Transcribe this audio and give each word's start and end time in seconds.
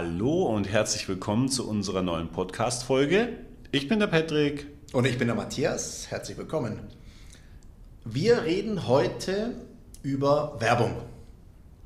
Hallo 0.00 0.44
und 0.44 0.68
herzlich 0.68 1.08
willkommen 1.08 1.48
zu 1.48 1.68
unserer 1.68 2.02
neuen 2.02 2.28
Podcast-Folge. 2.28 3.30
Ich 3.72 3.88
bin 3.88 3.98
der 3.98 4.06
Patrick. 4.06 4.68
Und 4.92 5.04
ich 5.06 5.18
bin 5.18 5.26
der 5.26 5.34
Matthias. 5.34 6.08
Herzlich 6.08 6.38
willkommen. 6.38 6.78
Wir 8.04 8.44
reden 8.44 8.86
heute 8.86 9.56
über 10.04 10.54
Werbung. 10.60 10.92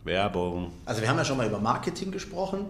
Werbung. 0.05 0.73
Also 0.85 1.01
wir 1.01 1.09
haben 1.09 1.17
ja 1.17 1.25
schon 1.25 1.39
mal 1.39 1.47
über 1.47 1.59
Marketing 1.59 2.13
gesprochen 2.13 2.67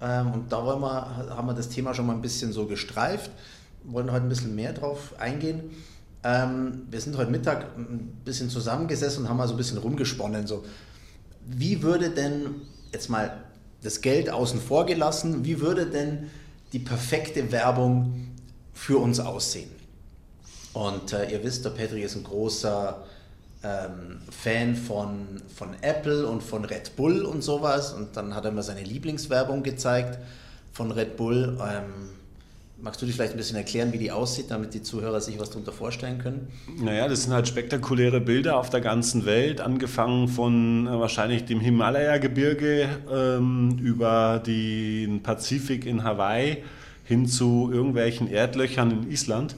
ähm, 0.00 0.32
und 0.32 0.50
da 0.50 0.64
wollen 0.64 0.80
wir, 0.80 1.36
haben 1.36 1.46
wir 1.46 1.52
das 1.52 1.68
Thema 1.68 1.92
schon 1.92 2.06
mal 2.06 2.14
ein 2.14 2.22
bisschen 2.22 2.52
so 2.52 2.64
gestreift, 2.64 3.30
wollen 3.84 4.10
heute 4.10 4.22
ein 4.22 4.30
bisschen 4.30 4.54
mehr 4.54 4.72
drauf 4.72 5.12
eingehen. 5.18 5.64
Ähm, 6.24 6.86
wir 6.90 7.02
sind 7.02 7.14
heute 7.18 7.30
Mittag 7.30 7.76
ein 7.76 8.22
bisschen 8.24 8.48
zusammengesessen 8.48 9.24
und 9.24 9.28
haben 9.28 9.36
mal 9.36 9.48
so 9.48 9.52
ein 9.52 9.58
bisschen 9.58 9.76
rumgesponnen. 9.76 10.46
So, 10.46 10.64
wie 11.44 11.82
würde 11.82 12.08
denn 12.08 12.62
jetzt 12.90 13.10
mal 13.10 13.44
das 13.82 14.00
Geld 14.00 14.30
außen 14.30 14.60
vor 14.60 14.86
gelassen, 14.86 15.44
wie 15.44 15.60
würde 15.60 15.86
denn 15.86 16.30
die 16.72 16.78
perfekte 16.78 17.52
Werbung 17.52 18.28
für 18.74 18.98
uns 18.98 19.20
aussehen? 19.20 19.70
Und 20.72 21.12
äh, 21.12 21.30
ihr 21.30 21.42
wisst, 21.42 21.64
der 21.64 21.70
Patrick 21.70 22.04
ist 22.04 22.16
ein 22.16 22.24
großer 22.24 23.02
ähm, 23.62 24.20
Fan 24.30 24.76
von, 24.76 25.42
von 25.54 25.70
Apple 25.80 26.26
und 26.26 26.42
von 26.42 26.64
Red 26.64 26.94
Bull 26.96 27.24
und 27.24 27.42
sowas. 27.42 27.92
Und 27.92 28.16
dann 28.16 28.34
hat 28.34 28.44
er 28.44 28.52
mir 28.52 28.62
seine 28.62 28.82
Lieblingswerbung 28.82 29.62
gezeigt 29.62 30.18
von 30.72 30.90
Red 30.92 31.16
Bull. 31.16 31.58
Ähm, 31.60 32.17
Magst 32.80 33.02
du 33.02 33.06
dich 33.06 33.16
vielleicht 33.16 33.32
ein 33.32 33.36
bisschen 33.36 33.56
erklären, 33.56 33.92
wie 33.92 33.98
die 33.98 34.12
aussieht, 34.12 34.52
damit 34.52 34.72
die 34.72 34.82
Zuhörer 34.82 35.20
sich 35.20 35.36
was 35.40 35.50
darunter 35.50 35.72
vorstellen 35.72 36.18
können? 36.18 36.46
Naja, 36.80 37.08
das 37.08 37.24
sind 37.24 37.32
halt 37.32 37.48
spektakuläre 37.48 38.20
Bilder 38.20 38.56
auf 38.56 38.70
der 38.70 38.80
ganzen 38.80 39.26
Welt, 39.26 39.60
angefangen 39.60 40.28
von 40.28 40.86
äh, 40.86 40.90
wahrscheinlich 40.90 41.44
dem 41.44 41.58
Himalaya-Gebirge 41.58 42.88
ähm, 43.12 43.78
über 43.82 44.40
den 44.46 45.24
Pazifik 45.24 45.86
in 45.86 46.04
Hawaii 46.04 46.62
hin 47.02 47.26
zu 47.26 47.68
irgendwelchen 47.72 48.30
Erdlöchern 48.30 48.92
in 48.92 49.10
Island. 49.10 49.56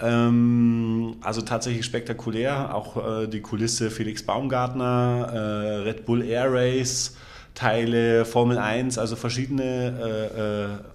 Ähm, 0.00 1.16
also 1.20 1.40
tatsächlich 1.42 1.84
spektakulär. 1.84 2.76
Auch 2.76 3.22
äh, 3.22 3.26
die 3.26 3.40
Kulisse 3.40 3.90
Felix 3.90 4.22
Baumgartner, 4.22 5.30
äh, 5.32 5.76
Red 5.88 6.06
Bull 6.06 6.22
Air 6.22 6.52
Race, 6.52 7.16
Teile 7.54 8.24
Formel 8.24 8.58
1, 8.58 8.98
also 8.98 9.16
verschiedene 9.16 9.64
äh, 9.64 10.40
äh, 10.40 10.91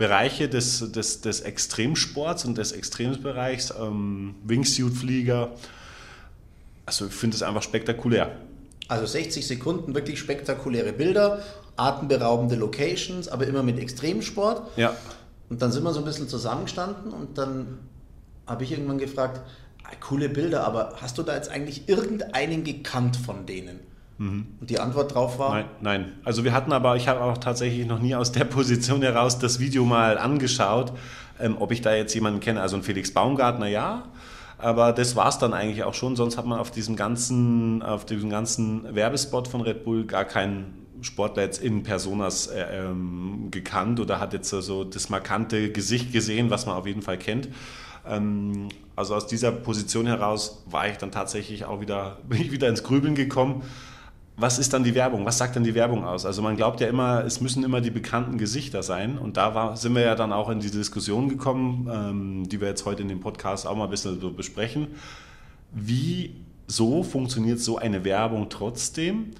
Bereiche 0.00 0.48
des, 0.48 0.92
des, 0.92 1.20
des 1.20 1.42
Extremsports 1.42 2.46
und 2.46 2.56
des 2.56 2.72
Extremsbereichs, 2.72 3.74
ähm, 3.78 4.34
Wingsuit-Flieger. 4.44 5.50
Also 6.86 7.08
ich 7.08 7.12
finde 7.12 7.36
es 7.36 7.42
einfach 7.42 7.62
spektakulär. 7.62 8.34
Also 8.88 9.04
60 9.04 9.46
Sekunden, 9.46 9.94
wirklich 9.94 10.18
spektakuläre 10.18 10.94
Bilder, 10.94 11.42
atemberaubende 11.76 12.54
Locations, 12.54 13.28
aber 13.28 13.46
immer 13.46 13.62
mit 13.62 13.78
Extremsport. 13.78 14.62
Ja. 14.78 14.96
Und 15.50 15.60
dann 15.60 15.70
sind 15.70 15.82
wir 15.82 15.92
so 15.92 15.98
ein 15.98 16.06
bisschen 16.06 16.30
zusammengestanden 16.30 17.12
und 17.12 17.36
dann 17.36 17.80
habe 18.46 18.64
ich 18.64 18.72
irgendwann 18.72 18.96
gefragt, 18.96 19.42
ah, 19.84 19.90
coole 20.00 20.30
Bilder, 20.30 20.64
aber 20.66 20.94
hast 21.02 21.18
du 21.18 21.22
da 21.22 21.36
jetzt 21.36 21.50
eigentlich 21.50 21.90
irgendeinen 21.90 22.64
gekannt 22.64 23.18
von 23.18 23.44
denen? 23.44 23.80
Mhm. 24.20 24.46
Und 24.60 24.68
die 24.68 24.78
Antwort 24.78 25.14
drauf 25.14 25.38
war? 25.38 25.54
Nein, 25.54 25.64
nein. 25.80 26.12
Also 26.24 26.44
wir 26.44 26.52
hatten 26.52 26.72
aber, 26.72 26.94
ich 26.96 27.08
habe 27.08 27.22
auch 27.22 27.38
tatsächlich 27.38 27.86
noch 27.86 28.00
nie 28.00 28.14
aus 28.14 28.32
der 28.32 28.44
Position 28.56 29.00
heraus 29.00 29.38
das 29.38 29.60
Video 29.60 29.86
mal 29.86 30.18
angeschaut, 30.18 30.92
ähm, 31.40 31.56
ob 31.58 31.72
ich 31.72 31.80
da 31.80 31.94
jetzt 31.94 32.14
jemanden 32.14 32.40
kenne. 32.40 32.60
Also 32.60 32.76
ein 32.76 32.82
Felix 32.82 33.14
Baumgartner, 33.14 33.66
ja. 33.66 34.08
Aber 34.58 34.92
das 34.92 35.16
war 35.16 35.28
es 35.28 35.38
dann 35.38 35.54
eigentlich 35.54 35.84
auch 35.84 35.94
schon. 35.94 36.16
Sonst 36.16 36.36
hat 36.36 36.44
man 36.44 36.58
auf 36.58 36.70
diesem 36.70 36.96
ganzen, 36.96 37.82
auf 37.82 38.04
diesem 38.04 38.28
ganzen 38.28 38.94
Werbespot 38.94 39.48
von 39.48 39.62
Red 39.62 39.84
Bull 39.84 40.04
gar 40.04 40.26
keinen 40.26 40.86
Sportler 41.00 41.44
jetzt 41.44 41.62
in 41.62 41.82
Personas 41.82 42.48
äh, 42.48 42.60
ähm, 42.60 43.48
gekannt 43.50 44.00
oder 44.00 44.20
hat 44.20 44.34
jetzt 44.34 44.50
so 44.50 44.84
das 44.84 45.08
markante 45.08 45.72
Gesicht 45.72 46.12
gesehen, 46.12 46.50
was 46.50 46.66
man 46.66 46.76
auf 46.76 46.86
jeden 46.86 47.00
Fall 47.00 47.16
kennt. 47.16 47.48
Ähm, 48.06 48.68
also 48.96 49.14
aus 49.14 49.26
dieser 49.26 49.50
Position 49.50 50.06
heraus 50.06 50.62
war 50.66 50.88
ich 50.88 50.98
dann 50.98 51.10
tatsächlich 51.10 51.64
auch 51.64 51.80
wieder, 51.80 52.18
bin 52.28 52.38
ich 52.38 52.52
wieder 52.52 52.68
ins 52.68 52.82
Grübeln 52.82 53.14
gekommen 53.14 53.62
was 54.40 54.58
ist 54.58 54.72
dann 54.72 54.84
die 54.84 54.94
Werbung? 54.94 55.24
Was 55.26 55.38
sagt 55.38 55.56
dann 55.56 55.64
die 55.64 55.74
Werbung 55.74 56.04
aus? 56.04 56.24
Also 56.24 56.40
man 56.40 56.56
glaubt 56.56 56.80
ja 56.80 56.88
immer, 56.88 57.24
es 57.24 57.40
müssen 57.40 57.62
immer 57.62 57.80
die 57.80 57.90
bekannten 57.90 58.38
Gesichter 58.38 58.82
sein. 58.82 59.18
Und 59.18 59.36
da 59.36 59.54
war, 59.54 59.76
sind 59.76 59.94
wir 59.94 60.02
ja 60.02 60.14
dann 60.14 60.32
auch 60.32 60.48
in 60.48 60.60
die 60.60 60.70
Diskussion 60.70 61.28
gekommen, 61.28 61.88
ähm, 61.92 62.48
die 62.48 62.60
wir 62.60 62.68
jetzt 62.68 62.86
heute 62.86 63.02
in 63.02 63.08
dem 63.08 63.20
Podcast 63.20 63.66
auch 63.66 63.76
mal 63.76 63.84
ein 63.84 63.90
bisschen 63.90 64.20
so 64.20 64.32
besprechen. 64.32 64.88
Wie 65.72 66.34
so 66.66 67.02
funktioniert 67.02 67.60
so 67.60 67.78
eine 67.78 68.04
Werbung 68.04 68.48
trotzdem? 68.48 69.32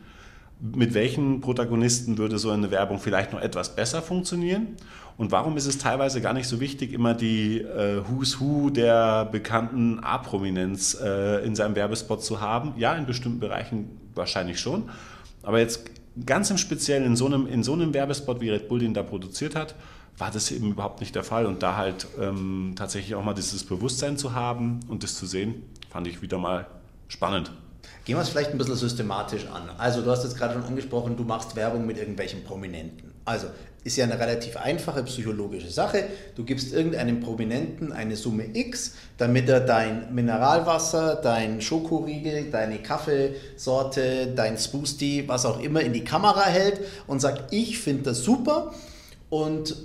Mit 0.61 0.93
welchen 0.93 1.41
Protagonisten 1.41 2.19
würde 2.19 2.39
so 2.39 2.51
eine 2.51 2.71
Werbung 2.71 2.99
vielleicht 2.99 3.33
noch 3.33 3.41
etwas 3.41 3.75
besser 3.75 4.03
funktionieren? 4.03 4.77
Und 5.17 5.33
warum 5.33 5.57
ist 5.57 5.67
es 5.67 5.79
teilweise 5.79 6.21
gar 6.21 6.33
nicht 6.33 6.49
so 6.49 6.61
wichtig, 6.61 6.93
immer 6.93 7.15
die 7.15 7.61
äh, 7.61 8.03
Who's 8.09 8.41
Who 8.41 8.71
der 8.71 9.27
bekannten 9.27 10.01
A-Prominenz 10.01 10.99
äh, 11.03 11.45
in 11.45 11.55
seinem 11.55 11.77
Werbespot 11.77 12.23
zu 12.23 12.41
haben? 12.41 12.75
Ja, 12.77 12.95
in 12.95 13.07
bestimmten 13.07 13.41
Bereichen 13.41 14.00
wahrscheinlich 14.21 14.61
schon. 14.61 14.89
Aber 15.43 15.59
jetzt 15.59 15.91
ganz 16.27 16.51
im 16.51 16.59
Speziellen 16.59 17.05
in 17.05 17.17
so 17.17 17.27
einem, 17.27 17.47
in 17.47 17.63
so 17.63 17.73
einem 17.73 17.93
Werbespot, 17.95 18.41
wie 18.41 18.51
Red 18.51 18.69
Bull 18.69 18.79
den 18.79 18.95
da 18.95 19.03
produziert 19.03 19.57
hat, 19.57 19.75
war 20.19 20.31
das 20.31 20.51
eben 20.51 20.71
überhaupt 20.73 21.01
nicht 21.01 21.15
der 21.15 21.25
Fall. 21.25 21.47
Und 21.47 21.63
da 21.63 21.77
halt 21.77 22.07
ähm, 22.21 22.75
tatsächlich 22.77 23.15
auch 23.15 23.25
mal 23.25 23.35
dieses 23.35 23.65
Bewusstsein 23.65 24.17
zu 24.17 24.35
haben 24.35 24.81
und 24.89 25.03
das 25.03 25.17
zu 25.17 25.27
sehen, 25.27 25.63
fand 25.89 26.07
ich 26.07 26.23
wieder 26.23 26.39
mal 26.39 26.67
spannend. 27.09 27.51
Gehen 28.05 28.17
wir 28.17 28.23
es 28.23 28.29
vielleicht 28.29 28.51
ein 28.51 28.59
bisschen 28.59 28.77
systematisch 28.77 29.47
an. 29.47 29.71
Also 29.79 30.03
du 30.03 30.11
hast 30.11 30.25
jetzt 30.25 30.37
gerade 30.37 30.55
schon 30.55 30.65
angesprochen, 30.65 31.17
du 31.17 31.25
machst 31.25 31.57
Werbung 31.57 31.87
mit 31.87 31.99
irgendwelchen 31.99 32.45
Prominenten. 32.45 33.13
Also 33.25 33.49
ist 33.83 33.97
ja 33.97 34.05
eine 34.05 34.19
relativ 34.19 34.57
einfache 34.57 35.03
psychologische 35.05 35.71
Sache. 35.71 36.05
Du 36.37 36.45
gibst 36.45 36.73
irgendeinem 36.73 37.21
Prominenten 37.21 37.93
eine 37.93 38.17
Summe 38.17 38.45
X, 38.53 38.95
damit 39.17 39.49
er 39.49 39.61
dein 39.61 40.15
Mineralwasser, 40.15 41.17
dein 41.17 41.63
Schokoriegel, 41.63 42.51
deine 42.51 42.79
Kaffeesorte, 42.79 44.33
dein 44.37 44.59
Spoosty, 44.59 45.25
was 45.27 45.47
auch 45.47 45.61
immer 45.61 45.81
in 45.81 45.93
die 45.93 46.05
Kamera 46.05 46.45
hält 46.45 46.81
und 47.07 47.21
sagt, 47.21 47.53
ich 47.53 47.79
finde 47.79 48.03
das 48.05 48.23
super. 48.23 48.75
Und 49.31 49.77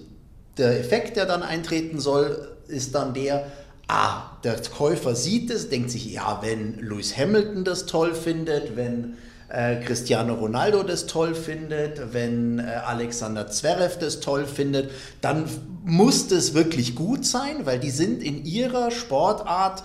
der 0.58 0.80
Effekt, 0.80 1.16
der 1.16 1.26
dann 1.26 1.44
eintreten 1.44 2.00
soll, 2.00 2.58
ist 2.68 2.96
dann 2.96 3.14
der, 3.14 3.52
ah, 3.88 4.24
der 4.44 4.60
Käufer 4.62 5.16
sieht 5.16 5.52
es, 5.52 5.70
denkt 5.70 5.92
sich, 5.92 6.12
ja, 6.12 6.40
wenn 6.42 6.80
Lewis 6.80 7.16
Hamilton 7.18 7.64
das 7.64 7.86
toll 7.86 8.14
findet, 8.14 8.76
wenn 8.76 9.18
äh, 9.50 9.78
Cristiano 9.78 10.34
Ronaldo 10.34 10.84
das 10.84 11.06
toll 11.06 11.36
findet, 11.36 12.14
wenn 12.14 12.60
äh, 12.60 12.64
Alexander 12.64 13.48
Zverev 13.48 13.98
das 14.00 14.20
toll 14.20 14.46
findet, 14.46 14.92
dann 15.22 15.46
muss 15.84 16.28
das 16.28 16.54
wirklich 16.54 16.96
gut 16.96 17.26
sein, 17.26 17.66
weil 17.66 17.80
die 17.80 17.92
sind 17.92 18.24
in 18.24 18.44
ihrer 18.44 18.92
Sportart 18.92 19.84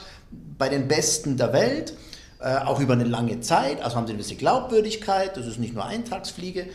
bei 0.57 0.69
den 0.69 0.89
Besten 0.89 1.37
der 1.37 1.53
Welt, 1.53 1.95
äh, 2.41 2.57
auch 2.57 2.81
über 2.81 2.95
eine 2.95 3.05
lange 3.05 3.41
Zeit, 3.41 3.83
also 3.83 3.97
haben 3.97 4.07
sie 4.07 4.13
eine 4.13 4.19
gewisse 4.19 4.37
Glaubwürdigkeit, 4.37 5.37
das 5.37 5.47
ist 5.47 5.59
nicht 5.59 5.75
nur 5.75 5.85
Eintagsfliege. 5.85 6.67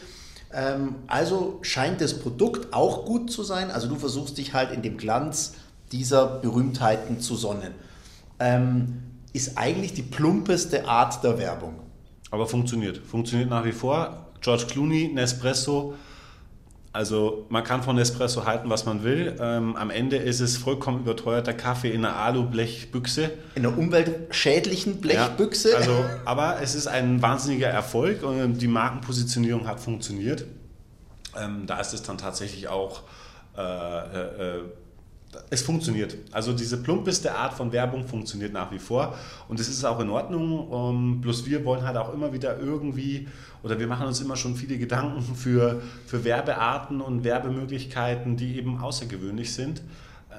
Ähm, 0.53 0.95
also 1.07 1.59
scheint 1.63 2.01
das 2.01 2.19
Produkt 2.19 2.73
auch 2.73 3.05
gut 3.05 3.31
zu 3.31 3.43
sein, 3.43 3.71
also 3.71 3.87
du 3.87 3.95
versuchst 3.95 4.37
dich 4.37 4.53
halt 4.53 4.71
in 4.71 4.83
dem 4.83 4.97
Glanz 4.97 5.53
dieser 5.91 6.27
Berühmtheiten 6.27 7.19
zu 7.19 7.35
sonnen. 7.35 7.73
Ähm, 8.39 9.01
ist 9.33 9.57
eigentlich 9.57 9.93
die 9.93 10.03
plumpeste 10.03 10.87
Art 10.87 11.23
der 11.23 11.37
Werbung. 11.37 11.84
Aber 12.31 12.47
funktioniert. 12.47 12.97
Funktioniert 12.97 13.49
nach 13.49 13.65
wie 13.65 13.71
vor. 13.71 14.27
George 14.41 14.65
Clooney, 14.67 15.11
Nespresso. 15.13 15.95
Also 16.91 17.45
man 17.49 17.63
kann 17.65 17.83
von 17.83 17.97
Nespresso 17.97 18.45
halten, 18.45 18.69
was 18.69 18.85
man 18.85 19.03
will. 19.03 19.35
Ähm, 19.39 19.75
am 19.75 19.89
Ende 19.89 20.15
ist 20.15 20.39
es 20.39 20.55
vollkommen 20.55 21.01
überteuerter 21.01 21.53
Kaffee 21.53 21.91
in 21.91 22.05
einer 22.05 22.15
Alu-Blechbüchse. 22.15 23.31
In 23.55 23.65
einer 23.65 23.77
umweltschädlichen 23.77 25.01
Blechbüchse. 25.01 25.71
Ja, 25.71 25.77
also, 25.77 26.05
aber 26.23 26.61
es 26.61 26.73
ist 26.73 26.87
ein 26.87 27.21
wahnsinniger 27.21 27.67
Erfolg 27.67 28.23
und 28.23 28.61
die 28.61 28.67
Markenpositionierung 28.67 29.67
hat 29.67 29.81
funktioniert. 29.81 30.45
Ähm, 31.37 31.63
da 31.67 31.81
ist 31.81 31.93
es 31.93 32.01
dann 32.01 32.17
tatsächlich 32.17 32.69
auch 32.69 33.01
äh, 33.57 33.61
äh, 33.61 34.61
es 35.49 35.61
funktioniert. 35.61 36.17
Also 36.31 36.53
diese 36.53 36.81
plumpeste 36.81 37.35
Art 37.35 37.53
von 37.53 37.71
Werbung 37.71 38.07
funktioniert 38.07 38.53
nach 38.53 38.71
wie 38.71 38.79
vor 38.79 39.17
und 39.47 39.59
es 39.59 39.69
ist 39.69 39.83
auch 39.85 39.99
in 39.99 40.09
Ordnung. 40.09 40.67
Um, 40.67 40.95
ähm, 40.95 41.21
bloß 41.21 41.45
wir 41.45 41.63
wollen 41.65 41.83
halt 41.83 41.97
auch 41.97 42.13
immer 42.13 42.33
wieder 42.33 42.59
irgendwie 42.59 43.27
oder 43.63 43.79
wir 43.79 43.87
machen 43.87 44.07
uns 44.07 44.21
immer 44.21 44.35
schon 44.35 44.55
viele 44.55 44.77
Gedanken 44.77 45.21
für, 45.35 45.81
für 46.05 46.23
Werbearten 46.23 47.01
und 47.01 47.23
Werbemöglichkeiten, 47.23 48.37
die 48.37 48.57
eben 48.57 48.79
außergewöhnlich 48.79 49.53
sind. 49.53 49.81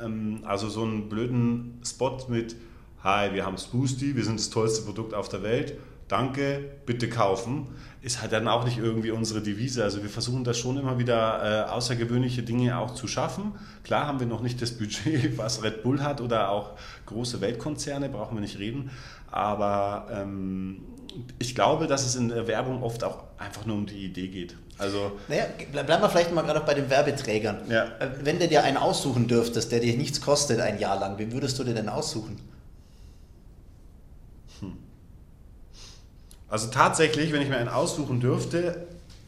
Ähm, 0.02 0.40
also 0.44 0.68
so 0.68 0.82
einen 0.82 1.08
blöden 1.08 1.80
Spot 1.84 2.18
mit 2.28 2.56
Hi, 3.02 3.32
wir 3.32 3.46
haben 3.46 3.56
Spoosty, 3.56 4.16
wir 4.16 4.24
sind 4.24 4.38
das 4.38 4.50
tollste 4.50 4.82
Produkt 4.84 5.14
auf 5.14 5.28
der 5.28 5.42
Welt 5.42 5.74
danke, 6.08 6.64
bitte 6.86 7.08
kaufen, 7.08 7.68
ist 8.02 8.20
halt 8.20 8.32
dann 8.32 8.46
auch 8.46 8.64
nicht 8.64 8.78
irgendwie 8.78 9.10
unsere 9.10 9.40
Devise. 9.40 9.82
Also 9.82 10.02
wir 10.02 10.10
versuchen 10.10 10.44
das 10.44 10.58
schon 10.58 10.76
immer 10.76 10.98
wieder 10.98 11.66
äh, 11.66 11.70
außergewöhnliche 11.70 12.42
Dinge 12.42 12.78
auch 12.78 12.94
zu 12.94 13.08
schaffen. 13.08 13.54
Klar 13.82 14.06
haben 14.06 14.20
wir 14.20 14.26
noch 14.26 14.42
nicht 14.42 14.62
das 14.62 14.72
Budget, 14.72 15.36
was 15.38 15.62
Red 15.62 15.82
Bull 15.82 16.02
hat 16.02 16.20
oder 16.20 16.50
auch 16.50 16.72
große 17.06 17.40
Weltkonzerne, 17.40 18.08
brauchen 18.08 18.36
wir 18.36 18.40
nicht 18.40 18.58
reden. 18.58 18.90
Aber 19.30 20.06
ähm, 20.12 20.82
ich 21.38 21.54
glaube, 21.54 21.86
dass 21.86 22.04
es 22.04 22.14
in 22.14 22.28
der 22.28 22.46
Werbung 22.46 22.82
oft 22.82 23.02
auch 23.02 23.24
einfach 23.38 23.66
nur 23.66 23.76
um 23.76 23.86
die 23.86 24.04
Idee 24.04 24.28
geht. 24.28 24.56
Also, 24.78 25.12
naja, 25.28 25.44
bleiben 25.72 26.02
wir 26.02 26.08
vielleicht 26.08 26.32
mal 26.32 26.42
gerade 26.42 26.60
auch 26.60 26.66
bei 26.66 26.74
den 26.74 26.90
Werbeträgern. 26.90 27.62
Ja. 27.68 27.84
Äh, 27.98 28.10
wenn 28.22 28.38
du 28.38 28.46
dir 28.46 28.62
einen 28.62 28.76
aussuchen 28.76 29.26
dürftest, 29.26 29.72
der 29.72 29.80
dir 29.80 29.96
nichts 29.96 30.20
kostet 30.20 30.60
ein 30.60 30.78
Jahr 30.78 31.00
lang, 31.00 31.18
wen 31.18 31.32
würdest 31.32 31.58
du 31.58 31.64
dir 31.64 31.74
denn 31.74 31.88
aussuchen? 31.88 32.38
Also 36.48 36.68
tatsächlich, 36.70 37.32
wenn 37.32 37.42
ich 37.42 37.48
mir 37.48 37.56
einen 37.56 37.68
aussuchen 37.68 38.20
dürfte, 38.20 38.86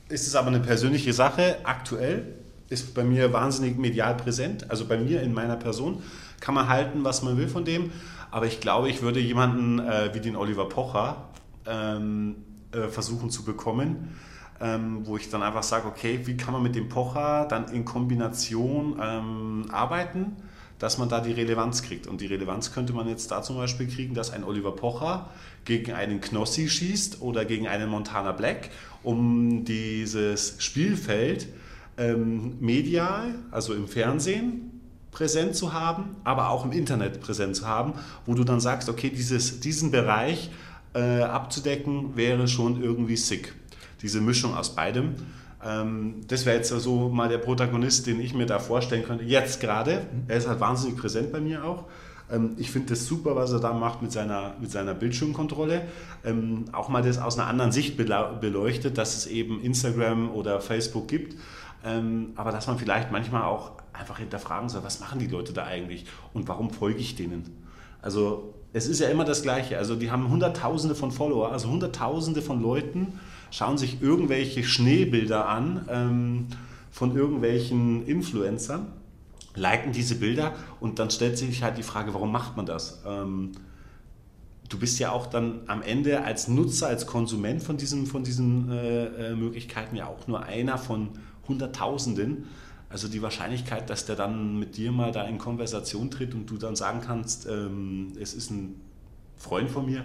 ist 0.08 0.26
es 0.26 0.36
aber 0.36 0.48
eine 0.48 0.60
persönliche 0.60 1.12
Sache. 1.12 1.56
Aktuell 1.64 2.34
ist 2.68 2.94
bei 2.94 3.02
mir 3.02 3.32
wahnsinnig 3.32 3.76
medial 3.76 4.16
präsent. 4.16 4.70
Also 4.70 4.86
bei 4.86 4.98
mir 4.98 5.22
in 5.22 5.34
meiner 5.34 5.56
Person 5.56 6.02
kann 6.40 6.54
man 6.54 6.68
halten, 6.68 7.04
was 7.04 7.22
man 7.22 7.36
will 7.36 7.48
von 7.48 7.64
dem. 7.64 7.90
Aber 8.30 8.46
ich 8.46 8.60
glaube, 8.60 8.88
ich 8.88 9.02
würde 9.02 9.20
jemanden 9.20 9.78
äh, 9.78 10.10
wie 10.12 10.20
den 10.20 10.36
Oliver 10.36 10.68
Pocher 10.68 11.28
ähm, 11.66 12.36
äh, 12.72 12.88
versuchen 12.88 13.30
zu 13.30 13.44
bekommen, 13.44 14.16
ähm, 14.60 15.06
wo 15.06 15.16
ich 15.16 15.30
dann 15.30 15.42
einfach 15.42 15.62
sage, 15.62 15.88
okay, 15.88 16.20
wie 16.24 16.36
kann 16.36 16.52
man 16.52 16.62
mit 16.62 16.74
dem 16.74 16.88
Pocher 16.88 17.46
dann 17.48 17.68
in 17.68 17.84
Kombination 17.84 19.00
ähm, 19.02 19.66
arbeiten, 19.72 20.36
dass 20.78 20.98
man 20.98 21.08
da 21.08 21.20
die 21.20 21.32
Relevanz 21.32 21.82
kriegt. 21.82 22.06
Und 22.06 22.20
die 22.20 22.26
Relevanz 22.26 22.72
könnte 22.72 22.92
man 22.92 23.08
jetzt 23.08 23.30
da 23.30 23.42
zum 23.42 23.56
Beispiel 23.56 23.88
kriegen, 23.88 24.14
dass 24.14 24.32
ein 24.32 24.44
Oliver 24.44 24.72
Pocher 24.72 25.30
gegen 25.64 25.92
einen 25.92 26.20
Knossi 26.20 26.68
schießt 26.68 27.20
oder 27.20 27.44
gegen 27.44 27.66
einen 27.66 27.88
Montana 27.88 28.32
Black, 28.32 28.70
um 29.02 29.64
dieses 29.64 30.56
Spielfeld 30.58 31.48
ähm, 31.96 32.56
medial, 32.60 33.34
also 33.50 33.74
im 33.74 33.88
Fernsehen, 33.88 34.68
präsent 35.10 35.56
zu 35.56 35.72
haben, 35.72 36.16
aber 36.24 36.50
auch 36.50 36.64
im 36.64 36.72
Internet 36.72 37.20
präsent 37.20 37.56
zu 37.56 37.66
haben, 37.66 37.94
wo 38.24 38.34
du 38.34 38.44
dann 38.44 38.60
sagst, 38.60 38.88
okay, 38.88 39.10
dieses, 39.10 39.60
diesen 39.60 39.90
Bereich 39.90 40.50
äh, 40.94 41.22
abzudecken 41.22 42.16
wäre 42.16 42.46
schon 42.46 42.82
irgendwie 42.82 43.16
sick. 43.16 43.54
Diese 44.02 44.20
Mischung 44.20 44.54
aus 44.54 44.74
beidem. 44.74 45.16
Ähm, 45.64 46.22
das 46.28 46.46
wäre 46.46 46.56
jetzt 46.56 46.68
so 46.68 47.08
mal 47.08 47.28
der 47.28 47.38
Protagonist, 47.38 48.06
den 48.06 48.20
ich 48.20 48.34
mir 48.34 48.46
da 48.46 48.58
vorstellen 48.58 49.04
könnte. 49.04 49.24
Jetzt 49.24 49.60
gerade. 49.60 50.06
Er 50.28 50.36
ist 50.36 50.48
halt 50.48 50.60
wahnsinnig 50.60 50.96
präsent 50.96 51.32
bei 51.32 51.40
mir 51.40 51.64
auch. 51.64 51.84
Ähm, 52.30 52.54
ich 52.58 52.70
finde 52.70 52.90
das 52.90 53.06
super, 53.06 53.36
was 53.36 53.52
er 53.52 53.60
da 53.60 53.72
macht 53.72 54.02
mit 54.02 54.12
seiner, 54.12 54.54
mit 54.60 54.70
seiner 54.70 54.94
Bildschirmkontrolle. 54.94 55.82
Ähm, 56.24 56.66
auch 56.72 56.88
mal 56.88 57.02
das 57.02 57.18
aus 57.18 57.38
einer 57.38 57.48
anderen 57.48 57.72
Sicht 57.72 57.96
beleuchtet, 57.96 58.98
dass 58.98 59.16
es 59.16 59.26
eben 59.26 59.60
Instagram 59.60 60.30
oder 60.30 60.60
Facebook 60.60 61.08
gibt 61.08 61.36
aber 62.36 62.50
dass 62.50 62.66
man 62.66 62.78
vielleicht 62.78 63.12
manchmal 63.12 63.44
auch 63.44 63.72
einfach 63.92 64.18
hinterfragen 64.18 64.68
soll, 64.68 64.82
was 64.84 65.00
machen 65.00 65.18
die 65.18 65.26
Leute 65.26 65.52
da 65.52 65.64
eigentlich 65.64 66.06
und 66.32 66.48
warum 66.48 66.70
folge 66.70 66.98
ich 66.98 67.14
denen? 67.14 67.64
Also 68.02 68.54
es 68.72 68.86
ist 68.86 69.00
ja 69.00 69.08
immer 69.08 69.24
das 69.24 69.42
Gleiche. 69.42 69.78
Also 69.78 69.96
die 69.96 70.10
haben 70.10 70.28
Hunderttausende 70.28 70.94
von 70.94 71.10
Follower, 71.10 71.50
also 71.50 71.68
Hunderttausende 71.70 72.42
von 72.42 72.60
Leuten 72.60 73.18
schauen 73.50 73.78
sich 73.78 74.02
irgendwelche 74.02 74.64
Schneebilder 74.64 75.48
an 75.48 75.84
ähm, 75.90 76.46
von 76.90 77.16
irgendwelchen 77.16 78.06
Influencern, 78.06 78.86
liken 79.54 79.92
diese 79.92 80.16
Bilder 80.16 80.54
und 80.80 80.98
dann 80.98 81.10
stellt 81.10 81.38
sich 81.38 81.62
halt 81.62 81.78
die 81.78 81.82
Frage, 81.82 82.14
warum 82.14 82.32
macht 82.32 82.56
man 82.56 82.66
das? 82.66 83.02
Ähm, 83.06 83.52
du 84.68 84.78
bist 84.78 84.98
ja 84.98 85.12
auch 85.12 85.26
dann 85.26 85.60
am 85.66 85.82
Ende 85.82 86.24
als 86.24 86.48
Nutzer, 86.48 86.88
als 86.88 87.06
Konsument 87.06 87.62
von 87.62 87.76
diesen, 87.76 88.06
von 88.06 88.24
diesen 88.24 88.70
äh, 88.70 89.30
äh 89.30 89.34
Möglichkeiten 89.34 89.96
ja 89.96 90.06
auch 90.06 90.26
nur 90.26 90.42
einer 90.44 90.78
von 90.78 91.10
Hunderttausenden. 91.46 92.44
Also 92.90 93.08
die 93.08 93.20
Wahrscheinlichkeit, 93.20 93.90
dass 93.90 94.06
der 94.06 94.16
dann 94.16 94.58
mit 94.58 94.76
dir 94.76 94.92
mal 94.92 95.12
da 95.12 95.24
in 95.24 95.38
Konversation 95.38 96.10
tritt 96.10 96.34
und 96.34 96.50
du 96.50 96.56
dann 96.56 96.74
sagen 96.74 97.00
kannst, 97.04 97.46
ähm, 97.46 98.12
es 98.20 98.32
ist 98.32 98.50
ein 98.50 98.80
Freund 99.36 99.70
von 99.70 99.86
mir, 99.86 100.04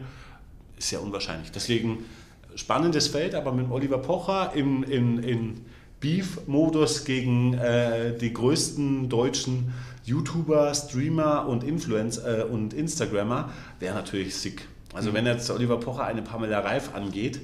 ist 0.77 0.91
ja 0.91 0.99
unwahrscheinlich. 0.99 1.51
Deswegen 1.51 1.99
spannendes 2.55 3.07
Feld, 3.07 3.35
aber 3.35 3.51
mit 3.51 3.69
Oliver 3.69 3.97
Pocher 3.97 4.51
im, 4.55 4.83
im, 4.83 5.19
im 5.19 5.61
Beef-Modus 5.99 7.05
gegen 7.05 7.53
äh, 7.53 8.17
die 8.17 8.33
größten 8.33 9.09
deutschen 9.09 9.73
YouTuber, 10.03 10.73
Streamer 10.73 11.47
und 11.47 11.63
Influencer 11.63 12.39
äh, 12.39 12.43
und 12.43 12.73
Instagrammer 12.73 13.49
wäre 13.79 13.95
natürlich 13.95 14.35
sick. 14.35 14.67
Also 14.93 15.11
mhm. 15.11 15.13
wenn 15.15 15.25
jetzt 15.25 15.49
Oliver 15.49 15.79
Pocher 15.79 16.03
eine 16.03 16.21
Pamela 16.21 16.59
Reif 16.59 16.93
angeht, 16.93 17.39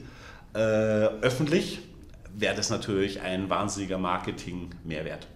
äh, 0.53 0.59
öffentlich, 0.59 1.79
wäre 2.35 2.55
das 2.55 2.69
natürlich 2.69 3.21
ein 3.21 3.49
wahnsinniger 3.49 3.97
Marketing-Mehrwert. 3.97 5.27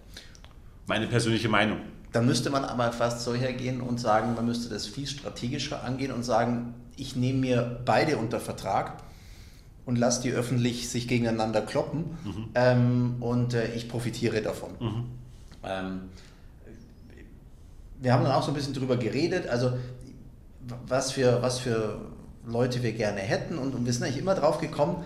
Meine 0.86 1.06
persönliche 1.06 1.48
Meinung. 1.48 1.78
Dann 2.12 2.26
müsste 2.26 2.50
man 2.50 2.64
aber 2.64 2.92
fast 2.92 3.24
so 3.24 3.34
hergehen 3.34 3.80
und 3.80 3.98
sagen, 3.98 4.34
man 4.34 4.44
müsste 4.44 4.72
das 4.72 4.86
viel 4.86 5.06
strategischer 5.06 5.82
angehen 5.82 6.12
und 6.12 6.24
sagen, 6.24 6.74
ich 6.96 7.16
nehme 7.16 7.40
mir 7.40 7.80
beide 7.84 8.18
unter 8.18 8.38
Vertrag 8.38 9.02
und 9.86 9.96
lasse 9.96 10.22
die 10.22 10.32
öffentlich 10.32 10.88
sich 10.88 11.08
gegeneinander 11.08 11.60
kloppen 11.60 12.04
mhm. 12.24 12.48
ähm, 12.54 13.16
und 13.20 13.54
äh, 13.54 13.74
ich 13.74 13.88
profitiere 13.88 14.40
davon. 14.42 14.70
Mhm. 14.80 15.04
Ähm, 15.62 16.00
wir 18.00 18.12
haben 18.12 18.24
dann 18.24 18.32
auch 18.32 18.42
so 18.42 18.48
ein 18.50 18.54
bisschen 18.54 18.74
drüber 18.74 18.96
geredet, 18.96 19.48
also 19.48 19.72
was 20.86 21.12
für, 21.12 21.42
was 21.42 21.58
für 21.58 22.00
Leute 22.46 22.82
wir 22.82 22.92
gerne 22.92 23.20
hätten 23.20 23.58
und, 23.58 23.74
und 23.74 23.84
wir 23.84 23.92
sind 23.92 24.02
eigentlich 24.04 24.18
immer 24.18 24.34
drauf 24.34 24.58
gekommen, 24.58 25.04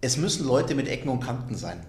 es 0.00 0.16
müssen 0.16 0.46
Leute 0.46 0.74
mit 0.74 0.88
Ecken 0.88 1.08
und 1.08 1.20
Kanten 1.20 1.54
sein. 1.54 1.80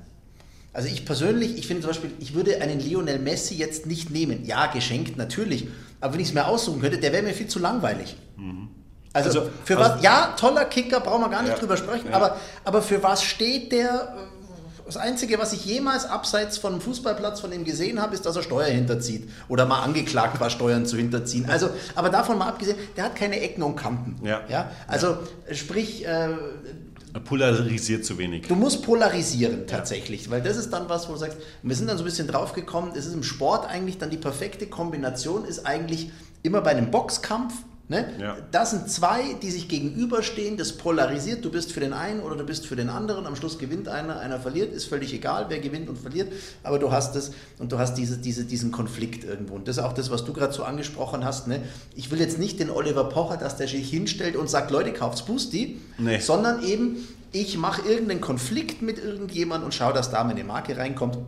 Also 0.74 0.90
ich 0.90 1.06
persönlich, 1.06 1.58
ich 1.58 1.68
finde 1.68 1.82
zum 1.82 1.90
Beispiel, 1.90 2.12
ich 2.20 2.34
würde 2.34 2.62
einen 2.62 2.80
Lionel 2.80 3.20
Messi 3.20 3.56
jetzt 3.56 3.88
nicht 3.88 4.12
nehmen. 4.12 4.46
Ja, 4.46 4.68
geschenkt 4.68 5.18
natürlich. 5.18 5.68
Aber 6.00 6.14
wenn 6.14 6.20
ich 6.20 6.28
es 6.28 6.34
mir 6.34 6.46
aussuchen 6.46 6.82
könnte, 6.82 7.00
der 7.00 7.12
wäre 7.12 7.24
mir 7.24 7.34
viel 7.34 7.48
zu 7.48 7.58
langweilig. 7.60 8.16
Mhm. 8.38 8.67
Also, 9.26 9.42
also, 9.42 9.52
für 9.64 9.78
also, 9.78 9.96
was, 9.96 10.04
ja, 10.04 10.34
toller 10.38 10.66
Kicker, 10.66 11.00
brauchen 11.00 11.22
wir 11.22 11.30
gar 11.30 11.42
nicht 11.42 11.54
ja, 11.54 11.60
drüber 11.60 11.78
sprechen, 11.78 12.10
ja. 12.10 12.16
aber, 12.16 12.38
aber 12.64 12.82
für 12.82 13.02
was 13.04 13.24
steht 13.24 13.72
der? 13.72 14.14
Das 14.86 14.96
Einzige, 14.96 15.38
was 15.38 15.52
ich 15.52 15.66
jemals 15.66 16.06
abseits 16.06 16.58
von 16.58 16.72
einem 16.72 16.82
Fußballplatz 16.82 17.42
von 17.42 17.52
ihm 17.52 17.66
gesehen 17.66 18.02
habe, 18.02 18.14
ist, 18.14 18.26
dass 18.26 18.38
er 18.38 18.42
Steuer 18.42 18.68
hinterzieht 18.68 19.30
oder 19.50 19.66
mal 19.66 19.82
angeklagt 19.82 20.40
war, 20.40 20.50
Steuern 20.50 20.86
zu 20.86 20.96
hinterziehen. 20.96 21.50
Also, 21.50 21.70
aber 21.94 22.08
davon 22.08 22.38
mal 22.38 22.48
abgesehen, 22.48 22.78
der 22.96 23.04
hat 23.04 23.16
keine 23.16 23.42
Ecken 23.42 23.64
und 23.64 23.76
Kanten. 23.76 24.26
Ja. 24.26 24.44
ja? 24.48 24.72
Also, 24.88 25.18
sprich, 25.52 26.08
äh, 26.08 26.30
Polarisiert 27.26 28.06
zu 28.06 28.18
wenig. 28.18 28.48
Du 28.48 28.56
musst 28.56 28.84
polarisieren 28.84 29.66
tatsächlich, 29.68 30.26
ja. 30.26 30.32
weil 30.32 30.42
das 30.42 30.58
ist 30.58 30.72
dann 30.72 30.88
was, 30.88 31.08
wo 31.10 31.14
du 31.14 31.20
sagst, 31.20 31.38
wir 31.64 31.76
sind 31.76 31.88
dann 31.88 31.98
so 31.98 32.04
ein 32.04 32.06
bisschen 32.06 32.28
drauf 32.28 32.54
gekommen, 32.54 32.92
es 32.96 33.06
ist 33.06 33.14
im 33.14 33.24
Sport 33.24 33.68
eigentlich 33.68 33.98
dann 33.98 34.10
die 34.10 34.18
perfekte 34.18 34.68
Kombination, 34.68 35.46
ist 35.46 35.66
eigentlich 35.66 36.12
immer 36.44 36.62
bei 36.62 36.72
einem 36.72 36.92
Boxkampf 36.92 37.54
Ne? 37.90 38.06
Ja. 38.20 38.38
Das 38.52 38.72
sind 38.72 38.90
zwei, 38.90 39.36
die 39.42 39.50
sich 39.50 39.70
gegenüberstehen, 39.70 40.58
das 40.58 40.74
polarisiert, 40.74 41.46
du 41.46 41.50
bist 41.50 41.72
für 41.72 41.80
den 41.80 41.94
einen 41.94 42.20
oder 42.20 42.36
du 42.36 42.44
bist 42.44 42.68
für 42.68 42.76
den 42.76 42.90
anderen, 42.90 43.26
am 43.26 43.38
Schluss 43.38 43.58
gewinnt 43.60 43.88
einer, 43.88 44.20
einer 44.20 44.42
verliert, 44.42 44.74
ist 44.74 44.86
völlig 44.86 45.14
egal, 45.14 45.46
wer 45.48 45.60
gewinnt 45.60 45.88
und 45.88 45.98
verliert, 45.98 46.34
aber 46.64 46.80
du 46.80 46.92
hast 46.92 47.16
es 47.16 47.32
und 47.60 47.72
du 47.72 47.80
hast 47.80 47.94
diese, 47.94 48.18
diese, 48.18 48.44
diesen 48.44 48.74
Konflikt 48.74 49.24
irgendwo. 49.24 49.56
Und 49.56 49.70
das 49.70 49.78
ist 49.78 49.84
auch 49.84 49.94
das, 49.94 50.12
was 50.12 50.26
du 50.26 50.34
gerade 50.34 50.52
so 50.52 50.66
angesprochen 50.66 51.24
hast. 51.24 51.48
Ne? 51.48 51.62
Ich 51.96 52.12
will 52.12 52.20
jetzt 52.20 52.40
nicht 52.40 52.60
den 52.60 52.70
Oliver 52.70 53.06
Pocher, 53.06 53.38
dass 53.38 53.56
der 53.56 53.70
sich 53.70 53.90
hinstellt 53.90 54.36
und 54.36 54.50
sagt, 54.50 54.70
Leute, 54.70 54.92
kauft's 54.92 55.22
Boosty, 55.22 55.80
nee. 55.98 56.20
sondern 56.20 56.64
eben, 56.64 56.98
ich 57.32 57.58
mache 57.58 57.88
irgendeinen 57.88 58.20
Konflikt 58.20 58.82
mit 58.82 59.02
irgendjemandem 59.02 59.66
und 59.68 59.74
schaue, 59.74 59.94
dass 59.94 60.12
da 60.12 60.26
meine 60.26 60.44
Marke 60.44 60.76
reinkommt. 60.76 61.20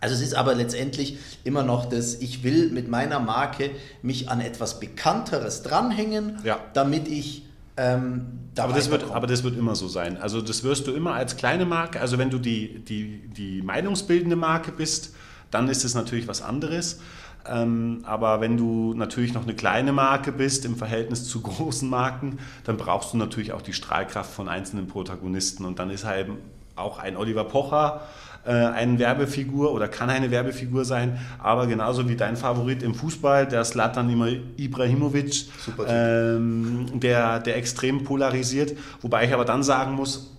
Also 0.00 0.14
es 0.14 0.22
ist 0.22 0.34
aber 0.34 0.54
letztendlich 0.54 1.18
immer 1.44 1.62
noch 1.62 1.86
das, 1.86 2.14
ich 2.16 2.42
will 2.42 2.70
mit 2.70 2.88
meiner 2.88 3.20
Marke 3.20 3.70
mich 4.02 4.30
an 4.30 4.40
etwas 4.40 4.80
Bekannteres 4.80 5.62
dranhängen, 5.62 6.38
ja. 6.44 6.58
damit 6.72 7.08
ich 7.08 7.44
ähm, 7.76 8.26
da 8.54 8.64
aber 8.64 8.74
das, 8.74 8.90
wird, 8.90 9.10
aber 9.10 9.26
das 9.26 9.42
wird 9.42 9.56
immer 9.56 9.74
so 9.74 9.88
sein. 9.88 10.16
Also 10.16 10.40
das 10.40 10.64
wirst 10.64 10.86
du 10.86 10.92
immer 10.92 11.14
als 11.14 11.36
kleine 11.36 11.64
Marke, 11.64 12.00
also 12.00 12.18
wenn 12.18 12.30
du 12.30 12.38
die, 12.38 12.80
die, 12.80 13.28
die 13.28 13.62
meinungsbildende 13.62 14.36
Marke 14.36 14.72
bist, 14.72 15.14
dann 15.50 15.68
ist 15.68 15.84
es 15.84 15.94
natürlich 15.94 16.28
was 16.28 16.42
anderes. 16.42 17.00
Ähm, 17.48 18.00
aber 18.04 18.40
wenn 18.40 18.56
du 18.56 18.92
natürlich 18.94 19.32
noch 19.32 19.44
eine 19.44 19.54
kleine 19.54 19.92
Marke 19.92 20.30
bist 20.30 20.64
im 20.64 20.76
Verhältnis 20.76 21.26
zu 21.26 21.40
großen 21.42 21.88
Marken, 21.88 22.38
dann 22.64 22.76
brauchst 22.76 23.12
du 23.12 23.16
natürlich 23.16 23.52
auch 23.52 23.62
die 23.62 23.72
Strahlkraft 23.72 24.32
von 24.32 24.48
einzelnen 24.48 24.86
Protagonisten. 24.86 25.64
Und 25.64 25.78
dann 25.78 25.90
ist 25.90 26.04
halt 26.04 26.28
auch 26.76 26.98
ein 26.98 27.16
Oliver 27.16 27.44
Pocher 27.44 28.02
äh, 28.44 28.50
eine 28.52 28.98
Werbefigur 28.98 29.72
oder 29.72 29.88
kann 29.88 30.10
eine 30.10 30.30
Werbefigur 30.30 30.84
sein, 30.84 31.18
aber 31.38 31.66
genauso 31.66 32.08
wie 32.08 32.16
dein 32.16 32.36
Favorit 32.36 32.82
im 32.82 32.94
Fußball, 32.94 33.46
der 33.46 33.64
Slatan 33.64 34.08
Ibrahimovic, 34.56 35.46
ähm, 35.86 36.86
der, 36.94 37.40
der 37.40 37.56
extrem 37.56 38.04
polarisiert. 38.04 38.72
Wobei 39.02 39.26
ich 39.26 39.34
aber 39.34 39.44
dann 39.44 39.62
sagen 39.62 39.92
muss, 39.92 40.36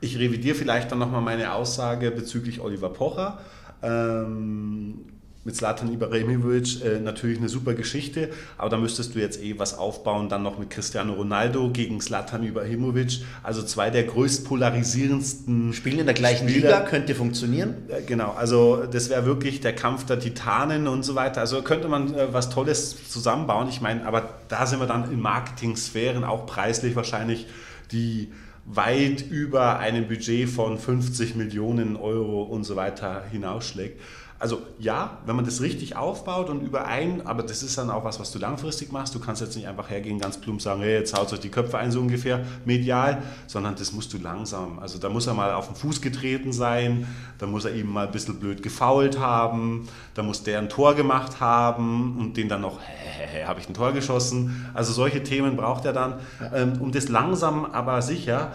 ich 0.00 0.18
revidiere 0.18 0.54
vielleicht 0.54 0.90
dann 0.90 0.98
nochmal 0.98 1.22
meine 1.22 1.52
Aussage 1.52 2.10
bezüglich 2.10 2.60
Oliver 2.60 2.90
Pocher. 2.90 3.38
Ähm, 3.82 5.04
mit 5.44 5.56
Zlatan 5.56 5.90
Ibrahimovic 5.90 6.84
äh, 6.84 7.00
natürlich 7.00 7.38
eine 7.38 7.48
super 7.48 7.72
Geschichte, 7.72 8.28
aber 8.58 8.68
da 8.68 8.76
müsstest 8.76 9.14
du 9.14 9.18
jetzt 9.18 9.42
eh 9.42 9.58
was 9.58 9.76
aufbauen, 9.78 10.28
dann 10.28 10.42
noch 10.42 10.58
mit 10.58 10.68
Cristiano 10.68 11.14
Ronaldo 11.14 11.70
gegen 11.70 12.00
Zlatan 12.00 12.42
Ibrahimovic, 12.42 13.20
also 13.42 13.62
zwei 13.62 13.88
der 13.88 14.04
größt 14.04 14.44
polarisierendsten 14.46 15.72
Spielen 15.72 16.00
in 16.00 16.06
der 16.06 16.14
gleichen 16.14 16.48
Spieler. 16.48 16.68
Liga, 16.68 16.80
könnte 16.80 17.14
funktionieren. 17.14 17.74
Äh, 17.88 18.02
Genau, 18.10 18.32
also 18.32 18.84
das 18.90 19.08
wäre 19.08 19.24
wirklich 19.24 19.60
der 19.60 19.72
Kampf 19.72 20.04
der 20.04 20.18
Titanen 20.18 20.88
und 20.88 21.04
so 21.04 21.14
weiter. 21.14 21.40
Also 21.40 21.62
könnte 21.62 21.86
man 21.88 22.12
äh, 22.12 22.32
was 22.32 22.50
Tolles 22.50 23.08
zusammenbauen. 23.08 23.68
Ich 23.68 23.80
meine, 23.80 24.04
aber 24.04 24.30
da 24.48 24.66
sind 24.66 24.80
wir 24.80 24.86
dann 24.86 25.10
in 25.12 25.20
Marketing-Sphären, 25.20 26.24
auch 26.24 26.44
preislich 26.46 26.96
wahrscheinlich, 26.96 27.46
die 27.92 28.32
weit 28.66 29.24
über 29.30 29.78
einem 29.78 30.08
Budget 30.08 30.48
von 30.48 30.78
50 30.78 31.34
Millionen 31.34 31.96
Euro 31.96 32.42
und 32.42 32.64
so 32.64 32.76
weiter 32.76 33.22
hinausschlägt. 33.30 34.00
Also 34.40 34.62
ja, 34.78 35.18
wenn 35.26 35.36
man 35.36 35.44
das 35.44 35.60
richtig 35.60 35.96
aufbaut 35.96 36.48
und 36.48 36.62
überein, 36.62 37.26
aber 37.26 37.42
das 37.42 37.62
ist 37.62 37.76
dann 37.76 37.90
auch 37.90 38.04
was, 38.04 38.18
was 38.20 38.32
du 38.32 38.38
langfristig 38.38 38.90
machst. 38.90 39.14
Du 39.14 39.20
kannst 39.20 39.42
jetzt 39.42 39.54
nicht 39.54 39.68
einfach 39.68 39.90
hergehen, 39.90 40.18
ganz 40.18 40.38
plump 40.38 40.62
sagen, 40.62 40.80
hey, 40.80 40.94
jetzt 40.94 41.14
haut 41.14 41.30
euch 41.30 41.40
die 41.40 41.50
Köpfe 41.50 41.76
ein, 41.76 41.92
so 41.92 42.00
ungefähr 42.00 42.40
medial, 42.64 43.22
sondern 43.46 43.74
das 43.74 43.92
musst 43.92 44.14
du 44.14 44.18
langsam. 44.18 44.78
Also 44.78 44.98
da 44.98 45.10
muss 45.10 45.26
er 45.26 45.34
mal 45.34 45.52
auf 45.52 45.66
den 45.66 45.76
Fuß 45.76 46.00
getreten 46.00 46.54
sein, 46.54 47.06
da 47.36 47.46
muss 47.46 47.66
er 47.66 47.74
eben 47.74 47.92
mal 47.92 48.06
ein 48.06 48.12
bisschen 48.12 48.40
blöd 48.40 48.62
gefault 48.62 49.18
haben, 49.18 49.86
da 50.14 50.22
muss 50.22 50.42
der 50.42 50.58
ein 50.58 50.70
Tor 50.70 50.94
gemacht 50.94 51.40
haben 51.40 52.16
und 52.18 52.38
den 52.38 52.48
dann 52.48 52.62
noch, 52.62 52.80
hä, 52.80 53.44
habe 53.44 53.60
ich 53.60 53.68
ein 53.68 53.74
Tor 53.74 53.92
geschossen. 53.92 54.66
Also 54.72 54.94
solche 54.94 55.22
Themen 55.22 55.56
braucht 55.56 55.84
er 55.84 55.92
dann, 55.92 56.14
ähm, 56.54 56.80
um 56.80 56.92
das 56.92 57.10
langsam, 57.10 57.66
aber 57.66 58.00
sicher, 58.00 58.52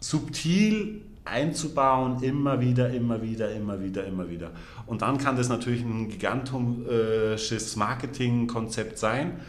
subtil 0.00 1.02
einzubauen, 1.24 2.22
immer 2.22 2.60
wieder, 2.60 2.90
immer 2.90 3.22
wieder, 3.22 3.52
immer 3.52 3.80
wieder, 3.80 4.04
immer 4.04 4.28
wieder. 4.28 4.50
Und 4.86 5.02
dann 5.02 5.18
kann 5.18 5.36
das 5.36 5.48
natürlich 5.48 5.82
ein 5.82 6.08
gigantisches 6.08 7.76
Marketingkonzept 7.76 8.98
sein. 8.98 9.40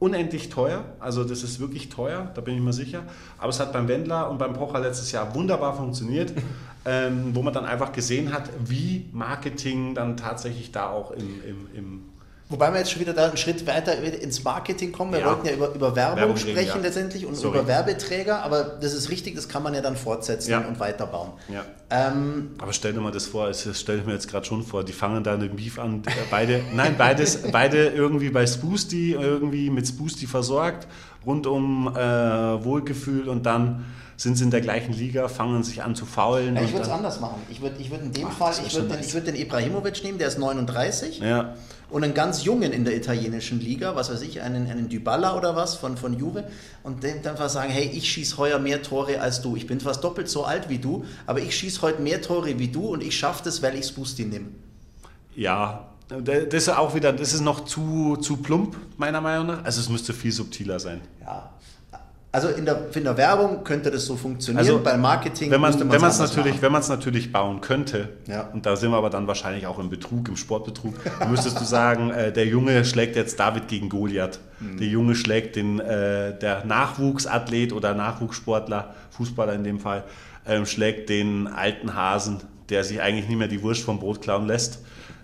Unendlich 0.00 0.48
teuer, 0.48 0.84
also 1.00 1.24
das 1.24 1.42
ist 1.42 1.58
wirklich 1.58 1.88
teuer, 1.88 2.30
da 2.34 2.40
bin 2.40 2.54
ich 2.54 2.60
mir 2.60 2.72
sicher. 2.72 3.02
Aber 3.36 3.48
es 3.48 3.58
hat 3.58 3.72
beim 3.72 3.88
Wendler 3.88 4.30
und 4.30 4.38
beim 4.38 4.52
Pocher 4.52 4.78
letztes 4.78 5.10
Jahr 5.10 5.34
wunderbar 5.34 5.74
funktioniert, 5.76 6.32
ähm, 6.84 7.34
wo 7.34 7.42
man 7.42 7.52
dann 7.52 7.64
einfach 7.64 7.92
gesehen 7.92 8.32
hat, 8.32 8.48
wie 8.64 9.06
Marketing 9.12 9.94
dann 9.94 10.16
tatsächlich 10.16 10.70
da 10.70 10.90
auch 10.90 11.10
im, 11.10 11.42
im, 11.44 11.68
im 11.74 12.04
Wobei 12.50 12.72
wir 12.72 12.78
jetzt 12.78 12.90
schon 12.90 13.00
wieder 13.02 13.12
da 13.12 13.26
einen 13.28 13.36
Schritt 13.36 13.66
weiter 13.66 13.94
ins 14.02 14.42
Marketing 14.42 14.90
kommen. 14.90 15.12
Wir 15.12 15.20
Ja. 15.20 15.26
wollten 15.26 15.46
ja 15.46 15.52
über, 15.52 15.74
über 15.74 15.94
Werbung, 15.94 16.16
Werbung 16.18 16.36
reden, 16.36 16.48
sprechen 16.50 16.76
ja. 16.78 16.82
letztendlich 16.82 17.26
und 17.26 17.34
Sorry. 17.34 17.58
über 17.58 17.66
Werbeträger, 17.68 18.42
aber 18.42 18.62
das 18.64 18.94
ist 18.94 19.10
richtig, 19.10 19.34
das 19.34 19.50
kann 19.50 19.62
man 19.62 19.74
ja 19.74 19.82
dann 19.82 19.96
fortsetzen 19.96 20.50
Ja. 20.52 20.60
und 20.66 20.80
weiterbauen. 20.80 21.32
Ähm, 21.90 22.52
Aber 22.58 22.72
stell 22.72 22.94
dir 22.94 23.00
mal 23.00 23.12
das 23.12 23.26
vor, 23.26 23.48
das 23.48 23.78
stelle 23.78 23.98
ich 24.00 24.06
mir 24.06 24.12
jetzt 24.14 24.28
gerade 24.30 24.46
schon 24.46 24.62
vor, 24.62 24.82
die 24.82 24.92
fangen 24.94 25.22
da 25.24 25.34
einen 25.34 25.56
Beef 25.56 25.78
an, 25.78 26.02
beide, 26.30 26.62
nein, 26.74 26.94
beides, 26.96 27.38
beide 27.52 27.88
irgendwie 27.88 28.30
bei 28.30 28.46
Spoosty, 28.46 29.12
irgendwie 29.12 29.68
mit 29.68 29.86
Spoosty 29.86 30.26
versorgt, 30.26 30.86
rund 31.26 31.46
um 31.46 31.88
äh, 31.88 32.00
Wohlgefühl 32.64 33.28
und 33.28 33.44
dann 33.44 33.84
sind 34.16 34.36
sie 34.36 34.44
in 34.44 34.50
der 34.50 34.60
gleichen 34.62 34.92
Liga, 34.94 35.28
fangen 35.28 35.62
sich 35.62 35.82
an 35.82 35.94
zu 35.94 36.04
faulen. 36.04 36.56
ich 36.56 36.72
würde 36.72 36.82
es 36.86 36.90
anders 36.90 37.20
machen. 37.20 37.40
Ich 37.50 37.60
würde 37.62 37.76
ich 37.78 37.90
würd 37.90 38.02
in 38.02 38.12
dem 38.12 38.26
Ach, 38.28 38.32
Fall, 38.36 38.54
ich 38.66 38.74
würde 38.74 38.88
den, 38.88 39.00
ich 39.00 39.14
würd 39.14 39.26
den 39.28 39.36
Ibrahimovic 39.36 40.02
nehmen, 40.02 40.18
der 40.18 40.26
ist 40.28 40.38
39 40.38 41.20
Ja, 41.20 41.54
und 41.90 42.04
einen 42.04 42.14
ganz 42.14 42.44
jungen 42.44 42.72
in 42.72 42.84
der 42.84 42.96
italienischen 42.96 43.60
Liga, 43.60 43.96
was 43.96 44.10
weiß 44.10 44.22
ich, 44.22 44.42
einen, 44.42 44.70
einen 44.70 44.88
Dybala 44.88 45.36
oder 45.36 45.56
was 45.56 45.74
von, 45.74 45.96
von 45.96 46.18
Juve 46.18 46.44
und 46.82 47.02
dem 47.02 47.22
dann 47.22 47.32
einfach 47.32 47.48
sagen, 47.48 47.70
hey, 47.70 47.90
ich 47.92 48.10
schieße 48.10 48.36
heuer 48.36 48.58
mehr 48.58 48.82
Tore 48.82 49.20
als 49.20 49.40
du. 49.40 49.56
Ich 49.56 49.66
bin 49.66 49.80
fast 49.80 50.04
doppelt 50.04 50.28
so 50.28 50.44
alt 50.44 50.68
wie 50.68 50.78
du, 50.78 51.04
aber 51.26 51.40
ich 51.40 51.56
schieße 51.56 51.82
heute 51.82 52.02
mehr 52.02 52.20
Tore 52.20 52.58
wie 52.58 52.68
du 52.68 52.88
und 52.88 53.02
ich 53.02 53.16
schaffe 53.18 53.42
das, 53.44 53.62
weil 53.62 53.76
ich 53.76 53.86
Spusti 53.86 54.24
nehme. 54.24 54.48
ja, 55.34 55.88
das 56.08 56.54
ist 56.54 56.68
auch 56.70 56.94
wieder, 56.94 57.12
das 57.12 57.34
ist 57.34 57.42
noch 57.42 57.66
zu, 57.66 58.16
zu 58.16 58.38
plump, 58.38 58.76
meiner 58.96 59.20
Meinung 59.20 59.46
nach. 59.46 59.64
Also 59.64 59.80
es 59.80 59.90
müsste 59.90 60.14
viel 60.14 60.32
subtiler 60.32 60.80
sein. 60.80 61.02
Ja. 61.20 61.52
Also 62.30 62.48
in 62.48 62.66
der, 62.66 62.94
in 62.94 63.04
der 63.04 63.16
Werbung 63.16 63.64
könnte 63.64 63.90
das 63.90 64.04
so 64.04 64.14
funktionieren, 64.14 64.58
Also, 64.66 64.80
beim 64.82 65.00
Marketing 65.00 65.50
Wenn 65.50 65.62
man 65.62 65.70
müsste 65.70 65.86
es 65.88 65.94
anders 65.94 66.18
natürlich, 66.18 66.60
wenn 66.60 66.70
man 66.72 66.82
es 66.82 66.88
natürlich 66.90 67.32
bauen 67.32 67.62
könnte, 67.62 68.10
Ja. 68.26 68.42
und 68.52 68.66
da 68.66 68.76
sind 68.76 68.90
wir 68.90 68.98
aber 68.98 69.08
dann 69.08 69.26
wahrscheinlich 69.26 69.66
auch 69.66 69.78
im 69.78 69.88
Betrug, 69.88 70.28
im 70.28 70.36
Sportbetrug, 70.36 70.94
müsstest 71.30 71.58
du 71.58 71.64
sagen, 71.64 72.10
äh, 72.10 72.30
der 72.30 72.46
Junge 72.46 72.84
schlägt 72.84 73.16
jetzt 73.16 73.40
David 73.40 73.68
gegen 73.68 73.88
Goliath. 73.88 74.40
Mhm. 74.60 74.76
Der 74.76 74.86
Junge 74.88 75.14
schlägt 75.14 75.56
den, 75.56 75.80
äh, 75.80 76.38
der 76.38 76.66
Nachwuchsathlet 76.66 77.72
oder 77.72 77.94
Nachwuchssportler, 77.94 78.94
Fußballer 79.10 79.54
in 79.54 79.64
dem 79.64 79.80
Fall, 79.80 80.04
ähm, 80.46 80.66
schlägt 80.66 81.08
den 81.08 81.46
alten 81.46 81.94
Hasen, 81.94 82.40
der 82.68 82.84
sich 82.84 83.00
eigentlich 83.00 83.26
nicht 83.26 83.38
mehr 83.38 83.48
die 83.48 83.62
Wurst 83.62 83.82
vom 83.82 83.98
Brot 83.98 84.20
klauen 84.20 84.46
lässt. 84.46 84.80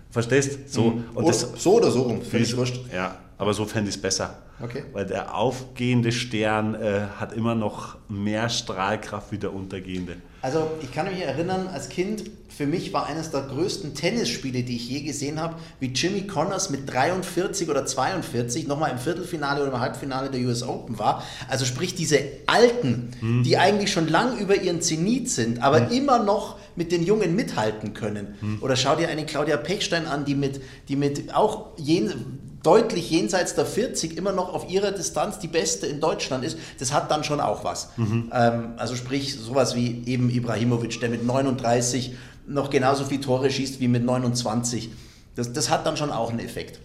Verstehst? 0.09 0.73
So. 0.73 0.85
Und 0.85 1.05
Oder 1.17 1.27
das, 1.27 1.47
so 1.57 1.73
oder 1.75 1.91
so 1.91 2.01
rum, 2.01 2.23
völlig 2.23 2.57
wurscht. 2.57 2.79
ja, 2.91 3.15
aber 3.37 3.53
so 3.53 3.65
fände 3.65 3.89
ich 3.89 3.95
es 3.95 4.01
besser. 4.01 4.33
Okay. 4.61 4.83
Weil 4.93 5.05
der 5.05 5.35
aufgehende 5.35 6.11
Stern 6.11 6.75
äh, 6.75 7.01
hat 7.17 7.33
immer 7.33 7.55
noch 7.55 7.97
mehr 8.07 8.49
Strahlkraft 8.49 9.31
wie 9.31 9.37
der 9.37 9.53
untergehende. 9.53 10.15
Also 10.41 10.69
ich 10.81 10.93
kann 10.93 11.07
mich 11.07 11.21
erinnern, 11.21 11.67
als 11.67 11.89
Kind, 11.89 12.23
für 12.55 12.67
mich 12.67 12.93
war 12.93 13.07
eines 13.07 13.31
der 13.31 13.41
größten 13.41 13.95
Tennisspiele, 13.95 14.63
die 14.63 14.75
ich 14.77 14.87
je 14.87 15.01
gesehen 15.01 15.41
habe, 15.41 15.55
wie 15.79 15.87
Jimmy 15.87 16.21
Connors 16.27 16.69
mit 16.69 16.89
43 16.89 17.67
oder 17.69 17.85
42 17.85 18.67
nochmal 18.67 18.91
im 18.91 18.97
Viertelfinale 18.99 19.61
oder 19.63 19.73
im 19.73 19.79
Halbfinale 19.79 20.29
der 20.29 20.39
US 20.41 20.63
Open 20.63 20.99
war. 20.99 21.23
Also 21.49 21.65
sprich 21.65 21.95
diese 21.95 22.19
Alten, 22.45 23.11
Hm. 23.19 23.43
die 23.43 23.57
eigentlich 23.57 23.91
schon 23.91 24.07
lang 24.07 24.37
über 24.37 24.55
ihren 24.55 24.81
Zenit 24.81 25.29
sind, 25.29 25.61
aber 25.63 25.91
immer 25.91 26.19
noch 26.23 26.57
mit 26.77 26.91
den 26.91 27.03
Jungen 27.03 27.35
mithalten 27.35 27.93
können. 27.93 28.35
Hm. 28.39 28.59
Oder 28.61 28.75
schau 28.75 28.95
dir 28.95 29.09
eine 29.09 29.25
Claudia 29.25 29.57
Pechstein 29.57 30.05
an, 30.05 30.25
die 30.25 30.35
mit, 30.35 30.61
die 30.87 30.95
mit 30.95 31.33
auch 31.35 31.71
jen, 31.77 32.39
deutlich 32.65 33.09
jenseits 33.11 33.55
der 33.55 33.65
40 33.65 34.17
immer 34.17 34.31
noch 34.31 34.53
auf 34.53 34.69
ihrer 34.69 34.91
Distanz 34.91 35.39
die 35.39 35.47
beste 35.47 35.85
in 35.87 35.99
Deutschland 35.99 36.43
ist, 36.43 36.57
das 36.79 36.93
hat 36.93 37.11
dann 37.11 37.23
schon 37.23 37.39
auch 37.39 37.63
was. 37.63 37.89
Ähm, 38.31 38.73
also 38.77 38.95
sprich 38.95 39.35
sowas 39.35 39.75
wie 39.75 40.03
eben 40.05 40.29
Ibrahimovic, 40.29 40.99
der 40.99 41.09
mit 41.09 41.25
39 41.25 42.15
noch 42.47 42.69
genauso 42.69 43.05
viele 43.05 43.21
Tore 43.21 43.49
schießt 43.49 43.79
wie 43.79 43.87
mit 43.87 44.03
29. 44.03 44.89
Das, 45.35 45.53
das 45.53 45.69
hat 45.69 45.85
dann 45.85 45.97
schon 45.97 46.11
auch 46.11 46.29
einen 46.29 46.39
Effekt. 46.39 46.79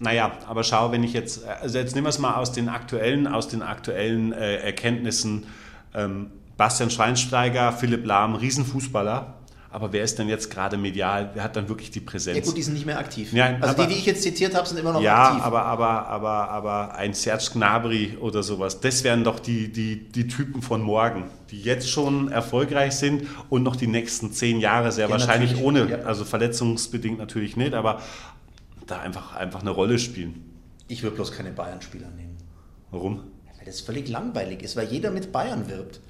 Naja, 0.00 0.32
aber 0.46 0.62
schau, 0.62 0.92
wenn 0.92 1.02
ich 1.02 1.12
jetzt, 1.12 1.44
also 1.44 1.78
jetzt 1.78 1.94
nehmen 1.94 2.06
wir 2.06 2.10
es 2.10 2.18
mal 2.18 2.34
aus 2.34 2.52
den 2.52 2.68
aktuellen, 2.68 3.26
aus 3.26 3.48
den 3.48 3.62
aktuellen 3.62 4.32
äh, 4.32 4.56
Erkenntnissen. 4.56 5.46
Ähm, 5.94 6.30
Bastian 6.56 6.90
Schweinsteiger, 6.90 7.72
Philipp 7.72 8.06
Lahm, 8.06 8.34
Riesenfußballer. 8.34 9.37
Aber 9.70 9.92
wer 9.92 10.02
ist 10.02 10.18
denn 10.18 10.28
jetzt 10.28 10.50
gerade 10.50 10.78
medial? 10.78 11.30
Wer 11.34 11.42
hat 11.44 11.54
dann 11.56 11.68
wirklich 11.68 11.90
die 11.90 12.00
Präsenz? 12.00 12.38
Ja 12.38 12.42
gut, 12.42 12.56
die 12.56 12.62
sind 12.62 12.72
nicht 12.72 12.86
mehr 12.86 12.98
aktiv. 12.98 13.32
Ja, 13.34 13.46
also 13.60 13.66
aber- 13.66 13.86
die, 13.86 13.92
die 13.94 13.98
ich 14.00 14.06
jetzt 14.06 14.22
zitiert 14.22 14.54
habe, 14.54 14.66
sind 14.66 14.78
immer 14.78 14.92
noch 14.94 15.02
Ja, 15.02 15.28
aktiv. 15.28 15.42
aber, 15.42 15.62
aber, 15.66 16.06
aber, 16.08 16.48
aber 16.50 16.94
ein 16.94 17.12
Serge 17.12 17.50
Gnabry 17.52 18.16
oder 18.18 18.42
sowas, 18.42 18.80
das 18.80 19.04
wären 19.04 19.24
doch 19.24 19.38
die, 19.38 19.70
die, 19.70 20.08
die 20.08 20.26
Typen 20.26 20.62
von 20.62 20.80
morgen, 20.80 21.24
die 21.50 21.60
jetzt 21.60 21.90
schon 21.90 22.32
erfolgreich 22.32 22.94
sind 22.96 23.24
und 23.50 23.62
noch 23.62 23.76
die 23.76 23.88
nächsten 23.88 24.32
zehn 24.32 24.58
Jahre 24.58 24.90
sehr 24.90 25.06
Ja, 25.06 25.10
wahrscheinlich 25.12 25.58
ohne, 25.62 25.88
ja. 25.90 25.98
also 25.98 26.24
verletzungsbedingt 26.24 27.18
natürlich 27.18 27.56
nicht, 27.58 27.74
aber 27.74 28.00
da 28.86 29.00
einfach, 29.00 29.36
einfach 29.36 29.60
eine 29.60 29.70
Rolle 29.70 29.98
spielen. 29.98 30.44
Ich 30.88 31.02
würde 31.02 31.16
bloß 31.16 31.32
keine 31.32 31.50
Bayern-Spieler 31.50 32.08
nehmen. 32.16 32.38
Warum? 32.90 33.18
Weil 33.58 33.66
das 33.66 33.82
völlig 33.82 34.08
langweilig 34.08 34.62
ist, 34.62 34.76
weil 34.76 34.88
jeder 34.88 35.10
mit 35.10 35.30
Bayern 35.30 35.68
wirbt. 35.68 36.00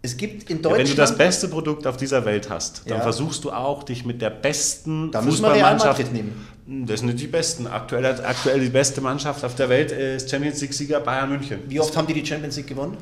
Es 0.00 0.16
gibt 0.16 0.48
in 0.48 0.58
Ja, 0.58 0.62
Deutschland... 0.62 0.78
wenn 0.88 0.90
du 0.90 0.94
das 0.96 1.16
beste 1.18 1.48
Produkt 1.48 1.86
auf 1.86 1.96
dieser 1.96 2.24
Welt 2.24 2.48
hast, 2.50 2.82
dann 2.88 2.98
Ja. 2.98 3.02
versuchst 3.02 3.44
du 3.44 3.50
auch, 3.50 3.82
dich 3.82 4.04
mit 4.04 4.22
der 4.22 4.30
besten 4.30 5.10
Da 5.10 5.20
müssen 5.22 5.42
wir 5.42 5.52
Real 5.52 5.72
Fußballmannschaft... 5.74 5.98
Madrid 5.98 6.12
nehmen. 6.12 6.86
Das 6.86 7.00
sind 7.00 7.08
nicht 7.08 7.20
die 7.20 7.26
besten. 7.26 7.66
Aktuell, 7.66 8.04
aktuell 8.06 8.60
die 8.60 8.68
beste 8.68 9.00
Mannschaft 9.00 9.42
auf 9.44 9.54
der 9.54 9.68
Welt 9.70 9.90
ist 9.90 10.30
Champions 10.30 10.60
League-Sieger 10.60 11.00
Bayern 11.00 11.30
München. 11.30 11.60
Wie 11.66 11.80
oft 11.80 11.96
haben 11.96 12.06
die 12.06 12.12
die 12.14 12.24
Champions 12.26 12.56
League 12.56 12.66
gewonnen? 12.66 12.96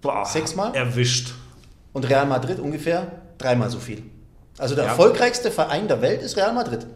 Boah, 0.00 0.24
Sechsmal? 0.24 0.74
Erwischt. 0.74 1.32
Und 1.92 2.08
Real 2.08 2.26
Madrid 2.26 2.58
ungefähr 2.58 3.06
dreimal 3.38 3.70
so 3.70 3.78
viel. 3.78 4.02
Also 4.58 4.74
der 4.74 4.84
Ja. 4.84 4.90
erfolgreichste 4.90 5.50
Verein 5.50 5.88
der 5.88 6.00
Welt 6.00 6.22
ist 6.22 6.36
Real 6.36 6.52
Madrid. 6.54 6.86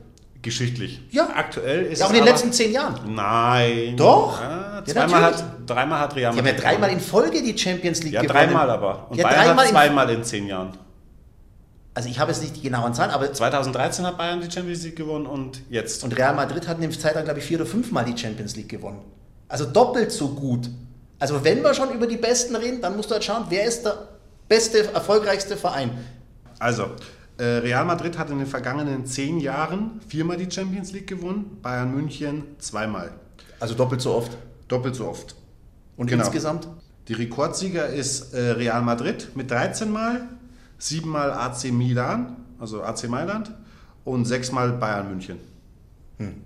Geschichtlich. 0.40 1.02
Ja. 1.10 1.28
Aktuell 1.34 1.86
ist 1.86 1.98
Ja, 1.98 2.06
auch 2.06 2.10
in 2.10 2.16
den 2.16 2.24
letzten 2.24 2.52
zehn 2.52 2.72
Jahren. 2.72 3.14
Nein. 3.14 3.96
Doch. 3.96 4.40
Ja, 4.40 4.76
Ja, 4.78 4.84
zweimal, 4.84 5.22
hat, 5.22 5.44
dreimal 5.68 6.00
hat 6.00 6.16
Real 6.16 6.32
Die 6.32 6.38
haben 6.38 6.46
ja 6.46 6.52
Madrid 6.52 6.64
dreimal 6.66 6.90
in. 6.90 7.00
Folge 7.00 7.42
die 7.42 7.56
Champions 7.56 8.02
League 8.02 8.12
Ja, 8.14 8.22
gewonnen. 8.22 8.38
dreimal 8.46 8.70
aber. 8.70 9.06
Und 9.10 9.16
Ja, 9.16 9.28
Bayern 9.28 9.56
hat 9.56 9.64
in- 9.64 9.70
zweimal 9.70 10.10
in 10.10 10.24
zehn 10.24 10.46
Jahren. 10.46 10.70
Also 11.94 12.08
ich 12.08 12.18
habe 12.20 12.30
jetzt 12.30 12.42
nicht 12.42 12.56
die 12.56 12.60
genauen 12.62 12.94
Zahlen, 12.94 13.10
aber 13.10 13.32
2013 13.32 14.06
hat 14.06 14.16
Bayern 14.18 14.40
die 14.40 14.50
Champions 14.50 14.84
League 14.84 14.96
gewonnen 14.96 15.26
und 15.26 15.62
jetzt. 15.68 16.04
und 16.04 16.16
Real 16.16 16.34
Madrid 16.34 16.68
hat 16.68 16.76
in 16.80 16.88
der 16.88 16.98
Zeit 16.98 17.14
lang, 17.16 17.24
glaube 17.24 17.40
ich, 17.40 17.44
vier 17.44 17.58
oder 17.58 17.66
fünfmal 17.66 18.04
die 18.04 18.16
Champions 18.16 18.54
League 18.56 18.68
gewonnen. 18.68 19.00
Also 19.48 19.64
doppelt 19.64 20.12
so 20.12 20.28
gut. 20.28 20.70
Also 21.18 21.42
wenn 21.42 21.62
wir 21.62 21.74
schon 21.74 21.90
über 21.92 22.06
die 22.06 22.16
Besten 22.16 22.54
reden, 22.54 22.80
dann 22.80 22.94
musst 22.96 23.10
du 23.10 23.14
halt 23.14 23.24
schauen, 23.24 23.46
wer 23.48 23.64
ist 23.64 23.84
der 23.84 23.96
beste, 24.48 24.92
erfolgreichste 24.94 25.56
Verein. 25.56 25.90
Also, 26.60 26.84
äh, 27.38 27.44
Real 27.44 27.84
Madrid 27.84 28.16
hat 28.16 28.30
in 28.30 28.38
den 28.38 28.46
vergangenen 28.46 29.04
zehn 29.04 29.40
Jahren 29.40 30.00
viermal 30.06 30.36
die 30.36 30.48
Champions 30.50 30.92
League 30.92 31.08
gewonnen, 31.08 31.58
Bayern 31.62 31.92
München 31.92 32.44
zweimal. 32.58 33.10
Also 33.58 33.74
doppelt 33.74 34.00
so 34.00 34.14
oft. 34.14 34.36
Doppelt 34.68 34.94
so 34.94 35.08
oft. 35.08 35.34
Und 35.98 36.06
Genau. 36.06 36.24
insgesamt? 36.24 36.66
Die 37.08 37.12
Rekordsieger 37.12 37.88
ist 37.88 38.32
äh, 38.32 38.52
Real 38.52 38.80
Madrid 38.82 39.32
mit 39.34 39.50
13 39.50 39.90
Mal, 39.90 40.28
7 40.78 41.08
Mal 41.08 41.32
AC 41.32 41.70
Milan, 41.72 42.36
also 42.58 42.82
AC 42.82 43.08
Mailand 43.08 43.52
und 44.04 44.24
6 44.24 44.52
Mal 44.52 44.72
Bayern 44.72 45.10
München. 45.10 45.38
Hm. 46.16 46.42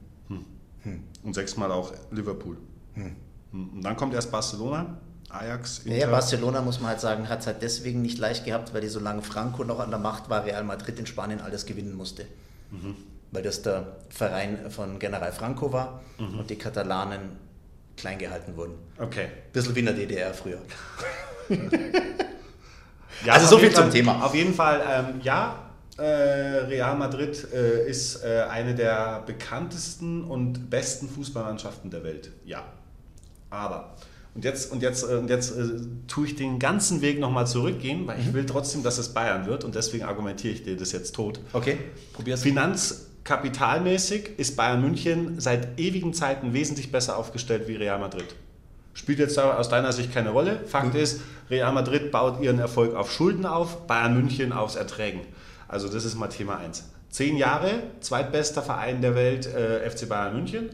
Hm. 0.83 1.05
Und 1.23 1.35
sechsmal 1.35 1.71
auch 1.71 1.93
Liverpool. 2.11 2.57
Hm. 2.95 3.15
Und 3.53 3.83
dann 3.83 3.97
kommt 3.97 4.15
erst 4.15 4.33
Barcelona, 4.33 4.99
Ajax. 5.29 5.81
Inter. 5.81 5.97
Ja, 5.97 6.07
Barcelona, 6.09 6.61
muss 6.63 6.81
man 6.81 6.91
halt 6.91 7.01
sagen, 7.01 7.29
hat 7.29 7.41
es 7.41 7.47
halt 7.47 7.63
deswegen 7.63 8.03
nicht 8.03 8.19
leicht 8.19 8.45
gehabt, 8.45 8.75
weil 8.75 8.81
die, 8.81 8.89
solange 8.89 9.23
Franco 9.23 9.65
noch 9.65 9.81
an 9.81 9.91
der 9.91 9.99
Macht 9.99 10.29
war, 10.29 10.45
Real 10.45 10.65
Madrid 10.65 10.99
in 10.99 11.07
Spanien 11.07 11.41
alles 11.41 11.67
gewinnen 11.67 11.95
musste. 11.95 12.27
Mhm. 12.71 12.97
Weil 13.31 13.43
das 13.43 13.63
der 13.63 13.97
Verein 14.11 14.71
von 14.71 14.99
General 14.99 15.33
Franco 15.33 15.73
war 15.73 16.03
mhm. 16.19 16.41
und 16.41 16.51
die 16.51 16.57
Katalanen 16.57 17.37
klein 17.97 18.19
gehalten 18.19 18.57
wurden. 18.57 18.75
Okay. 18.99 19.29
Bisschen 19.53 19.75
wie 19.75 19.81
in 19.81 19.87
der 19.87 19.95
DDR 19.95 20.35
früher. 20.35 20.59
ja, 23.25 23.33
also 23.35 23.47
so 23.47 23.59
viel 23.59 23.71
zum 23.71 23.85
Fall, 23.85 23.93
Thema. 23.93 24.25
Auf 24.25 24.35
jeden 24.35 24.55
Fall, 24.55 24.83
ähm, 24.89 25.21
ja, 25.23 25.71
äh, 25.99 26.03
Real 26.05 26.97
Madrid 26.97 27.47
äh, 27.53 27.89
ist 27.89 28.25
äh, 28.25 28.47
eine 28.51 28.75
der 28.75 29.23
bekanntesten 29.27 30.25
und 30.25 30.71
besten 30.71 31.09
Fußballmannschaften 31.09 31.91
der 31.91 32.03
Welt. 32.03 32.31
Ja. 32.45 32.65
Aber 33.51 33.95
und 34.35 34.45
jetzt, 34.45 34.73
und 34.73 34.83
jetzt, 34.83 35.03
äh, 35.05 35.17
und 35.17 35.29
jetzt 35.29 35.57
äh, 35.57 35.65
tue 36.09 36.27
ich 36.27 36.37
den 36.37 36.59
ganzen 36.59 37.03
Weg 37.03 37.21
nochmal 37.21 37.47
zurückgehen, 37.47 38.07
weil 38.07 38.19
ich 38.19 38.27
mhm. 38.27 38.35
will 38.35 38.47
trotzdem, 38.47 38.83
dass 38.83 38.99
es 38.99 39.11
Bayern 39.11 39.47
wird 39.47 39.65
und 39.65 39.75
deswegen 39.75 40.05
argumentiere 40.05 40.55
ich 40.55 40.63
dir 40.63 40.77
das 40.77 40.93
jetzt 40.93 41.15
tot. 41.15 41.41
Okay, 41.53 41.79
probier's. 42.15 42.43
Finanzkapitalmäßig 43.25 44.39
ist 44.39 44.57
Bayern 44.57 44.81
München 44.81 45.41
seit 45.41 45.79
ewigen 45.79 46.13
Zeiten 46.13 46.53
wesentlich 46.53 46.91
besser 46.91 47.17
aufgestellt 47.17 47.69
wie 47.69 47.77
Real 47.77 47.99
Madrid. 47.99 48.35
Spielt 48.95 49.21
jetzt 49.21 49.39
aus 49.39 49.69
deiner 49.69 49.93
Sicht 49.93 50.13
keine 50.13 50.31
Rolle. 50.31 50.61
Fakt 50.67 50.95
mhm. 50.95 51.01
ist, 51.01 51.21
Real 51.49 51.73
Madrid 51.73 52.11
baut 52.11 52.43
ihren 52.43 52.59
Erfolg 52.59 52.95
auf 52.95 53.13
Schulden 53.13 53.47
auf, 53.47 53.87
Bayern 53.87 54.15
München 54.15 54.53
aufs 54.53 54.77
Erträgen. 54.77 55.21
Also 55.69 55.89
das 55.89 56.05
ist 56.05 56.17
mal 56.17 56.29
Thema 56.29 56.59
1. 56.59 56.91
Zehn 57.11 57.37
Jahre, 57.37 57.83
zweitbester 58.01 58.63
Verein 58.63 59.01
der 59.01 59.15
Welt, 59.15 59.47
äh, 59.47 59.89
FC 59.89 60.09
Bayern 60.09 60.35
München 60.35 60.71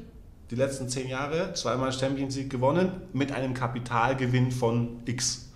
die 0.50 0.55
letzten 0.55 0.88
zehn 0.88 1.09
Jahre, 1.09 1.52
zweimal 1.55 1.93
Champions 1.93 2.37
League 2.37 2.50
gewonnen, 2.50 2.90
mit 3.12 3.33
einem 3.33 3.55
Kapitalgewinn 3.55 4.50
von 4.50 5.02
X. 5.05 5.48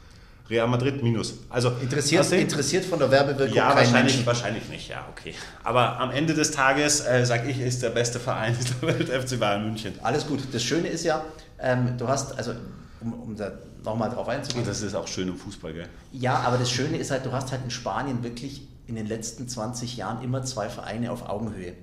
Real 0.50 0.68
Madrid 0.68 1.02
minus. 1.02 1.34
Also 1.49 1.72
interessiert, 1.80 2.30
interessiert 2.32 2.84
von 2.84 2.99
der 2.99 3.11
Werbewirkung 3.11 3.56
ja, 3.56 3.68
wahrscheinlich, 3.68 3.92
Menschen. 3.92 4.26
wahrscheinlich 4.26 4.68
nicht, 4.68 4.88
ja, 4.88 5.06
okay. 5.11 5.34
Aber 5.64 5.99
am 5.99 6.11
Ende 6.11 6.34
des 6.34 6.50
Tages, 6.50 7.00
äh, 7.00 7.25
sage 7.25 7.50
ich, 7.50 7.61
ist 7.61 7.82
der 7.82 7.90
beste 7.90 8.20
Verein 8.20 8.56
der 8.82 8.88
Welt 8.88 9.08
FC 9.08 9.38
Bayern 9.38 9.64
München. 9.64 9.94
Alles 10.02 10.26
gut. 10.26 10.40
Das 10.52 10.62
Schöne 10.62 10.88
ist 10.88 11.04
ja, 11.04 11.25
ähm, 11.58 11.96
du 11.96 12.08
hast, 12.08 12.37
also 12.37 12.52
um, 13.00 13.12
um 13.14 13.37
da 13.37 13.52
nochmal 13.84 14.11
drauf 14.11 14.28
einzugehen. 14.28 14.62
Und 14.62 14.68
das 14.68 14.82
ist 14.82 14.94
auch 14.94 15.08
schön 15.08 15.28
im 15.28 15.37
Fußball, 15.37 15.72
gell? 15.72 15.88
Ja, 16.12 16.40
aber 16.40 16.58
das 16.58 16.70
Schöne 16.70 16.99
ist 16.99 17.11
halt, 17.11 17.25
du 17.26 17.32
hast 17.32 17.50
halt 17.52 17.62
in 17.64 17.70
Spanien 17.70 18.22
wirklich 18.22 18.68
in 18.87 18.94
den 18.94 19.06
letzten 19.06 19.49
20 19.49 19.96
Jahren 19.96 20.22
immer 20.22 20.42
zwei 20.44 20.68
Vereine 20.68 21.12
auf 21.12 21.28
Augenhöhe. 21.28 21.75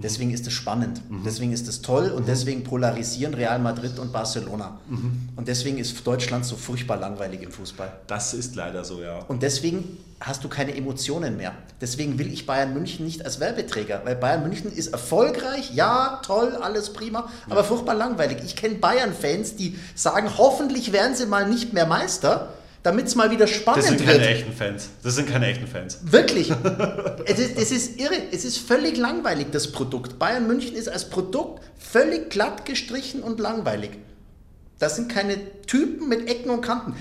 Mhm. 0.00 0.02
Deswegen 0.02 0.30
ist 0.32 0.46
es 0.46 0.52
spannend, 0.52 1.02
mhm. 1.10 1.22
deswegen 1.24 1.52
ist 1.52 1.68
es 1.68 1.82
toll 1.82 2.10
und 2.10 2.22
mhm. 2.22 2.26
deswegen 2.26 2.64
polarisieren 2.64 3.34
Real 3.34 3.58
Madrid 3.58 3.98
und 3.98 4.12
Barcelona. 4.12 4.78
Mhm. 4.88 5.28
Und 5.36 5.46
deswegen 5.48 5.78
ist 5.78 6.06
Deutschland 6.06 6.46
so 6.46 6.56
furchtbar 6.56 6.96
langweilig 6.96 7.42
im 7.42 7.52
Fußball. 7.52 7.92
Das 8.06 8.34
ist 8.34 8.56
leider 8.56 8.84
so, 8.84 9.02
ja. 9.02 9.20
Und 9.28 9.42
deswegen 9.42 9.98
hast 10.20 10.44
du 10.44 10.48
keine 10.48 10.74
Emotionen 10.74 11.36
mehr. 11.36 11.52
Deswegen 11.80 12.18
will 12.18 12.32
ich 12.32 12.46
Bayern 12.46 12.74
München 12.74 13.06
nicht 13.06 13.24
als 13.24 13.40
Werbeträger, 13.40 14.02
weil 14.04 14.16
Bayern 14.16 14.42
München 14.42 14.70
ist 14.72 14.88
erfolgreich, 14.88 15.72
ja, 15.74 16.20
toll, 16.24 16.56
alles 16.60 16.92
prima, 16.92 17.30
aber 17.48 17.64
furchtbar 17.64 17.94
langweilig. 17.94 18.38
Ich 18.44 18.56
kenne 18.56 18.74
Bayern-Fans, 18.76 19.56
die 19.56 19.78
sagen, 19.94 20.30
hoffentlich 20.36 20.92
werden 20.92 21.16
sie 21.16 21.26
mal 21.26 21.48
nicht 21.48 21.72
mehr 21.72 21.86
Meister 21.86 22.52
damit 22.82 23.06
es 23.06 23.14
mal 23.14 23.30
wieder 23.30 23.46
spannend 23.46 23.84
wird. 23.84 23.92
Das 23.92 23.98
sind 23.98 24.06
keine 24.06 24.20
wird. 24.20 24.30
echten 24.30 24.52
Fans. 24.52 24.88
Das 25.02 25.14
sind 25.14 25.28
keine 25.28 25.46
echten 25.46 25.66
Fans. 25.66 25.98
Wirklich. 26.02 26.50
es, 27.26 27.38
ist, 27.38 27.58
es 27.58 27.70
ist 27.72 28.00
irre. 28.00 28.14
Es 28.32 28.44
ist 28.44 28.58
völlig 28.58 28.96
langweilig, 28.96 29.48
das 29.52 29.72
Produkt. 29.72 30.18
Bayern 30.18 30.46
München 30.46 30.74
ist 30.74 30.88
als 30.88 31.10
Produkt 31.10 31.62
völlig 31.78 32.30
glatt 32.30 32.64
gestrichen 32.64 33.22
und 33.22 33.38
langweilig. 33.40 33.90
Das 34.78 34.96
sind 34.96 35.10
keine 35.10 35.36
Typen 35.66 36.08
mit 36.08 36.28
Ecken 36.28 36.50
und 36.50 36.62
Kanten. 36.62 36.94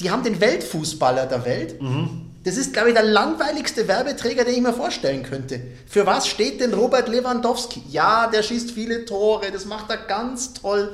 Die 0.00 0.10
haben 0.10 0.22
den 0.22 0.40
Weltfußballer 0.40 1.26
der 1.26 1.44
Welt. 1.44 1.80
Mhm. 1.80 2.22
Das 2.44 2.56
ist, 2.56 2.72
glaube 2.72 2.90
ich, 2.90 2.94
der 2.94 3.02
langweiligste 3.02 3.88
Werbeträger, 3.88 4.44
den 4.44 4.54
ich 4.54 4.60
mir 4.60 4.72
vorstellen 4.72 5.24
könnte. 5.24 5.60
Für 5.88 6.06
was 6.06 6.28
steht 6.28 6.60
denn 6.60 6.72
Robert 6.72 7.08
Lewandowski? 7.08 7.82
Ja, 7.90 8.28
der 8.28 8.42
schießt 8.42 8.70
viele 8.70 9.04
Tore, 9.04 9.50
das 9.50 9.64
macht 9.64 9.90
er 9.90 9.96
ganz 9.96 10.54
toll. 10.54 10.92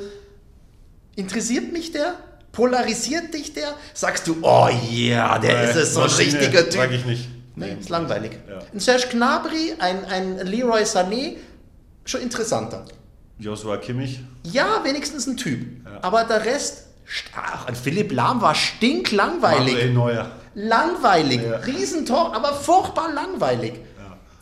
Interessiert 1.14 1.70
mich 1.72 1.92
der? 1.92 2.14
Polarisiert 2.52 3.32
dich 3.32 3.54
der? 3.54 3.74
Sagst 3.94 4.26
du, 4.26 4.36
oh 4.42 4.68
ja, 4.68 4.76
yeah, 4.90 5.38
der 5.38 5.54
Nein, 5.54 5.68
ist 5.70 5.76
es, 5.76 5.94
so 5.94 6.02
ein 6.02 6.10
richtiger 6.10 6.64
Typ. 6.64 6.72
Sag 6.72 6.92
ich 6.92 7.04
nicht. 7.06 7.28
Nee, 7.56 7.76
ist 7.80 7.88
langweilig. 7.88 8.32
Ja. 8.48 8.58
Ein 8.72 8.80
Serge 8.80 9.08
Gnabry, 9.10 9.74
ein, 9.78 10.04
ein 10.04 10.38
Leroy 10.46 10.82
Sané, 10.82 11.36
schon 12.04 12.20
interessanter. 12.20 12.84
Joshua 13.38 13.76
Kimmich? 13.78 14.20
Ja, 14.44 14.84
wenigstens 14.84 15.26
ein 15.26 15.36
Typ. 15.36 15.66
Ja. 15.84 15.98
Aber 16.02 16.24
der 16.24 16.44
Rest, 16.44 16.86
ach, 17.34 17.66
ein 17.66 17.74
Philipp 17.74 18.12
Lahm 18.12 18.40
war 18.40 18.54
stinklangweilig. 18.54 19.74
Manuel 19.74 19.92
Neuer. 19.92 20.30
Langweilig, 20.54 21.40
ja. 21.42 21.56
Riesentor, 21.56 22.36
aber 22.36 22.52
furchtbar 22.54 23.12
langweilig. 23.12 23.74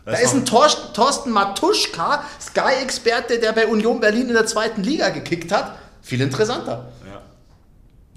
Da 0.05 0.17
ist 0.17 0.35
ein 0.35 0.45
Thorsten 0.45 1.31
Matuschka, 1.31 2.25
Sky-Experte, 2.41 3.39
der 3.39 3.53
bei 3.53 3.67
Union 3.67 4.01
Berlin 4.01 4.29
in 4.29 4.35
der 4.35 4.47
zweiten 4.47 4.83
Liga 4.83 5.11
gekickt 5.11 5.53
hat. 5.53 5.77
Viel 6.03 6.21
interessanter. 6.21 6.91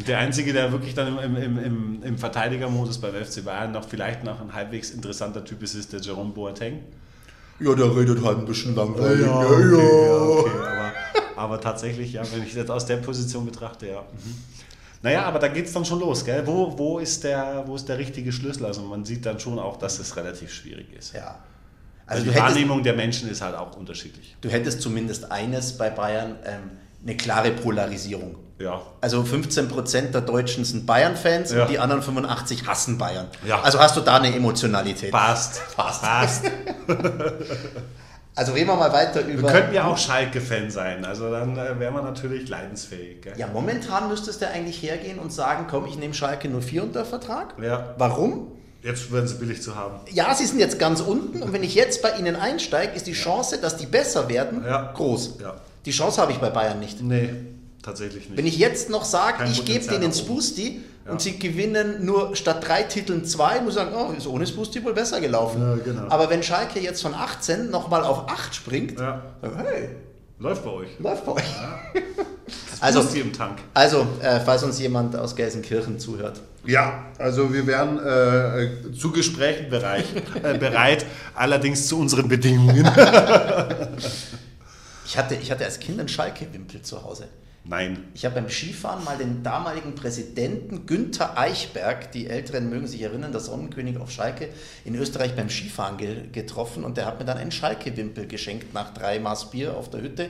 Der 0.08 0.20
Einzige, 0.20 0.54
der 0.54 0.72
wirklich 0.72 0.94
dann 0.94 1.18
im, 1.18 1.36
im, 1.36 1.58
im, 1.58 2.04
im 2.04 2.18
Verteidigermodus 2.18 3.00
beim 3.00 3.14
FC 3.14 3.44
Bayern 3.44 3.72
noch 3.72 3.88
vielleicht 3.88 4.24
noch 4.24 4.42
ein 4.42 4.54
halbwegs 4.54 4.92
interessanter 4.92 5.44
Typ 5.46 5.64
ist, 5.64 5.76
ist 5.76 5.94
der 5.94 6.02
Jerome 6.02 6.32
Boateng. 6.32 6.80
Ja, 7.60 7.76
der 7.76 7.96
redet 7.96 8.24
halt 8.24 8.40
ein 8.40 8.46
bisschen 8.46 8.76
langweilig. 8.76 9.26
Ja, 9.26 9.40
okay, 9.40 10.08
ja, 10.08 10.18
okay. 10.18 10.52
Aber, 11.36 11.42
aber, 11.42 11.62
tatsächlich, 11.62 12.14
ja, 12.14 12.24
wenn 12.34 12.44
ich 12.44 12.54
das 12.54 12.70
aus 12.70 12.86
der 12.86 12.98
Position 12.98 13.46
betrachte, 13.46 13.88
ja. 13.88 14.02
Mhm. 14.02 14.36
Naja, 15.04 15.24
aber 15.24 15.38
da 15.40 15.50
geht 15.50 15.66
es 15.66 15.74
dann 15.74 15.84
schon 15.84 16.00
los, 16.00 16.24
gell? 16.24 16.48
Wo, 16.48 16.78
wo, 16.78 17.00
ist 17.00 17.24
der, 17.26 17.64
wo 17.68 17.76
ist 17.76 17.88
der 17.90 17.98
richtige 17.98 18.32
Schlüssel? 18.32 18.66
Also 18.66 18.82
man 18.82 19.04
sieht 19.04 19.26
dann 19.26 19.38
schon 19.38 19.60
auch, 19.60 19.78
dass 19.78 20.00
es 20.00 20.16
relativ 20.16 20.52
schwierig 20.52 20.88
ist. 20.98 21.14
Ja. 21.14 21.40
Also, 22.06 22.22
also 22.22 22.32
die 22.32 22.38
Wahrnehmung 22.38 22.84
der 22.84 22.94
Menschen 22.94 23.30
ist 23.30 23.42
halt 23.42 23.56
auch 23.56 23.76
unterschiedlich. 23.76 24.36
Du 24.40 24.50
hättest 24.50 24.82
zumindest 24.82 25.30
eines 25.30 25.78
bei 25.78 25.90
Bayern, 25.90 26.38
ähm, 26.46 26.72
eine 27.04 27.18
klare 27.18 27.52
Polarisierung. 27.52 28.38
Ja. 28.60 28.82
Also 29.02 29.22
15% 29.22 30.12
der 30.12 30.22
Deutschen 30.22 30.64
sind 30.64 30.86
Bayern-Fans 30.86 31.52
ja. 31.52 31.64
und 31.64 31.72
die 31.72 31.80
anderen 31.80 32.02
85 32.02 32.66
hassen 32.68 32.98
Bayern. 32.98 33.28
Ja. 33.46 33.62
Also 33.62 33.80
hast 33.80 33.98
du 33.98 34.02
da 34.02 34.18
eine 34.18 34.34
Emotionalität. 34.34 35.12
Passt. 35.12 35.62
Passt. 35.76 36.02
Passt. 36.02 36.46
also 38.36 38.54
reden 38.54 38.68
wir 38.68 38.76
mal 38.76 38.94
weiter 38.94 39.22
über. 39.22 39.44
Wir 39.44 39.52
könnten 39.52 39.74
ja 39.74 39.86
auch 39.86 39.98
Schalke-Fan 39.98 40.70
sein, 40.70 41.04
also 41.04 41.30
dann 41.30 41.58
äh, 41.58 41.78
wären 41.80 41.94
wir 41.94 42.04
natürlich 42.04 42.48
leidensfähig. 42.48 43.22
Gell? 43.24 43.34
Ja, 43.38 43.48
momentan 43.48 44.08
müsstest 44.08 44.42
du 44.42 44.48
eigentlich 44.48 44.82
hergehen 44.82 45.20
und 45.20 45.34
sagen, 45.34 45.66
komm, 45.70 45.86
ich 45.86 45.98
nehme 45.98 46.14
Schalke 46.14 46.48
04 46.48 46.84
unter 46.84 47.06
Vertrag. 47.06 47.56
Ja. 47.62 47.96
Warum? 47.98 48.52
Jetzt 48.82 49.12
werden 49.12 49.28
sie 49.28 49.36
billig 49.36 49.62
zu 49.62 49.76
haben. 49.76 50.00
Ja, 50.12 50.36
sie 50.36 50.46
sind 50.46 50.60
jetzt 50.60 50.78
ganz 50.78 51.00
unten 51.00 51.42
und 51.42 51.54
wenn 51.54 51.64
ich 51.64 51.74
jetzt 51.74 52.02
bei 52.02 52.12
ihnen 52.18 52.36
einsteige, 52.36 52.94
ist 52.94 53.08
die 53.08 53.14
Chance, 53.14 53.58
dass 53.58 53.78
die 53.78 53.86
besser 53.86 54.28
werden, 54.30 54.64
groß. 54.94 55.40
Ja. 55.42 55.56
Die 55.86 55.92
Chance 55.92 56.22
habe 56.22 56.32
ich 56.32 56.38
bei 56.38 56.50
Bayern 56.50 56.80
nicht. 56.80 57.02
Nee, 57.02 57.30
tatsächlich 57.82 58.30
nicht. 58.30 58.38
Wenn 58.38 58.46
ich 58.46 58.58
jetzt 58.58 58.90
noch 58.90 59.06
sage, 59.06 59.44
ich 59.52 59.66
gebe 59.66 59.86
denen 59.88 60.14
Spoosty 60.14 60.82
ja. 61.06 61.12
und 61.12 61.22
sie 61.22 61.38
gewinnen 61.38 62.06
nur 62.06 62.36
statt 62.36 62.66
drei 62.68 62.84
Titeln 62.84 63.26
zwei, 63.26 63.60
muss 63.62 63.70
ich 63.70 63.76
sagen, 63.76 63.92
oh, 63.96 64.14
ist 64.14 64.28
ohne 64.28 64.48
Spoosty 64.48 64.84
wohl 64.84 64.94
besser 64.94 65.20
gelaufen. 65.20 65.62
Ja, 65.62 65.76
genau. 65.84 66.08
Aber 66.10 66.30
wenn 66.30 66.44
Schalke 66.44 66.80
jetzt 66.80 67.02
von 67.02 67.14
18 67.14 67.70
nochmal 67.70 68.04
auf 68.04 68.30
8 68.30 68.56
springt, 68.56 69.00
ja. 69.00 69.22
dann, 69.42 69.58
hey, 69.58 69.90
Läuft 70.44 70.66
bei 70.66 70.72
euch. 70.72 70.90
Läuft 71.00 71.26
bei 71.26 71.32
euch. 71.32 71.44
Ja. 71.56 71.80
also, 72.82 73.00
im 73.00 73.32
Tank. 73.32 73.60
Also, 73.74 74.06
äh, 74.22 74.42
falls 74.42 74.62
uns 74.64 74.78
jemand 74.78 75.16
aus 75.16 75.38
Gelsenkirchen 75.38 76.00
zuhört. 76.00 76.42
Ja, 76.66 77.06
also 77.18 77.54
wir 77.54 77.66
wären 77.66 77.98
äh, 78.00 78.92
zu 78.92 79.12
Gesprächen 79.12 79.70
bereit, 79.70 80.06
äh, 80.44 80.58
bereit, 80.58 81.06
allerdings 81.34 81.88
zu 81.88 81.98
unseren 81.98 82.28
Bedingungen. 82.28 82.84
Ich 85.06 85.18
hatte, 85.18 85.36
ich 85.36 85.52
hatte 85.52 85.66
als 85.66 85.80
Kind 85.80 86.00
einen 86.00 86.10
Schalke-Wimpel 86.10 86.82
zu 86.82 87.04
Hause. 87.04 87.28
Nein. 87.66 88.10
Ich 88.14 88.26
habe 88.26 88.36
beim 88.36 88.50
Skifahren 88.50 89.06
mal 89.06 89.18
den 89.18 89.42
damaligen 89.42 89.96
Präsidenten 89.96 90.86
Günther 90.86 91.38
Eichberg, 91.38 92.12
die 92.12 92.28
Älteren 92.28 92.70
mögen 92.70 92.88
sich 92.88 93.02
erinnern, 93.02 93.32
der 93.32 93.40
Sonnenkönig 93.40 93.98
auf 93.98 94.12
Schalke, 94.12 94.50
in 94.84 94.96
Österreich 94.96 95.36
beim 95.36 95.50
Skifahren 95.50 95.98
ge 95.98 96.28
getroffen 96.32 96.84
und 96.84 96.98
der 96.98 97.06
hat 97.06 97.20
mir 97.20 97.26
dann 97.26 97.38
einen 97.38 97.52
Schalke-Wimpel 97.52 98.28
geschenkt 98.28 98.74
nach 98.74 98.94
drei 98.94 99.20
Maß 99.20 99.52
Bier 99.52 99.78
auf 99.78 99.90
der 99.90 100.02
Hütte 100.02 100.30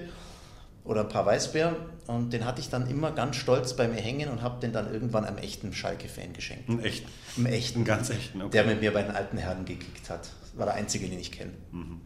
oder 0.84 1.02
ein 1.02 1.10
paar 1.10 1.26
Weißbier 1.26 1.76
und 2.06 2.34
den 2.34 2.46
hatte 2.46 2.62
ich 2.62 2.70
dann 2.70 2.88
immer 2.88 3.12
ganz 3.12 3.38
stolz 3.38 3.76
bei 3.76 3.88
mir 3.88 4.00
hängen 4.00 4.30
und 4.30 4.44
habe 4.44 4.60
den 4.60 4.72
dann 4.72 4.94
irgendwann 4.94 5.26
einem 5.26 5.38
echten 5.38 5.74
Schalke-Fan 5.74 6.34
geschenkt. 6.34 6.70
Einen 6.70 6.84
echten? 6.84 7.10
Einen 7.38 7.46
echten. 7.48 7.78
Einen 7.80 7.86
ganz 7.86 8.10
echten, 8.12 8.42
okay. 8.42 8.52
Der 8.52 8.66
mit 8.66 8.82
mir 8.82 8.94
bei 8.94 9.02
den 9.02 9.12
alten 9.12 9.38
Herren 9.38 9.66
gekickt 9.66 10.10
hat. 10.10 10.30
Das 10.42 10.58
war 10.58 10.68
der 10.68 10.76
einzige, 10.76 11.08
den 11.08 11.20
ich 11.20 11.32
kenne. 11.32 11.54
Mhm. 11.72 12.02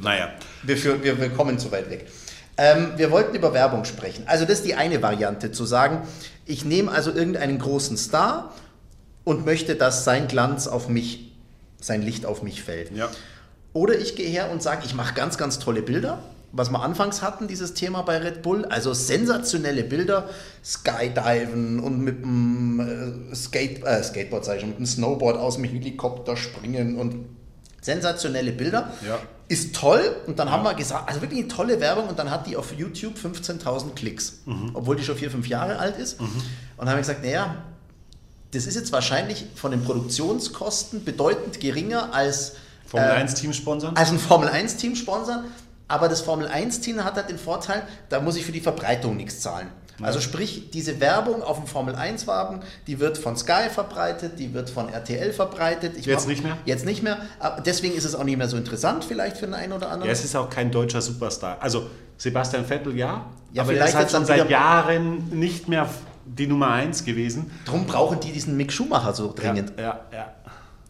Naja. 0.00 0.32
Wir, 0.62 0.76
für, 0.76 1.02
wir, 1.02 1.20
wir 1.20 1.30
kommen 1.30 1.58
zu 1.58 1.70
weit 1.72 1.90
weg. 1.90 2.06
Ähm, 2.56 2.92
wir 2.96 3.10
wollten 3.10 3.34
über 3.34 3.52
Werbung 3.52 3.84
sprechen. 3.84 4.24
Also 4.26 4.44
das 4.44 4.58
ist 4.58 4.66
die 4.66 4.74
eine 4.74 5.02
Variante, 5.02 5.50
zu 5.50 5.64
sagen, 5.64 6.02
ich 6.46 6.64
nehme 6.64 6.90
also 6.90 7.10
irgendeinen 7.10 7.58
großen 7.58 7.96
Star 7.96 8.54
und 9.24 9.44
möchte, 9.44 9.74
dass 9.74 10.04
sein 10.04 10.28
Glanz 10.28 10.66
auf 10.66 10.88
mich, 10.88 11.32
sein 11.80 12.02
Licht 12.02 12.26
auf 12.26 12.42
mich 12.42 12.62
fällt. 12.62 12.94
Ja. 12.96 13.10
Oder 13.72 13.98
ich 13.98 14.14
gehe 14.14 14.28
her 14.28 14.50
und 14.50 14.62
sage, 14.62 14.82
ich 14.84 14.94
mache 14.94 15.14
ganz, 15.14 15.36
ganz 15.36 15.58
tolle 15.58 15.82
Bilder 15.82 16.22
was 16.56 16.70
wir 16.70 16.80
anfangs 16.82 17.20
hatten, 17.20 17.48
dieses 17.48 17.74
Thema 17.74 18.02
bei 18.02 18.18
Red 18.18 18.42
Bull. 18.42 18.64
Also 18.66 18.94
sensationelle 18.94 19.82
Bilder, 19.82 20.28
Skydiven 20.64 21.80
und 21.80 22.00
mit 22.00 22.22
dem 22.22 23.30
äh, 23.32 23.34
Skate, 23.34 23.84
äh, 23.84 24.02
Skateboard, 24.02 24.44
sag 24.44 24.54
ich 24.54 24.60
schon, 24.60 24.70
mit 24.70 24.78
dem 24.78 24.86
Snowboard 24.86 25.36
aus 25.36 25.56
dem 25.56 25.64
Helikopter 25.64 26.36
springen 26.36 26.96
und 26.96 27.26
sensationelle 27.80 28.52
Bilder. 28.52 28.92
Ja. 29.06 29.18
Ist 29.48 29.74
toll 29.76 30.16
und 30.26 30.38
dann 30.38 30.50
haben 30.50 30.62
wir 30.64 30.74
gesagt, 30.74 31.06
also 31.08 31.20
wirklich 31.20 31.40
eine 31.40 31.48
tolle 31.48 31.78
Werbung 31.78 32.08
und 32.08 32.18
dann 32.18 32.30
hat 32.30 32.46
die 32.46 32.56
auf 32.56 32.72
YouTube 32.72 33.14
15.000 33.16 33.94
Klicks, 33.94 34.40
obwohl 34.72 34.96
die 34.96 35.04
schon 35.04 35.16
vier, 35.16 35.30
fünf 35.30 35.46
Jahre 35.48 35.78
alt 35.78 35.98
ist. 35.98 36.18
Und 36.18 36.30
dann 36.78 36.88
haben 36.88 36.96
wir 36.96 37.02
gesagt, 37.02 37.22
naja, 37.22 37.56
das 38.52 38.66
ist 38.66 38.74
jetzt 38.74 38.92
wahrscheinlich 38.92 39.46
von 39.54 39.70
den 39.70 39.84
Produktionskosten 39.84 41.04
bedeutend 41.04 41.60
geringer 41.60 42.14
als 42.14 42.52
Formel 42.86 43.08
äh, 43.08 43.12
1 43.12 43.34
Team 43.34 43.52
sponsern? 43.52 43.96
als 43.96 44.10
ein 44.10 44.18
Formel 44.18 44.48
1 44.48 44.76
Team 44.76 44.96
sponsern. 44.96 45.44
Aber 45.88 46.08
das 46.08 46.22
Formel 46.22 46.48
1 46.48 46.80
Team 46.80 47.04
hat 47.04 47.16
halt 47.16 47.28
den 47.28 47.38
Vorteil, 47.38 47.82
da 48.08 48.20
muss 48.20 48.36
ich 48.36 48.46
für 48.46 48.52
die 48.52 48.60
Verbreitung 48.60 49.16
nichts 49.16 49.40
zahlen. 49.40 49.68
Also 50.02 50.20
sprich, 50.20 50.70
diese 50.70 51.00
Werbung 51.00 51.42
auf 51.42 51.58
dem 51.58 51.66
Formel 51.66 51.94
1 51.94 52.26
Wagen, 52.26 52.60
die 52.86 52.98
wird 53.00 53.16
von 53.18 53.36
Sky 53.36 53.70
verbreitet, 53.72 54.38
die 54.38 54.52
wird 54.52 54.70
von 54.70 54.88
RTL 54.88 55.32
verbreitet. 55.32 55.96
Ich 55.96 56.06
Jetzt 56.06 56.22
mach- 56.22 56.28
nicht 56.28 56.42
mehr? 56.42 56.56
Jetzt 56.64 56.84
nicht 56.84 57.02
mehr. 57.02 57.18
Aber 57.38 57.60
deswegen 57.60 57.94
ist 57.94 58.04
es 58.04 58.14
auch 58.14 58.24
nicht 58.24 58.36
mehr 58.36 58.48
so 58.48 58.56
interessant 58.56 59.04
vielleicht 59.04 59.36
für 59.36 59.46
den 59.46 59.54
einen 59.54 59.72
oder 59.72 59.86
anderen. 59.90 60.06
Ja, 60.06 60.12
es 60.12 60.24
ist 60.24 60.34
auch 60.34 60.50
kein 60.50 60.70
deutscher 60.70 61.00
Superstar. 61.00 61.58
Also 61.60 61.88
Sebastian 62.16 62.64
Vettel 62.64 62.96
ja, 62.96 63.26
Ja, 63.52 63.62
aber 63.62 63.72
er 63.72 63.76
vielleicht 63.78 63.94
halt 63.94 64.06
dann 64.12 64.26
schon 64.26 64.26
seit 64.26 64.50
Jahren 64.50 65.28
nicht 65.30 65.68
mehr 65.68 65.88
die 66.26 66.46
Nummer 66.46 66.70
1 66.70 67.04
gewesen. 67.04 67.50
Drum 67.64 67.86
brauchen 67.86 68.18
die 68.20 68.32
diesen 68.32 68.56
Mick 68.56 68.72
Schumacher 68.72 69.12
so 69.14 69.32
dringend. 69.34 69.72
Ja, 69.78 70.00
ja. 70.12 70.32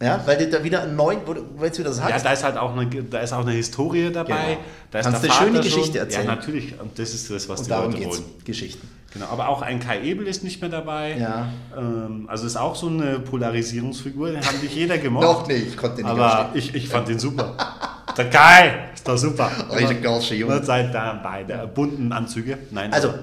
Ja, 0.01 0.21
weil 0.25 0.37
die 0.37 0.49
da 0.49 0.61
wieder 0.61 0.81
einen 0.83 0.97
neuen, 0.97 1.19
wo 1.25 1.33
du 1.33 1.41
du 1.41 1.77
wieder 1.77 1.93
sagst. 1.93 2.09
Ja, 2.11 2.19
da 2.19 2.33
ist 2.33 2.43
halt 2.43 2.57
auch 2.57 2.75
eine, 2.75 2.85
da 2.85 3.19
ist 3.19 3.31
auch 3.31 3.39
eine 3.39 3.51
Historie 3.53 4.11
dabei. 4.11 4.33
Genau. 4.55 4.57
Da 4.91 4.99
ist 4.99 5.05
Kannst 5.05 5.23
der 5.23 5.31
eine 5.31 5.39
schöne 5.45 5.59
Geschichte 5.61 5.91
schon, 5.93 5.95
erzählen. 6.01 6.25
Ja, 6.27 6.35
natürlich. 6.35 6.79
Und 6.79 6.99
das 6.99 7.13
ist 7.13 7.31
das, 7.31 7.47
was 7.47 7.59
und 7.59 7.65
die 7.67 7.69
darum 7.69 7.91
Leute 7.91 8.03
geht's. 8.03 8.17
wollen. 8.17 8.29
Geschichten. 8.43 8.89
Genau, 9.15 9.27
aber 9.27 9.47
auch 9.47 9.61
ein 9.61 9.79
Kai 9.79 10.01
Ebel 10.01 10.27
ist 10.27 10.43
nicht 10.43 10.59
mehr 10.59 10.69
dabei. 10.69 11.17
Ja. 11.17 11.47
Ähm, 11.75 12.25
also 12.27 12.45
ist 12.45 12.57
auch 12.57 12.75
so 12.75 12.87
eine 12.87 13.19
Polarisierungsfigur, 13.19 14.31
den 14.31 14.45
hat 14.45 14.61
nicht 14.61 14.75
jeder 14.75 14.97
gemocht. 14.97 15.23
Doch, 15.23 15.47
nee, 15.47 15.53
ich 15.55 15.77
konnte 15.77 15.97
den 15.97 16.05
nicht 16.07 16.19
Aber 16.19 16.49
ich, 16.53 16.75
ich 16.75 16.89
fand 16.89 17.07
den 17.07 17.17
super. 17.17 17.55
Der 18.17 18.29
Kai 18.29 18.89
doch 19.05 19.17
super. 19.17 19.49
Richtig 19.71 20.01
geilster 20.03 20.35
Junge. 20.35 20.63
Seinen 20.63 20.91
da 20.91 21.19
beide 21.23 21.67
bunten 21.73 22.11
Anzüge. 22.11 22.57
Nein, 22.71 22.91
Also, 22.93 23.13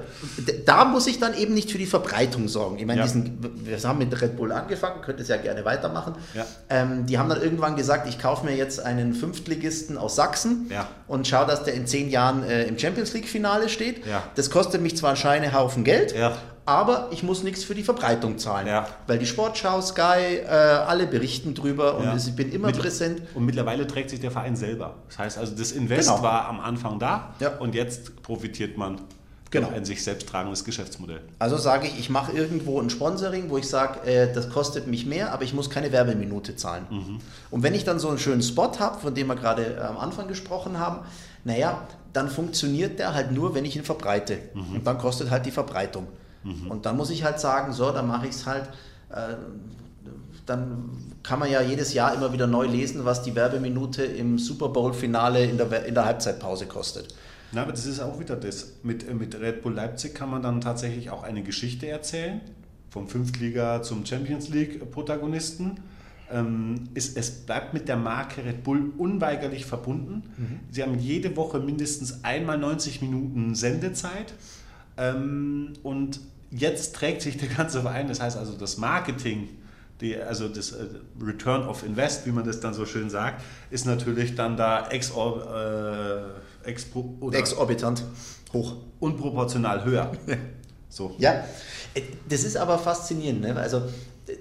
da 0.64 0.84
muss 0.84 1.06
ich 1.06 1.18
dann 1.18 1.34
eben 1.34 1.54
nicht 1.54 1.70
für 1.70 1.78
die 1.78 1.86
Verbreitung 1.86 2.48
sorgen. 2.48 2.78
Ich 2.78 2.86
meine, 2.86 3.00
Ja. 3.00 3.06
diesen, 3.06 3.38
wir 3.64 3.78
haben 3.82 3.98
mit 3.98 4.20
Red 4.22 4.36
Bull 4.36 4.52
angefangen, 4.52 5.02
könnt 5.02 5.20
es 5.20 5.28
ja 5.28 5.36
gerne 5.36 5.64
weitermachen. 5.64 6.14
Ja. 6.34 6.44
Ähm, 6.70 7.06
die 7.06 7.18
haben 7.18 7.28
dann 7.28 7.42
irgendwann 7.42 7.76
gesagt, 7.76 8.08
ich 8.08 8.18
kaufe 8.18 8.44
mir 8.46 8.54
jetzt 8.54 8.80
einen 8.84 9.14
Fünftligisten 9.14 9.98
aus 9.98 10.16
Sachsen 10.16 10.66
Ja. 10.70 10.88
und 11.08 11.26
schaue, 11.26 11.46
dass 11.46 11.64
der 11.64 11.74
in 11.74 11.86
zehn 11.86 12.08
Jahren 12.10 12.44
äh, 12.44 12.64
im 12.64 12.78
Champions 12.78 13.12
League-Finale 13.12 13.68
steht. 13.68 14.06
Ja. 14.06 14.22
Das 14.36 14.50
kostet 14.50 14.80
mich 14.82 14.96
zwar 14.96 15.10
einen 15.10 15.16
Scheinehaufen 15.18 15.84
Geld, 15.84 16.14
Ja. 16.16 16.36
Aber 16.64 17.08
ich 17.10 17.22
muss 17.22 17.42
nichts 17.42 17.64
für 17.64 17.74
die 17.74 17.82
Verbreitung 17.82 18.38
zahlen. 18.38 18.66
Ja. 18.66 18.86
Weil 19.06 19.18
die 19.18 19.26
Sportschau, 19.26 19.80
Sky, 19.80 20.38
äh, 20.44 20.46
alle 20.48 21.06
berichten 21.06 21.54
drüber 21.54 21.96
und 21.96 22.04
Ja. 22.04 22.16
ich 22.16 22.34
bin 22.36 22.52
immer 22.52 22.68
Mit- 22.68 22.78
präsent. 22.78 23.22
Und 23.34 23.44
mittlerweile 23.46 23.86
trägt 23.86 24.10
sich 24.10 24.20
der 24.20 24.30
Verein 24.30 24.54
selber. 24.56 24.94
Das 25.08 25.18
heißt 25.18 25.38
also, 25.38 25.54
das 25.56 25.72
Invest 25.72 26.08
Genau. 26.08 26.22
war 26.22 26.48
am 26.48 26.60
Anfang 26.60 26.98
da 26.98 27.34
Ja. 27.40 27.56
und 27.58 27.74
jetzt 27.74 28.22
profitiert 28.22 28.76
man 28.78 29.00
Genau. 29.50 29.68
ein 29.74 29.84
sich 29.84 30.02
selbst 30.02 30.28
tragendes 30.28 30.64
Geschäftsmodell. 30.64 31.20
Also 31.38 31.58
sage 31.58 31.86
ich, 31.86 31.98
ich 31.98 32.08
mache 32.08 32.32
irgendwo 32.32 32.80
ein 32.80 32.88
Sponsoring, 32.88 33.50
wo 33.50 33.58
ich 33.58 33.68
sage, 33.68 34.00
äh, 34.08 34.32
das 34.32 34.48
kostet 34.48 34.86
mich 34.86 35.04
mehr, 35.04 35.32
aber 35.32 35.42
ich 35.44 35.52
muss 35.52 35.68
keine 35.68 35.92
Werbeminute 35.92 36.56
zahlen. 36.56 37.20
Und 37.50 37.62
wenn 37.62 37.74
ich 37.74 37.84
dann 37.84 37.98
so 37.98 38.08
einen 38.08 38.18
schönen 38.18 38.40
Spot 38.42 38.70
habe, 38.78 38.98
von 39.00 39.14
dem 39.14 39.26
wir 39.26 39.36
gerade 39.36 39.76
äh, 39.76 39.80
am 39.80 39.98
Anfang 39.98 40.26
gesprochen 40.28 40.78
haben, 40.78 41.00
naja, 41.44 41.82
dann 42.14 42.28
funktioniert 42.30 42.98
der 42.98 43.14
halt 43.14 43.32
nur, 43.32 43.54
wenn 43.54 43.64
ich 43.66 43.76
ihn 43.76 43.84
verbreite. 43.84 44.38
Und 44.54 44.86
dann 44.86 44.96
kostet 44.98 45.30
halt 45.30 45.44
die 45.44 45.50
Verbreitung. 45.50 46.06
Und 46.68 46.86
dann 46.86 46.96
muss 46.96 47.10
ich 47.10 47.24
halt 47.24 47.40
sagen, 47.40 47.72
so, 47.72 47.90
dann 47.92 48.06
mache 48.06 48.26
ich 48.26 48.32
es 48.32 48.46
halt, 48.46 48.68
äh, 49.10 49.34
dann 50.46 50.90
kann 51.22 51.38
man 51.38 51.50
ja 51.50 51.62
jedes 51.62 51.94
Jahr 51.94 52.14
immer 52.14 52.32
wieder 52.32 52.46
neu 52.46 52.66
lesen, 52.66 53.04
was 53.04 53.22
die 53.22 53.34
Werbeminute 53.34 54.02
im 54.02 54.38
Super 54.38 54.68
Bowl-Finale 54.68 55.44
in 55.44 55.56
der, 55.56 55.86
in 55.86 55.94
der 55.94 56.04
Halbzeitpause 56.04 56.66
kostet. 56.66 57.14
Na, 57.52 57.62
aber 57.62 57.72
das 57.72 57.86
ist 57.86 58.00
auch 58.00 58.18
wieder 58.18 58.34
das. 58.34 58.72
Mit, 58.82 59.12
mit 59.14 59.38
Red 59.38 59.62
Bull 59.62 59.74
Leipzig 59.74 60.14
kann 60.14 60.30
man 60.30 60.42
dann 60.42 60.60
tatsächlich 60.60 61.10
auch 61.10 61.22
eine 61.22 61.42
Geschichte 61.42 61.86
erzählen. 61.86 62.40
Vom 62.90 63.08
Fünftliga 63.08 63.82
zum 63.82 64.04
Champions 64.04 64.48
League-Protagonisten. 64.48 65.78
Ähm, 66.30 66.88
es, 66.94 67.14
es 67.14 67.30
bleibt 67.30 67.74
mit 67.74 67.88
der 67.88 67.96
Marke 67.96 68.44
Red 68.44 68.64
Bull 68.64 68.92
unweigerlich 68.96 69.66
verbunden. 69.66 70.22
Sie 70.70 70.82
haben 70.82 70.98
jede 70.98 71.36
Woche 71.36 71.60
mindestens 71.60 72.24
einmal 72.24 72.58
90 72.58 73.02
Minuten 73.02 73.54
Sendezeit. 73.54 74.32
Ähm, 74.96 75.72
und 75.82 76.20
jetzt 76.50 76.94
trägt 76.94 77.22
sich 77.22 77.36
der 77.36 77.48
ganze 77.48 77.82
Verein, 77.82 78.08
das 78.08 78.20
heißt 78.20 78.36
also 78.36 78.52
das 78.52 78.76
Marketing, 78.76 79.48
die, 80.00 80.16
also 80.16 80.48
das 80.48 80.72
äh, 80.72 80.86
Return 81.20 81.66
of 81.66 81.84
Invest, 81.84 82.26
wie 82.26 82.32
man 82.32 82.44
das 82.44 82.60
dann 82.60 82.74
so 82.74 82.84
schön 82.84 83.08
sagt, 83.08 83.42
ist 83.70 83.86
natürlich 83.86 84.34
dann 84.34 84.56
da 84.56 84.88
exor, 84.88 85.42
äh, 85.42 86.70
oder 87.20 87.38
Exorbitant 87.38 88.04
hoch. 88.52 88.76
unproportional 89.00 89.84
höher. 89.84 90.12
So. 90.92 91.16
Ja, 91.18 91.46
äh, 91.94 92.02
das 92.28 92.44
ist 92.44 92.54
aber 92.58 92.78
faszinierend. 92.78 93.40
Ne? 93.40 93.56
Also 93.56 93.80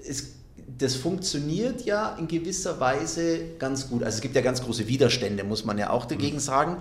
es, 0.06 0.34
das 0.78 0.96
funktioniert 0.96 1.86
ja 1.86 2.18
in 2.20 2.28
gewisser 2.28 2.78
Weise 2.78 3.56
ganz 3.58 3.88
gut. 3.88 4.04
Also 4.04 4.16
es 4.16 4.22
gibt 4.22 4.36
ja 4.36 4.42
ganz 4.42 4.62
große 4.62 4.86
Widerstände, 4.86 5.46
muss 5.46 5.64
man 5.64 5.78
ja 5.78 5.92
auch 5.92 6.04
dagegen 6.04 6.42
sagen. 6.42 6.76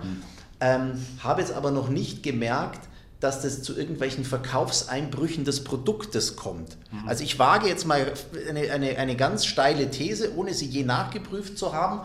Ähm, 0.59 0.93
habe 1.19 1.39
jetzt 1.39 1.53
aber 1.53 1.71
noch 1.71 1.87
nicht 1.87 2.21
gemerkt, 2.21 2.81
dass 3.21 3.41
das 3.41 3.61
zu 3.61 3.77
irgendwelchen 3.77 4.25
Verkaufseinbrüchen 4.25 5.45
des 5.45 5.63
Produktes 5.63 6.35
kommt. 6.35 6.75
Also 7.05 7.23
ich 7.23 7.37
wage 7.37 7.67
jetzt 7.67 7.85
mal 7.85 8.11
eine, 8.49 8.71
eine, 8.71 8.97
eine 8.97 9.15
ganz 9.15 9.45
steile 9.45 9.91
These, 9.91 10.35
ohne 10.35 10.55
sie 10.55 10.65
je 10.65 10.83
nachgeprüft 10.83 11.57
zu 11.57 11.71
haben. 11.71 12.01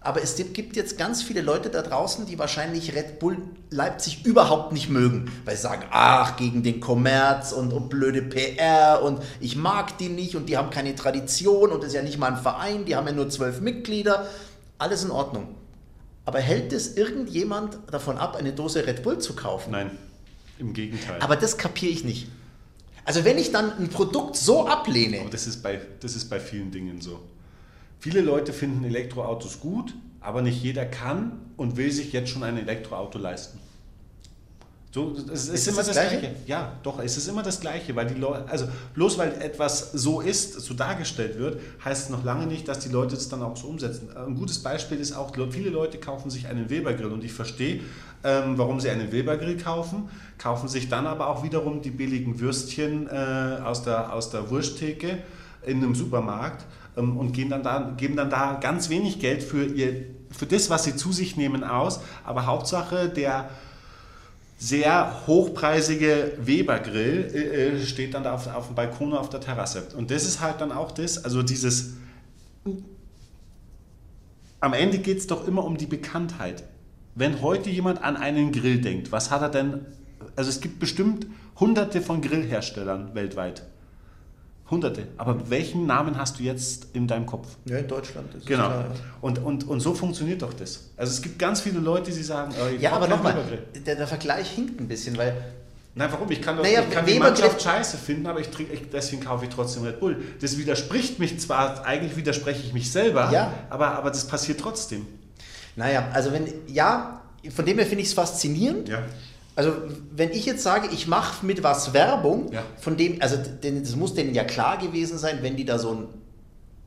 Aber 0.00 0.22
es 0.22 0.36
gibt 0.36 0.76
jetzt 0.76 0.98
ganz 0.98 1.22
viele 1.22 1.40
Leute 1.40 1.68
da 1.68 1.82
draußen, 1.82 2.26
die 2.26 2.38
wahrscheinlich 2.38 2.94
Red 2.94 3.18
Bull 3.18 3.38
Leipzig 3.70 4.24
überhaupt 4.24 4.72
nicht 4.72 4.88
mögen, 4.88 5.30
weil 5.44 5.56
sie 5.56 5.62
sagen, 5.62 5.84
ach, 5.90 6.36
gegen 6.36 6.62
den 6.62 6.80
Kommerz 6.80 7.52
und, 7.52 7.72
und 7.72 7.88
blöde 7.88 8.22
PR 8.22 9.02
und 9.02 9.20
ich 9.40 9.56
mag 9.56 9.98
die 9.98 10.08
nicht 10.08 10.36
und 10.36 10.48
die 10.48 10.56
haben 10.56 10.70
keine 10.70 10.94
Tradition 10.94 11.70
und 11.70 11.80
das 11.80 11.88
ist 11.88 11.94
ja 11.94 12.02
nicht 12.02 12.18
mal 12.18 12.32
ein 12.32 12.40
Verein, 12.40 12.84
die 12.84 12.94
haben 12.94 13.06
ja 13.06 13.12
nur 13.12 13.28
zwölf 13.30 13.60
Mitglieder. 13.60 14.26
Alles 14.78 15.02
in 15.02 15.10
Ordnung. 15.10 15.54
Aber 16.24 16.40
hält 16.40 16.72
es 16.72 16.96
irgendjemand 16.96 17.78
davon 17.90 18.18
ab, 18.18 18.36
eine 18.36 18.52
Dose 18.52 18.86
Red 18.86 19.02
Bull 19.02 19.18
zu 19.18 19.34
kaufen? 19.34 19.72
Nein, 19.72 19.90
im 20.58 20.72
Gegenteil. 20.72 21.20
Aber 21.20 21.36
das 21.36 21.58
kapiere 21.58 21.92
ich 21.92 22.04
nicht. 22.04 22.28
Also 23.04 23.24
wenn 23.24 23.38
ich 23.38 23.52
dann 23.52 23.72
ein 23.78 23.88
Produkt 23.88 24.36
so 24.36 24.66
ablehne, 24.66 25.20
Aber 25.20 25.30
das 25.30 25.46
ist, 25.46 25.62
bei, 25.62 25.80
das 26.00 26.16
ist 26.16 26.28
bei 26.28 26.40
vielen 26.40 26.72
Dingen 26.72 27.00
so. 27.00 27.20
Viele 28.00 28.20
Leute 28.20 28.52
finden 28.52 28.84
Elektroautos 28.84 29.60
gut, 29.60 29.94
aber 30.20 30.42
nicht 30.42 30.62
jeder 30.62 30.84
kann 30.84 31.40
und 31.56 31.76
will 31.76 31.92
sich 31.92 32.12
jetzt 32.12 32.30
schon 32.30 32.42
ein 32.42 32.58
Elektroauto 32.58 33.18
leisten. 33.18 33.58
So, 34.96 35.14
es 35.30 35.48
ist, 35.48 35.54
Ist 35.54 35.68
immer 35.68 35.76
das 35.76 35.88
das, 35.88 35.96
Gleiche? 35.96 36.18
Gleiche? 36.20 36.36
Ja, 36.46 36.72
doch, 36.82 37.00
es 37.00 37.18
ist 37.18 37.28
immer 37.28 37.42
das 37.42 37.60
Gleiche, 37.60 37.94
weil 37.94 38.06
die 38.06 38.14
Leute, 38.14 38.48
also 38.48 38.66
bloß 38.94 39.18
weil 39.18 39.30
etwas 39.42 39.92
so 39.92 40.22
ist, 40.22 40.54
so 40.54 40.72
dargestellt 40.72 41.38
wird, 41.38 41.60
heißt 41.84 42.04
es 42.04 42.08
noch 42.08 42.24
lange 42.24 42.46
nicht, 42.46 42.66
dass 42.66 42.78
die 42.78 42.88
Leute 42.88 43.14
es 43.14 43.28
dann 43.28 43.42
auch 43.42 43.54
so 43.58 43.66
umsetzen. 43.66 44.08
Ein 44.16 44.34
gutes 44.36 44.58
Beispiel 44.60 44.98
ist 44.98 45.12
auch, 45.12 45.34
viele 45.50 45.68
Leute 45.68 45.98
kaufen 45.98 46.30
sich 46.30 46.46
einen 46.46 46.70
Weber-Grill 46.70 47.12
und 47.12 47.22
ich 47.22 47.34
verstehe, 47.34 47.80
ähm, 48.24 48.56
warum 48.56 48.80
sie 48.80 48.88
einen 48.88 49.12
Weber-Grill 49.12 49.58
kaufen, 49.58 50.08
kaufen 50.38 50.66
sich 50.66 50.88
dann 50.88 51.06
aber 51.06 51.28
auch 51.28 51.44
wiederum 51.44 51.82
die 51.82 51.90
billigen 51.90 52.40
Würstchen 52.40 53.06
äh, 53.06 53.58
aus, 53.62 53.82
der, 53.82 54.14
aus 54.14 54.30
der 54.30 54.48
Wursttheke 54.48 55.18
in 55.66 55.76
einem 55.76 55.94
Supermarkt 55.94 56.64
ähm, 56.96 57.18
und 57.18 57.32
gehen 57.32 57.50
dann 57.50 57.62
da, 57.62 57.92
geben 57.98 58.16
dann 58.16 58.30
da 58.30 58.54
ganz 58.62 58.88
wenig 58.88 59.20
Geld 59.20 59.42
für, 59.42 59.66
ihr, 59.66 60.06
für 60.30 60.46
das, 60.46 60.70
was 60.70 60.84
sie 60.84 60.96
zu 60.96 61.12
sich 61.12 61.36
nehmen, 61.36 61.64
aus. 61.64 62.00
Aber 62.24 62.46
Hauptsache, 62.46 63.10
der 63.10 63.50
sehr 64.58 65.26
hochpreisige 65.26 66.32
Weber-Grill 66.38 67.30
äh, 67.34 67.76
äh, 67.76 67.86
steht 67.86 68.14
dann 68.14 68.24
da 68.24 68.34
auf, 68.34 68.46
auf 68.46 68.66
dem 68.66 68.74
Balkon 68.74 69.08
oder 69.08 69.20
auf 69.20 69.28
der 69.28 69.40
Terrasse. 69.40 69.88
Und 69.96 70.10
das 70.10 70.24
ist 70.24 70.40
halt 70.40 70.60
dann 70.60 70.72
auch 70.72 70.92
das, 70.92 71.22
also 71.24 71.42
dieses. 71.42 71.94
Am 74.60 74.72
Ende 74.72 74.98
geht 74.98 75.18
es 75.18 75.26
doch 75.26 75.46
immer 75.46 75.64
um 75.64 75.76
die 75.76 75.86
Bekanntheit. 75.86 76.64
Wenn 77.14 77.42
heute 77.42 77.70
jemand 77.70 78.02
an 78.02 78.16
einen 78.16 78.52
Grill 78.52 78.80
denkt, 78.80 79.12
was 79.12 79.30
hat 79.30 79.42
er 79.42 79.50
denn? 79.50 79.86
Also 80.34 80.50
es 80.50 80.60
gibt 80.60 80.80
bestimmt 80.80 81.26
hunderte 81.60 82.00
von 82.00 82.20
Grillherstellern 82.20 83.14
weltweit. 83.14 83.62
Hunderte. 84.70 85.06
Aber 85.16 85.48
welchen 85.48 85.86
Namen 85.86 86.18
hast 86.18 86.38
du 86.40 86.42
jetzt 86.42 86.88
in 86.92 87.06
deinem 87.06 87.26
Kopf? 87.26 87.46
ja, 87.66 87.78
in 87.78 87.86
Deutschland 87.86 88.34
ist 88.34 88.46
Genau. 88.46 88.64
klar. 88.66 88.84
Und, 89.20 89.38
und, 89.38 89.68
und 89.68 89.80
so 89.80 89.94
funktioniert 89.94 90.42
doch 90.42 90.52
das. 90.52 90.88
Also 90.96 91.12
es 91.12 91.22
gibt 91.22 91.38
ganz 91.38 91.60
viele 91.60 91.78
Leute, 91.78 92.10
die 92.10 92.22
sagen, 92.22 92.52
äh, 92.52 92.76
Ja, 92.76 92.92
aber 92.92 93.06
nochmal, 93.06 93.36
der, 93.86 93.94
der 93.94 94.06
Vergleich 94.08 94.50
hinkt 94.50 94.80
ein 94.80 94.88
bisschen, 94.88 95.16
weil 95.16 95.34
Nein, 95.98 96.08
warum? 96.12 96.30
Ich 96.30 96.42
kann, 96.42 96.56
doch, 96.58 96.62
Naja, 96.64 96.80
ich 96.86 96.90
kann 96.90 97.06
die 97.06 97.18
Mannschaft 97.18 97.62
scheiße 97.62 97.96
finden, 97.96 98.26
aber 98.26 98.40
ich 98.40 98.48
trinke, 98.50 98.74
ich, 98.74 98.90
deswegen 98.90 99.24
kaufe 99.24 99.46
ich 99.46 99.50
trotzdem 99.50 99.84
Red 99.84 99.98
Bull. 99.98 100.16
Das 100.42 100.58
widerspricht 100.58 101.18
mich 101.18 101.38
zwar, 101.40 101.86
eigentlich 101.86 102.16
widerspreche 102.16 102.60
ich 102.66 102.74
mich 102.74 102.92
selber, 102.92 103.30
Ja. 103.32 103.54
aber, 103.70 103.92
aber 103.96 104.10
das 104.10 104.26
passiert 104.26 104.60
trotzdem. 104.60 105.06
Naja, 105.74 106.08
also 106.12 106.32
wenn, 106.32 106.48
ja, 106.66 107.22
von 107.54 107.64
dem 107.64 107.78
her 107.78 107.86
finde 107.86 108.02
ich 108.02 108.08
es 108.08 108.14
faszinierend. 108.14 108.88
Ja. 108.90 109.04
Also 109.56 109.72
wenn 110.14 110.30
ich 110.30 110.44
jetzt 110.46 110.62
sage, 110.62 110.88
ich 110.92 111.06
mache 111.08 111.44
mit 111.44 111.62
was 111.62 111.92
Werbung, 111.94 112.52
Ja. 112.52 112.62
von 112.78 112.96
dem, 112.96 113.20
also 113.22 113.36
das 113.36 113.96
muss 113.96 114.14
denen 114.14 114.34
ja 114.34 114.44
klar 114.44 114.76
gewesen 114.78 115.18
sein, 115.18 115.38
wenn 115.42 115.56
die 115.56 115.64
da 115.64 115.78
so 115.78 115.90
ein 115.92 116.04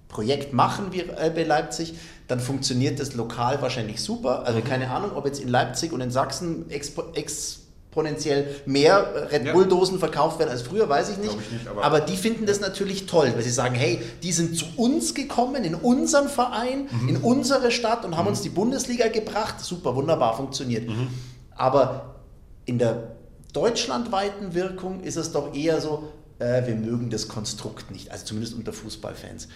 Projekt 0.08 0.54
machen 0.54 0.88
wie 0.92 1.02
äh, 1.02 1.32
bei 1.34 1.44
Leipzig, 1.44 1.96
dann 2.28 2.40
funktioniert 2.40 3.00
das 3.00 3.16
lokal 3.16 3.62
wahrscheinlich 3.62 4.02
super. 4.02 4.40
Mhm. 4.42 4.46
Also 4.46 4.62
keine 4.62 4.90
Ahnung, 4.92 5.12
ob 5.16 5.26
jetzt 5.26 5.42
in 5.42 5.50
Leipzig 5.50 5.92
und 5.94 6.02
in 6.02 6.12
Sachsen 6.12 6.70
expo 6.70 7.04
exponentiell 7.14 8.48
mehr 8.66 8.98
äh, 9.00 9.20
Red 9.36 9.46
Ja. 9.46 9.54
Bull-Dosen 9.54 9.98
verkauft 10.00 10.38
werden 10.40 10.50
als 10.52 10.62
früher, 10.62 10.88
weiß 10.88 11.10
ich 11.10 11.18
nicht. 11.18 11.38
Ich 11.40 11.52
nicht, 11.52 11.68
aber- 11.68 11.84
aber 11.84 12.02
die 12.02 12.18
finden 12.18 12.46
das 12.46 12.60
natürlich 12.60 13.06
toll, 13.08 13.32
weil 13.36 13.42
sie 13.44 13.50
sagen, 13.52 13.76
hey, 13.76 14.00
die 14.24 14.32
sind 14.32 14.56
zu 14.58 14.66
uns 14.78 15.14
gekommen, 15.16 15.64
in 15.64 15.74
unseren 15.76 16.30
Verein, 16.30 16.88
Mhm. 16.92 17.10
in 17.10 17.18
unsere 17.18 17.72
Stadt 17.72 18.06
und 18.06 18.16
haben 18.18 18.28
uns 18.28 18.42
die 18.42 18.50
Bundesliga 18.50 19.08
gebracht. 19.08 19.56
Super, 19.60 19.96
wunderbar, 19.96 20.36
funktioniert. 20.38 20.88
Mhm. 20.88 21.08
Aber 21.56 22.16
in 22.70 22.78
der 22.78 23.16
deutschlandweiten 23.52 24.54
Wirkung 24.54 25.02
ist 25.02 25.18
es 25.18 25.32
doch 25.32 25.56
eher 25.56 25.82
so, 25.82 26.08
äh, 26.38 26.68
wir 26.68 26.76
mögen 26.76 27.10
das 27.10 27.28
Konstrukt 27.28 27.90
nicht, 27.90 28.12
also 28.12 28.26
zumindest 28.26 28.56
unter 28.56 28.74
Fußballfans. 28.74 29.48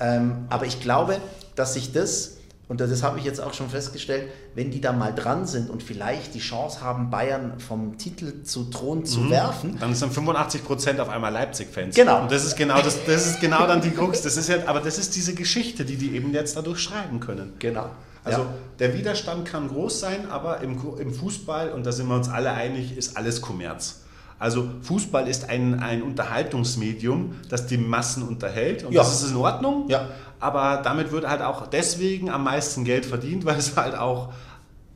Ähm, 0.00 0.46
aber 0.48 0.64
ich 0.64 0.80
glaube, 0.80 1.18
dass 1.54 1.74
sich 1.74 1.92
das, 1.92 2.38
und 2.68 2.80
das 2.80 3.02
habe 3.02 3.18
ich 3.18 3.26
jetzt 3.26 3.42
auch 3.42 3.52
schon 3.52 3.68
festgestellt, 3.68 4.30
wenn 4.54 4.70
die 4.70 4.80
da 4.80 4.94
mal 4.94 5.14
dran 5.14 5.46
sind 5.46 5.68
und 5.68 5.82
vielleicht 5.82 6.34
die 6.34 6.38
Chance 6.38 6.80
haben, 6.80 7.10
Bayern 7.10 7.60
vom 7.60 7.98
Titel 7.98 8.42
zu 8.42 8.64
Thron 8.64 9.04
zu 9.04 9.28
werfen, 9.28 9.76
Dann 9.78 9.94
sind 9.94 10.14
85% 10.14 10.98
auf 10.98 11.10
einmal 11.10 11.30
Leipzig-Fans. 11.30 11.94
Genau. 11.94 12.22
Und 12.22 12.32
das 12.32 12.46
ist 12.46 12.56
genau 12.56 12.80
das, 12.80 13.04
das 13.04 13.26
ist 13.26 13.40
genau 13.40 13.66
dann 13.66 13.82
die 13.82 13.90
Krux. 13.90 14.22
Das 14.22 14.38
ist 14.38 14.48
ja, 14.48 14.56
aber 14.64 14.80
das 14.80 14.96
ist 14.96 15.14
diese 15.14 15.34
Geschichte, 15.34 15.84
die 15.84 15.96
die 15.96 16.16
eben 16.16 16.32
jetzt 16.32 16.56
dadurch 16.56 16.80
schreiben 16.80 17.20
können. 17.20 17.52
genau. 17.58 17.90
Also 18.24 18.42
ja. 18.42 18.54
der 18.78 18.94
Widerstand 18.96 19.46
kann 19.46 19.68
groß 19.68 20.00
sein, 20.00 20.30
aber 20.30 20.60
im, 20.60 20.78
im 20.98 21.12
Fußball, 21.12 21.70
und 21.70 21.84
da 21.84 21.92
sind 21.92 22.08
wir 22.08 22.14
uns 22.14 22.28
alle 22.28 22.52
einig, 22.52 22.96
ist 22.96 23.16
alles 23.16 23.40
Kommerz. 23.40 24.02
Also 24.38 24.68
Fußball 24.82 25.28
ist 25.28 25.48
ein, 25.48 25.78
ein 25.80 26.02
Unterhaltungsmedium, 26.02 27.36
das 27.48 27.66
die 27.66 27.78
Massen 27.78 28.24
unterhält 28.24 28.84
und 28.84 28.92
Ja. 28.92 29.02
das 29.02 29.22
ist 29.22 29.30
in 29.30 29.36
Ordnung. 29.36 29.88
Ja. 29.88 30.08
Aber 30.40 30.82
damit 30.82 31.12
wird 31.12 31.28
halt 31.28 31.42
auch 31.42 31.68
deswegen 31.68 32.28
am 32.28 32.42
meisten 32.44 32.84
Geld 32.84 33.06
verdient, 33.06 33.44
weil 33.46 33.56
es 33.58 33.76
halt 33.76 33.96
auch 33.96 34.32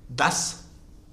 das 0.09 0.65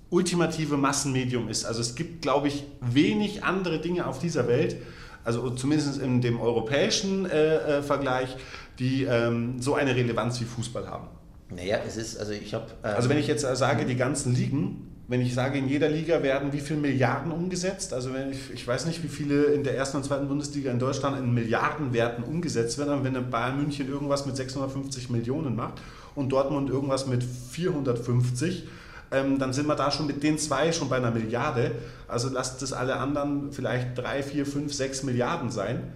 ultimative 0.09 0.77
Massenmedium 0.77 1.49
ist. 1.49 1.65
Also 1.65 1.81
es 1.81 1.95
gibt, 1.95 2.21
glaube 2.21 2.47
ich, 2.47 2.63
wenig 2.81 3.43
andere 3.43 3.79
Dinge 3.79 4.05
auf 4.05 4.19
dieser 4.19 4.47
Welt, 4.47 4.77
also 5.23 5.49
zumindest 5.51 5.99
in 5.99 6.21
dem 6.21 6.39
europäischen 6.39 7.25
äh, 7.25 7.55
äh, 7.79 7.81
Vergleich, 7.81 8.35
die 8.79 9.03
ähm, 9.03 9.61
so 9.61 9.75
eine 9.75 9.95
Relevanz 9.95 10.39
wie 10.41 10.45
Fußball 10.45 10.87
haben. 10.87 11.07
Naja, 11.49 11.79
es 11.85 11.97
ist, 11.97 12.17
also 12.17 12.31
ich 12.31 12.53
habe. 12.53 12.65
Ähm, 12.83 12.93
Also 12.95 13.09
wenn 13.09 13.17
ich 13.17 13.27
jetzt 13.27 13.41
sage, 13.41 13.85
die 13.85 13.95
ganzen 13.95 14.35
Ligen, 14.35 14.87
wenn 15.07 15.21
ich 15.21 15.33
sage, 15.33 15.59
in 15.59 15.67
jeder 15.67 15.89
Liga 15.89 16.23
werden 16.23 16.53
wie 16.53 16.59
viele 16.59 16.79
Milliarden 16.79 17.31
umgesetzt, 17.31 17.93
also 17.93 18.13
wenn 18.13 18.31
ich, 18.31 18.51
ich 18.53 18.67
weiß 18.67 18.85
nicht, 18.85 19.03
wie 19.03 19.09
viele 19.09 19.43
in 19.45 19.63
der 19.63 19.75
ersten 19.75 19.97
und 19.97 20.03
zweiten 20.03 20.27
Bundesliga 20.27 20.71
in 20.71 20.79
Deutschland 20.79 21.17
in 21.17 21.33
Milliardenwerten 21.33 22.23
umgesetzt 22.23 22.77
werden, 22.77 23.03
wenn 23.03 23.15
ein 23.15 23.29
Bayern 23.29 23.57
München 23.57 23.87
irgendwas 23.89 24.25
mit 24.25 24.35
650 24.37 25.09
Millionen 25.09 25.55
macht 25.55 25.81
und 26.15 26.29
Dortmund 26.29 26.69
irgendwas 26.69 27.05
mit 27.07 27.23
450, 27.23 28.67
ähm, 29.11 29.37
dann 29.39 29.53
sind 29.53 29.67
wir 29.67 29.75
da 29.75 29.91
schon 29.91 30.07
mit 30.07 30.23
den 30.23 30.37
zwei 30.37 30.71
schon 30.71 30.89
bei 30.89 30.97
einer 30.97 31.11
Milliarde. 31.11 31.73
Also 32.07 32.29
lasst 32.29 32.61
es 32.61 32.73
alle 32.73 32.95
anderen 32.95 33.51
vielleicht 33.51 33.97
drei, 33.97 34.23
vier, 34.23 34.45
fünf, 34.45 34.73
sechs 34.73 35.03
Milliarden 35.03 35.51
sein 35.51 35.93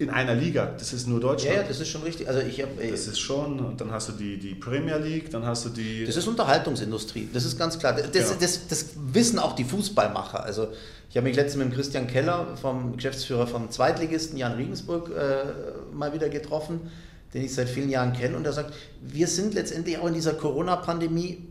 in 0.00 0.08
einer 0.08 0.34
Liga. 0.34 0.74
Das 0.78 0.94
ist 0.94 1.06
nur 1.06 1.20
ja, 1.20 1.28
Deutschland. 1.28 1.56
ja, 1.56 1.62
das 1.62 1.78
ist 1.78 1.88
schon 1.88 2.02
richtig. 2.02 2.26
Also 2.26 2.40
ich 2.40 2.62
habe. 2.62 2.70
Das 2.90 3.06
ist 3.06 3.20
schon, 3.20 3.60
und 3.60 3.80
dann 3.82 3.90
hast 3.92 4.08
du 4.08 4.12
die, 4.12 4.38
die 4.38 4.54
Premier 4.54 4.96
League, 4.96 5.30
dann 5.30 5.44
hast 5.44 5.66
du 5.66 5.68
die. 5.68 6.06
Das 6.06 6.16
ist 6.16 6.26
Unterhaltungsindustrie, 6.26 7.28
das 7.30 7.44
ist 7.44 7.58
ganz 7.58 7.78
klar. 7.78 7.92
Das, 7.92 8.10
Genau. 8.10 8.40
das, 8.40 8.66
das 8.66 8.86
wissen 9.12 9.38
auch 9.38 9.54
die 9.54 9.64
Fußballmacher. 9.64 10.42
Also 10.42 10.68
ich 11.10 11.18
habe 11.18 11.28
mich 11.28 11.36
letztens 11.36 11.62
mit 11.62 11.72
dem 11.72 11.76
Christian 11.76 12.06
Keller, 12.06 12.56
vom 12.60 12.96
Geschäftsführer 12.96 13.46
vom 13.46 13.70
Zweitligisten 13.70 14.38
Jan 14.38 14.52
Regensburg, 14.52 15.10
äh, 15.10 15.94
mal 15.94 16.14
wieder 16.14 16.30
getroffen, 16.30 16.80
den 17.34 17.44
ich 17.44 17.54
seit 17.54 17.68
vielen 17.68 17.90
Jahren 17.90 18.14
kenne. 18.14 18.38
Und 18.38 18.46
er 18.46 18.54
sagt, 18.54 18.72
wir 19.02 19.26
sind 19.26 19.52
letztendlich 19.52 19.98
auch 19.98 20.06
in 20.06 20.14
dieser 20.14 20.32
Corona-Pandemie 20.32 21.46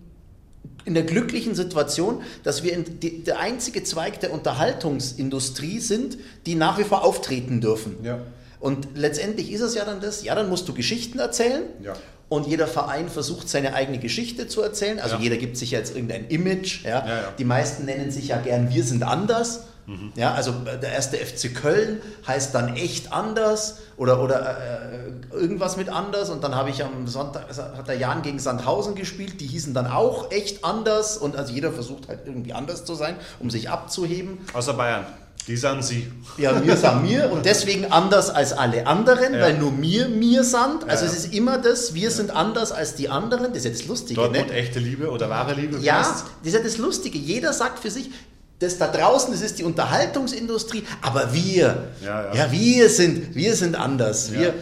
in 0.86 0.96
der 0.96 1.04
glücklichen 1.04 1.54
Situation, 1.54 2.24
dass 2.44 2.64
wir 2.64 2.74
in 2.74 3.00
die, 3.00 3.24
der 3.24 3.40
einzige 3.40 3.84
Zweig 3.84 4.22
der 4.22 4.34
Unterhaltungsindustrie 4.34 5.80
sind, 5.80 6.18
die 6.48 6.56
nach 6.56 6.80
wie 6.80 6.84
vor 6.84 7.04
auftreten 7.04 7.62
dürfen. 7.62 7.98
Ja. 8.04 8.20
Und 8.60 8.90
letztendlich 8.96 9.52
ist 9.52 9.62
es 9.62 9.76
ja 9.76 9.86
dann 9.86 10.02
das, 10.02 10.24
ja, 10.24 10.36
dann 10.36 10.50
musst 10.50 10.68
du 10.68 10.74
Geschichten 10.74 11.20
erzählen. 11.20 11.64
Ja. 11.82 11.94
Und 12.28 12.46
jeder 12.46 12.68
Verein 12.68 13.10
versucht 13.10 13.50
seine 13.50 13.74
eigene 13.74 13.98
Geschichte 13.98 14.48
zu 14.48 14.62
erzählen. 14.62 15.00
Also 15.00 15.16
Ja. 15.16 15.22
jeder 15.22 15.38
gibt 15.38 15.58
sich 15.58 15.72
jetzt 15.72 15.96
irgendein 15.96 16.28
Image. 16.28 16.84
Ja. 16.84 16.90
Ja, 16.90 17.08
ja. 17.08 17.34
Die 17.38 17.46
meisten 17.46 17.86
nennen 17.86 18.12
sich 18.12 18.28
ja 18.28 18.38
gern 18.38 18.70
Wir 18.74 18.84
sind 18.84 19.02
anders. 19.04 19.62
Mhm. 19.88 20.12
Ja, 20.16 20.34
also 20.36 20.52
der 20.52 20.92
erste 20.92 21.18
FC 21.18 21.56
Köln 21.56 22.00
heißt 22.28 22.54
dann 22.54 22.76
echt 22.76 23.12
anders 23.12 23.78
oder, 23.98 24.22
oder 24.22 24.58
äh, 24.60 25.36
irgendwas 25.36 25.78
mit 25.78 25.90
anders. 25.90 26.30
Und 26.30 26.44
dann 26.44 26.54
habe 26.54 26.70
ich 26.70 26.84
am 26.84 27.08
Sonntag, 27.08 27.46
also 27.48 27.64
hat 27.64 27.88
der 27.88 27.98
Jan 27.98 28.22
gegen 28.22 28.38
Sandhausen 28.38 28.94
gespielt, 28.94 29.42
die 29.42 29.48
hießen 29.48 29.74
dann 29.74 29.88
auch 29.88 30.30
echt 30.32 30.64
anders. 30.64 31.18
Und 31.18 31.36
also 31.36 31.52
jeder 31.54 31.72
versucht 31.72 32.08
halt 32.08 32.20
irgendwie 32.26 32.54
anders 32.54 32.86
zu 32.86 32.94
sein, 32.94 33.16
um 33.40 33.50
sich 33.50 33.72
abzuheben. 33.72 34.38
Außer 34.54 34.74
Bayern. 34.74 35.08
Die 35.50 35.58
sind 35.58 35.84
sie. 35.84 36.08
Ja, 36.38 36.64
wir 36.64 36.78
sind 36.78 37.02
mir 37.02 37.30
und 37.32 37.44
deswegen 37.44 37.86
anders 37.92 38.30
als 38.30 38.54
alle 38.54 38.86
anderen, 38.86 39.34
Ja. 39.34 39.42
weil 39.42 39.58
nur 39.58 39.72
mir 39.72 40.08
mir 40.08 40.44
sind. 40.44 40.88
Also 40.88 41.06
Ja, 41.06 41.12
es 41.12 41.24
ja. 41.24 41.26
ist 41.26 41.34
immer 41.34 41.58
das, 41.58 41.96
wir 41.96 42.12
sind 42.12 42.30
anders 42.30 42.72
als 42.72 42.94
die 42.96 43.10
anderen. 43.10 43.48
Das 43.52 43.58
ist 43.58 43.66
ja 43.66 43.72
das 43.72 43.86
Lustige. 43.88 44.14
Dortmund 44.22 44.48
Ne? 44.50 44.54
echte 44.54 44.78
Liebe 44.80 45.10
oder 45.10 45.28
wahre 45.28 45.56
Liebe. 45.56 45.80
Ja, 45.80 46.00
das 46.00 46.24
ist 46.44 46.54
ja 46.54 46.60
das 46.62 46.78
Lustige. 46.78 47.18
Jeder 47.18 47.52
sagt 47.52 47.80
für 47.80 47.90
sich, 47.90 48.12
das 48.60 48.78
da 48.78 48.88
draußen, 48.88 49.32
das 49.32 49.42
ist 49.42 49.58
die 49.58 49.64
Unterhaltungsindustrie, 49.64 50.84
aber 51.02 51.34
wir, 51.34 51.88
Ja, 52.06 52.32
ja. 52.34 52.52
wir 52.52 52.90
sind, 52.90 53.34
wir 53.34 53.56
sind 53.56 53.76
anders. 53.76 54.30
Ja. 54.32 54.40
Wir, 54.40 54.54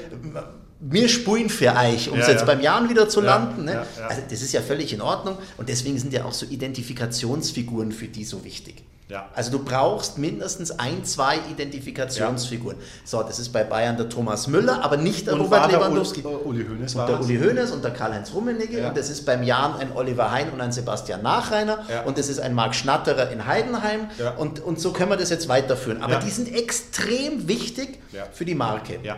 wir 0.80 1.10
spulen 1.10 1.50
für 1.50 1.74
euch, 1.76 2.10
um 2.10 2.18
es 2.20 2.28
Ja, 2.28 2.32
jetzt 2.34 2.42
ja. 2.42 2.46
beim 2.46 2.62
Jan 2.62 2.90
wieder 2.90 3.10
zu 3.10 3.20
Ja, 3.22 3.26
landen. 3.36 3.66
Ne? 3.66 3.72
ja, 3.74 3.86
ja. 4.00 4.08
Also 4.08 4.22
das 4.30 4.42
ist 4.42 4.54
ja 4.54 4.62
völlig 4.62 4.94
in 4.94 5.02
Ordnung 5.02 5.38
und 5.58 5.68
deswegen 5.68 6.00
sind 6.00 6.14
ja 6.14 6.24
auch 6.24 6.34
so 6.34 6.46
Identifikationsfiguren 6.46 7.92
für 7.92 8.08
die 8.08 8.24
so 8.24 8.46
wichtig. 8.46 8.84
Ja. 9.10 9.30
Also 9.36 9.52
du 9.52 9.60
brauchst 9.64 10.18
mindestens 10.18 10.72
ein, 10.80 11.06
zwei 11.06 11.38
Identifikationsfiguren. 11.50 12.76
So, 13.06 13.24
das 13.24 13.40
ist 13.40 13.54
bei 13.54 13.64
Bayern 13.64 13.96
der 13.96 14.10
Thomas 14.10 14.48
Müller, 14.48 14.84
aber 14.84 14.98
nicht 14.98 15.28
der 15.28 15.34
Und 15.36 15.42
Robert 15.42 15.62
war 15.62 15.68
der 15.70 15.80
Lewandowski. 15.80 16.22
Uli, 16.24 16.36
Uli 16.44 16.66
Hoeneß 16.68 16.94
Und 16.96 17.00
war 17.00 17.08
der? 17.08 17.22
Uli 17.22 17.38
Hoeneß 17.40 17.72
und 17.72 17.84
der 17.86 17.92
Karl-Heinz 17.92 18.34
Rummenigge 18.34 18.82
Ja. 18.82 18.90
und 18.90 18.98
das 18.98 19.10
ist 19.10 19.26
beim 19.26 19.44
Jan 19.44 19.76
ein 19.78 19.94
Oliver 19.96 20.30
Hein 20.32 20.48
und 20.52 20.60
ein 20.60 20.74
Sebastian 20.74 21.22
Nachreiner 21.24 21.86
Ja. 21.90 22.02
und 22.04 22.18
das 22.18 22.28
ist 22.28 22.40
ein 22.40 22.54
Marc 22.54 22.76
Schnatterer 22.76 23.30
in 23.32 23.46
Heidenheim 23.46 24.10
Ja. 24.20 24.32
und, 24.32 24.60
und 24.60 24.82
so 24.82 24.92
können 24.92 25.10
wir 25.12 25.18
das 25.18 25.30
jetzt 25.30 25.48
weiterführen. 25.48 26.02
Aber 26.04 26.14
Ja. 26.14 26.20
die 26.20 26.30
sind 26.30 26.54
extrem 26.54 27.48
wichtig 27.48 28.00
Ja. 28.12 28.26
für 28.34 28.44
die 28.44 28.56
Marke. 28.56 29.00
Ja. 29.04 29.16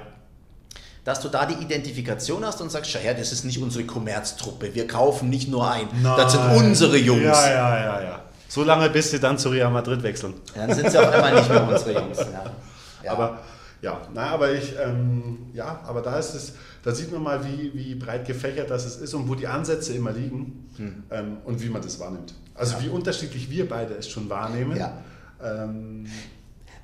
Dass 1.04 1.22
du 1.22 1.30
da 1.30 1.48
die 1.48 1.56
Identifikation 1.64 2.46
hast 2.46 2.62
und 2.62 2.70
sagst, 2.72 2.92
schau 2.92 3.00
her, 3.00 3.16
das 3.16 3.32
ist 3.32 3.44
nicht 3.44 3.60
unsere 3.60 3.86
Kommerztruppe, 3.86 4.76
wir 4.76 4.86
kaufen 4.86 5.30
nicht 5.32 5.50
nur 5.50 5.68
ein, 5.72 5.88
das 6.04 6.34
sind 6.34 6.46
Nein. 6.46 6.58
unsere 6.58 6.98
Jungs. 6.98 7.24
Ja, 7.24 7.50
ja, 7.50 7.80
ja, 7.80 8.02
ja. 8.04 8.22
So 8.50 8.64
lange, 8.64 8.90
bis 8.90 9.12
sie 9.12 9.20
dann 9.20 9.38
zu 9.38 9.50
Real 9.50 9.72
Madrid 9.72 10.04
wechseln. 10.04 10.34
Dann 10.56 10.74
sind 10.74 10.92
sie 10.92 10.98
auf 10.98 11.10
einmal 11.14 11.34
nicht 11.36 11.50
mehr 11.50 11.66
unsere 11.68 11.94
Jungs. 11.94 12.18
Ja. 12.18 12.44
Ja. 13.04 13.12
Aber 13.14 13.38
ja, 13.82 14.02
na, 14.14 14.28
aber 14.32 14.52
ich, 14.52 14.74
ähm, 14.84 15.38
ja, 15.54 15.80
aber 15.88 16.02
da 16.02 16.20
ist 16.20 16.34
es, 16.34 16.52
da 16.84 16.92
sieht 16.94 17.14
man 17.14 17.24
mal, 17.24 17.46
wie, 17.46 17.72
wie 17.74 17.96
breit 17.96 18.26
gefächert 18.28 18.70
das 18.70 18.86
ist 18.98 19.14
und 19.14 19.30
wo 19.30 19.36
die 19.36 19.48
Ansätze 19.48 19.94
immer 19.94 20.12
liegen 20.12 20.66
Hm. 20.76 21.04
ähm, 21.12 21.38
und 21.46 21.62
wie 21.62 21.70
man 21.70 21.82
das 21.82 21.98
wahrnimmt. 22.00 22.34
Also 22.56 22.76
wie 22.82 22.90
unterschiedlich 22.90 23.50
wir 23.50 23.70
beide 23.70 23.94
es 23.94 24.10
schon 24.10 24.30
wahrnehmen. 24.30 24.76
Ja. 24.78 24.92
Ähm, 25.42 26.08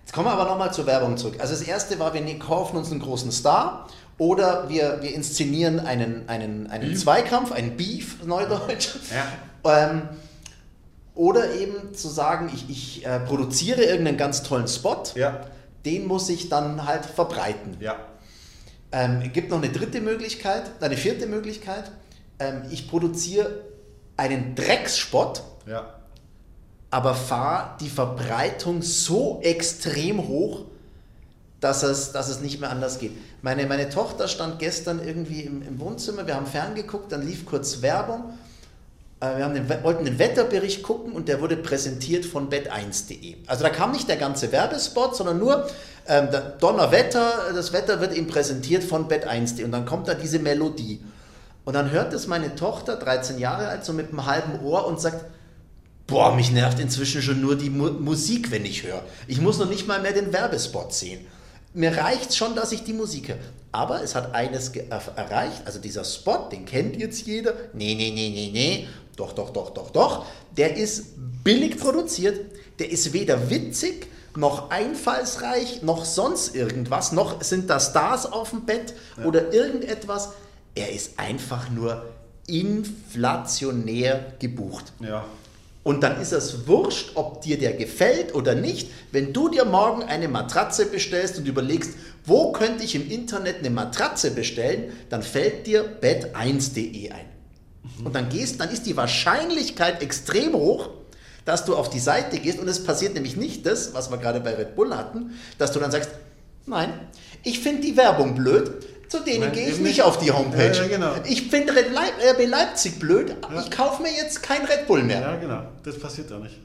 Jetzt 0.03 0.13
kommen 0.13 0.27
wir 0.27 0.33
aber 0.33 0.45
nochmal 0.45 0.71
zur 0.71 0.85
Werbung 0.85 1.17
zurück. 1.17 1.35
Also 1.39 1.53
das 1.53 1.63
erste 1.63 1.97
war, 1.99 2.13
wir 2.13 2.21
ne- 2.21 2.37
kaufen 2.37 2.77
uns 2.77 2.91
einen 2.91 2.99
großen 3.01 3.31
Star 3.31 3.87
oder 4.17 4.69
wir, 4.69 4.99
wir 5.01 5.13
inszenieren 5.15 5.79
einen, 5.79 6.29
einen, 6.29 6.67
einen 6.67 6.89
Beef. 6.91 7.01
Zweikampf, 7.01 7.51
einen 7.51 7.75
Beef, 7.75 8.23
Neudeutsch. 8.23 8.89
Ja. 9.11 9.25
Oder 11.15 11.55
eben 11.55 11.93
zu 11.93 12.09
sagen, 12.09 12.51
ich, 12.53 12.69
ich 12.69 13.05
äh, 13.05 13.19
produziere 13.21 13.83
irgendeinen 13.83 14.17
ganz 14.17 14.43
tollen 14.43 14.67
Spot, 14.67 15.01
ja, 15.15 15.41
den 15.85 16.05
muss 16.07 16.27
ich 16.29 16.49
dann 16.49 16.85
halt 16.85 17.05
verbreiten. 17.05 17.77
ja, 17.79 17.95
Ähm, 18.91 19.21
es 19.25 19.31
gibt 19.31 19.49
noch 19.49 19.57
eine 19.57 19.71
dritte 19.71 20.01
Möglichkeit, 20.01 20.63
eine 20.81 20.97
vierte 20.97 21.25
Möglichkeit. 21.25 21.89
Ähm, 22.39 22.63
ich 22.69 22.89
produziere 22.89 23.61
einen 24.17 24.55
Drecksspot, 24.55 25.41
ja, 25.65 25.95
aber 26.91 27.13
fahre 27.15 27.77
die 27.79 27.89
Verbreitung 27.89 28.81
so 28.81 29.39
extrem 29.41 30.27
hoch, 30.27 30.65
dass 31.59 31.83
es, 31.83 32.11
dass 32.11 32.29
es 32.29 32.41
nicht 32.41 32.59
mehr 32.59 32.69
anders 32.69 32.99
geht. 32.99 33.11
Meine, 33.41 33.65
meine 33.65 33.89
Tochter 33.89 34.27
stand 34.27 34.59
gestern 34.59 35.05
irgendwie 35.05 35.41
im, 35.41 35.61
im 35.61 35.79
Wohnzimmer, 35.79 36.27
wir 36.27 36.35
haben 36.35 36.45
ferngeguckt, 36.45 37.11
dann 37.11 37.25
lief 37.25 37.45
kurz 37.45 37.81
Werbung. 37.81 38.37
Äh, 39.33 39.37
Wir 39.37 39.45
haben 39.45 39.53
den, 39.53 39.69
wollten 39.83 40.05
den 40.05 40.19
Wetterbericht 40.19 40.83
gucken 40.83 41.13
und 41.13 41.27
der 41.27 41.41
wurde 41.41 41.57
präsentiert 41.57 42.25
von 42.25 42.49
bet1.de. 42.49 43.35
Also 43.47 43.63
da 43.63 43.69
kam 43.69 43.91
nicht 43.91 44.07
der 44.07 44.17
ganze 44.17 44.51
Werbespot, 44.51 45.15
sondern 45.15 45.39
nur 45.39 45.67
ähm, 46.07 46.27
Donnerwetter, 46.59 47.53
das 47.53 47.73
Wetter 47.73 47.99
wird 48.01 48.13
eben 48.13 48.27
präsentiert 48.27 48.83
von 48.83 49.07
bet1.de 49.07 49.63
und 49.63 49.71
dann 49.71 49.85
kommt 49.85 50.07
da 50.07 50.13
diese 50.13 50.39
Melodie. 50.39 51.01
Und 51.63 51.73
dann 51.73 51.89
hört 51.91 52.13
es 52.13 52.27
meine 52.27 52.55
Tochter, 52.55 52.95
13 52.95 53.39
Jahre 53.39 53.67
alt, 53.67 53.85
so 53.85 53.93
mit 53.93 54.09
einem 54.09 54.25
halben 54.25 54.63
Ohr 54.63 54.85
und 54.85 55.01
sagt, 55.01 55.25
Boah, 56.07 56.35
mich 56.35 56.51
nervt 56.51 56.79
inzwischen 56.79 57.23
schon 57.23 57.41
nur 57.41 57.55
die 57.55 57.71
Mu 57.71 57.89
Musik, 57.89 58.51
wenn 58.51 58.63
ich 58.63 58.83
höre. 58.83 59.01
Ich 59.27 59.41
muss 59.41 59.57
noch 59.57 59.67
nicht 59.67 59.87
mal 59.87 60.01
mehr 60.01 60.13
den 60.13 60.31
Werbespot 60.31 60.93
sehen. 60.93 61.25
Mir 61.73 61.97
reicht 61.97 62.35
schon, 62.35 62.55
dass 62.55 62.71
ich 62.71 62.83
die 62.83 62.93
Musik 62.93 63.29
höre. 63.29 63.37
Aber 63.71 64.03
es 64.03 64.15
hat 64.15 64.33
eines 64.33 64.69
erreicht, 64.69 65.63
also 65.65 65.79
dieser 65.79 66.05
Spot, 66.05 66.47
den 66.49 66.65
kennt 66.65 66.95
jetzt 66.95 67.25
jeder. 67.25 67.53
Nee, 67.73 67.95
nee, 67.95 68.11
nee, 68.11 68.29
nee, 68.29 68.49
nee. 68.53 68.87
Doch, 69.15 69.33
doch, 69.33 69.51
doch, 69.51 69.71
doch, 69.71 69.89
doch. 69.91 70.25
Der 70.57 70.77
ist 70.77 71.13
billig 71.43 71.77
produziert. 71.77 72.39
Der 72.79 72.91
ist 72.91 73.13
weder 73.13 73.49
witzig, 73.49 74.07
noch 74.35 74.69
einfallsreich, 74.69 75.81
noch 75.81 76.03
sonst 76.03 76.55
irgendwas. 76.55 77.11
Noch 77.11 77.41
sind 77.41 77.69
da 77.69 77.79
Stars 77.79 78.25
auf 78.25 78.49
dem 78.49 78.65
Bett 78.65 78.93
ja. 79.17 79.25
oder 79.25 79.53
irgendetwas. 79.53 80.29
Er 80.75 80.91
ist 80.91 81.17
einfach 81.17 81.69
nur 81.69 82.05
inflationär 82.47 84.33
gebucht. 84.39 84.91
Ja. 84.99 85.25
Und 85.83 86.01
dann 86.01 86.19
ist 86.19 86.33
es 86.33 86.67
wurscht, 86.67 87.11
ob 87.13 87.41
dir 87.41 87.59
der 87.59 87.73
gefällt 87.73 88.33
oder 88.33 88.55
nicht. 88.55 88.89
Wenn 89.11 89.33
du 89.33 89.49
dir 89.49 89.65
morgen 89.65 90.01
eine 90.03 90.27
Matratze 90.27 90.87
bestellst 90.87 91.37
und 91.37 91.47
überlegst, 91.47 91.91
wo 92.25 92.51
könnte 92.51 92.83
ich 92.83 92.95
im 92.95 93.09
Internet 93.09 93.59
eine 93.59 93.69
Matratze 93.69 94.31
bestellen, 94.31 94.91
dann 95.09 95.21
fällt 95.21 95.67
dir 95.67 96.01
bett1.de 96.01 97.11
ein. 97.11 97.34
Und 98.03 98.15
dann 98.15 98.29
gehst, 98.29 98.59
dann 98.59 98.69
ist 98.69 98.85
die 98.85 98.97
Wahrscheinlichkeit 98.97 100.01
extrem 100.01 100.53
hoch, 100.53 100.89
dass 101.45 101.65
du 101.65 101.75
auf 101.75 101.89
die 101.89 101.99
Seite 101.99 102.39
gehst 102.39 102.59
und 102.59 102.67
es 102.67 102.83
passiert 102.83 103.13
nämlich 103.13 103.37
nicht 103.37 103.65
das, 103.65 103.93
was 103.93 104.09
wir 104.09 104.17
gerade 104.17 104.39
bei 104.39 104.55
Red 104.55 104.75
Bull 104.75 104.95
hatten, 104.95 105.31
dass 105.57 105.71
du 105.71 105.79
dann 105.79 105.91
sagst, 105.91 106.09
nein, 106.65 106.91
ich 107.43 107.59
finde 107.59 107.81
die 107.81 107.95
Werbung 107.95 108.35
blöd, 108.35 108.71
zu 109.07 109.19
denen 109.19 109.51
gehe 109.51 109.69
ich 109.69 109.79
nicht 109.79 110.01
auf 110.01 110.17
die 110.17 110.31
Homepage. 110.31 110.73
Ja, 110.73 110.81
ja, 110.81 110.87
genau. 110.87 111.11
Ich 111.25 111.49
finde 111.49 111.73
RB 111.73 112.47
Leipzig 112.47 112.99
blöd, 112.99 113.29
ja. 113.29 113.61
ich 113.61 113.69
kaufe 113.69 114.01
mir 114.01 114.11
jetzt 114.11 114.41
kein 114.41 114.65
Red 114.65 114.87
Bull 114.87 115.03
mehr. 115.03 115.21
Ja, 115.21 115.35
genau. 115.35 115.61
Das 115.83 115.99
passiert 115.99 116.31
doch 116.31 116.39
nicht. 116.39 116.59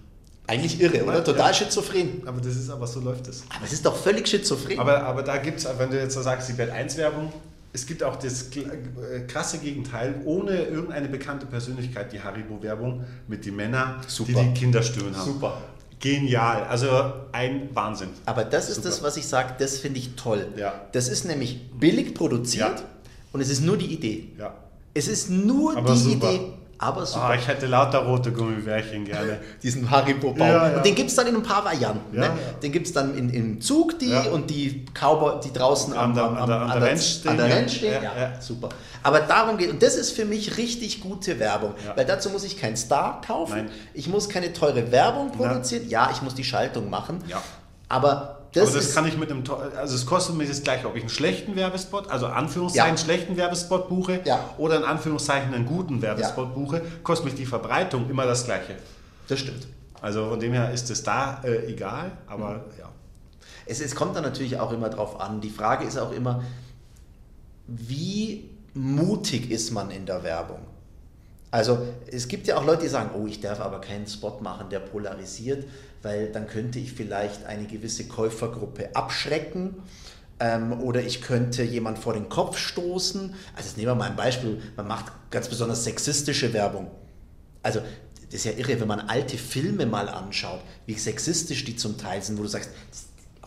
Eigentlich 0.46 0.80
irre, 0.80 1.04
oder? 1.04 1.22
Total 1.22 1.54
schizophren. 1.54 2.22
Aber 2.26 2.40
das 2.40 2.56
ist 2.56 2.70
aber 2.70 2.86
so 2.86 2.98
läuft 2.98 3.28
es. 3.28 3.44
Aber 3.54 3.64
es 3.64 3.72
ist 3.72 3.86
doch 3.86 3.94
völlig 3.94 4.26
schizophren. 4.26 4.80
Aber, 4.80 5.04
aber 5.04 5.22
da 5.22 5.36
gibt 5.36 5.60
es, 5.60 5.68
wenn 5.78 5.90
du 5.90 6.00
jetzt 6.00 6.14
so 6.14 6.22
sagst, 6.22 6.48
die 6.48 6.58
Welt 6.58 6.70
1 6.70 6.96
Werbung, 6.96 7.32
es 7.72 7.86
gibt 7.86 8.02
auch 8.02 8.16
das 8.16 8.48
äh, 8.56 9.20
krasse 9.28 9.58
Gegenteil, 9.58 10.22
ohne 10.24 10.62
irgendeine 10.64 11.08
bekannte 11.08 11.46
Persönlichkeit, 11.46 12.12
die 12.12 12.20
Haribo-Werbung 12.20 13.04
mit 13.28 13.46
den 13.46 13.56
Männern, 13.56 14.00
Super. 14.06 14.32
die 14.42 14.48
die 14.48 14.60
Kinderstimmen 14.60 15.16
haben. 15.16 15.32
Super. 15.32 15.62
Genial, 16.00 16.64
also 16.64 16.88
ein 17.32 17.68
Wahnsinn. 17.74 18.08
Aber 18.26 18.44
das 18.44 18.66
Super. 18.66 18.78
ist 18.78 18.84
das, 18.86 19.02
was 19.02 19.16
ich 19.16 19.26
sage, 19.26 19.54
das 19.58 19.78
finde 19.78 19.98
ich 19.98 20.14
toll. 20.16 20.48
Ja. 20.56 20.86
Das 20.92 21.08
ist 21.08 21.26
nämlich 21.26 21.70
billig 21.78 22.14
produziert 22.14 22.80
ja. 22.80 22.84
und 23.32 23.40
es 23.40 23.50
ist 23.50 23.60
nur 23.60 23.76
die 23.76 23.92
Idee. 23.92 24.28
Ja. 24.38 24.54
Es 24.94 25.06
ist 25.06 25.30
nur 25.30 25.76
Aber 25.76 25.92
die 25.92 25.98
super. 25.98 26.32
Idee 26.32 26.52
aber 26.80 27.04
super. 27.04 27.26
Ah, 27.26 27.34
ich 27.34 27.46
hätte 27.46 27.66
lauter 27.66 27.98
rote 27.98 28.32
Gummibärchen 28.32 29.04
gerne. 29.04 29.38
Diesen 29.62 29.90
Haribo-Baum. 29.90 30.38
Ja, 30.38 30.68
ja. 30.70 30.76
Und 30.76 30.86
den 30.86 30.94
gibt 30.94 31.10
es 31.10 31.16
dann 31.16 31.26
in 31.26 31.36
ein 31.36 31.42
paar 31.42 31.62
Varianten. 31.62 32.16
Ja, 32.16 32.28
ne? 32.28 32.38
Den 32.62 32.72
gibt 32.72 32.86
es 32.86 32.94
dann 32.94 33.14
in, 33.18 33.28
im 33.28 33.60
Zug 33.60 33.98
die 33.98 34.14
und 34.32 34.48
die 34.48 34.86
Cowboy, 34.94 35.40
die 35.44 35.52
draußen 35.52 35.92
am, 35.92 36.16
am, 36.16 36.36
am, 36.36 36.50
an, 36.50 36.80
der, 36.80 36.88
Rennstehen 36.88 37.20
stehen. 37.20 37.30
An 37.30 37.36
der 37.36 37.56
Rennstehen 37.56 37.94
stehen. 37.98 38.02
Ja, 38.02 38.40
super. 38.40 38.70
Aber 39.02 39.20
darum 39.20 39.58
geht 39.58 39.70
Und 39.70 39.82
das 39.82 39.94
ist 39.94 40.12
für 40.12 40.24
mich 40.24 40.56
richtig 40.56 41.02
gute 41.02 41.38
Werbung. 41.38 41.74
Weil 41.96 42.06
dazu 42.06 42.30
muss 42.30 42.44
ich 42.44 42.58
keinen 42.58 42.76
Star 42.76 43.20
kaufen. 43.20 43.56
Nein. 43.56 43.70
Ich 43.92 44.08
muss 44.08 44.30
keine 44.30 44.54
teure 44.54 44.90
Werbung 44.90 45.32
produzieren. 45.32 45.86
Ja, 45.88 46.10
ich 46.10 46.22
muss 46.22 46.34
die 46.34 46.44
Schaltung 46.44 46.88
machen. 46.88 47.22
Aber 47.90 48.38
das 48.52 48.68
aber 48.68 48.78
das 48.78 48.94
kann 48.94 49.06
ich 49.06 49.18
mit 49.18 49.30
einem, 49.30 49.42
also 49.76 49.94
es 49.94 50.06
kostet 50.06 50.36
mir 50.36 50.46
das 50.46 50.62
gleiche, 50.62 50.86
ob 50.86 50.94
ich 50.96 51.02
einen 51.02 51.10
schlechten 51.10 51.56
Werbespot, 51.56 52.08
also 52.08 52.26
Anführungszeichen 52.26 52.96
ja. 52.96 53.02
schlechten 53.02 53.36
Werbespot 53.36 53.88
buche 53.88 54.20
ja. 54.24 54.54
oder 54.58 54.76
in 54.76 54.84
Anführungszeichen 54.84 55.52
einen 55.52 55.66
guten 55.66 56.00
Werbespot 56.00 56.48
ja. 56.48 56.54
buche, 56.54 56.82
kostet 57.02 57.26
mich 57.26 57.34
die 57.34 57.46
Verbreitung 57.46 58.08
immer 58.08 58.26
das 58.26 58.44
gleiche. 58.44 58.76
Das 59.28 59.40
stimmt. 59.40 59.66
Also 60.00 60.30
von 60.30 60.40
dem 60.40 60.52
her 60.52 60.70
ist 60.72 60.88
es 60.90 61.02
da 61.02 61.42
äh, 61.44 61.66
egal, 61.66 62.12
aber 62.26 62.54
mhm. 62.54 62.60
ja. 62.78 62.88
Es, 63.66 63.80
es 63.80 63.94
kommt 63.94 64.16
dann 64.16 64.22
natürlich 64.22 64.58
auch 64.58 64.72
immer 64.72 64.88
drauf 64.88 65.20
an. 65.20 65.40
Die 65.40 65.50
Frage 65.50 65.84
ist 65.84 65.98
auch 65.98 66.12
immer, 66.12 66.42
wie 67.66 68.50
mutig 68.74 69.50
ist 69.50 69.72
man 69.72 69.90
in 69.90 70.06
der 70.06 70.22
Werbung? 70.22 70.60
Also 71.50 71.78
es 72.06 72.28
gibt 72.28 72.46
ja 72.46 72.56
auch 72.56 72.64
Leute, 72.64 72.82
die 72.82 72.88
sagen, 72.88 73.10
oh, 73.14 73.26
ich 73.26 73.40
darf 73.40 73.60
aber 73.60 73.80
keinen 73.80 74.06
Spot 74.06 74.38
machen, 74.40 74.70
der 74.70 74.78
polarisiert 74.78 75.64
weil 76.02 76.30
dann 76.32 76.46
könnte 76.46 76.78
ich 76.78 76.92
vielleicht 76.92 77.44
eine 77.46 77.66
gewisse 77.66 78.06
Käufergruppe 78.06 78.94
abschrecken 78.94 79.76
ähm, 80.38 80.80
oder 80.80 81.02
ich 81.02 81.20
könnte 81.20 81.62
jemand 81.62 81.98
vor 81.98 82.14
den 82.14 82.28
Kopf 82.28 82.58
stoßen. 82.58 83.34
Also 83.54 83.68
jetzt 83.68 83.76
nehmen 83.76 83.88
wir 83.88 83.94
mal 83.94 84.10
ein 84.10 84.16
Beispiel, 84.16 84.60
man 84.76 84.88
macht 84.88 85.12
ganz 85.30 85.48
besonders 85.48 85.84
sexistische 85.84 86.52
Werbung. 86.52 86.90
Also 87.62 87.80
das 88.26 88.34
ist 88.34 88.44
ja 88.44 88.52
irre, 88.52 88.80
wenn 88.80 88.88
man 88.88 89.00
alte 89.00 89.36
Filme 89.36 89.86
mal 89.86 90.08
anschaut, 90.08 90.60
wie 90.86 90.94
sexistisch 90.94 91.64
die 91.64 91.76
zum 91.76 91.98
Teil 91.98 92.22
sind, 92.22 92.38
wo 92.38 92.42
du 92.42 92.48
sagst, 92.48 92.70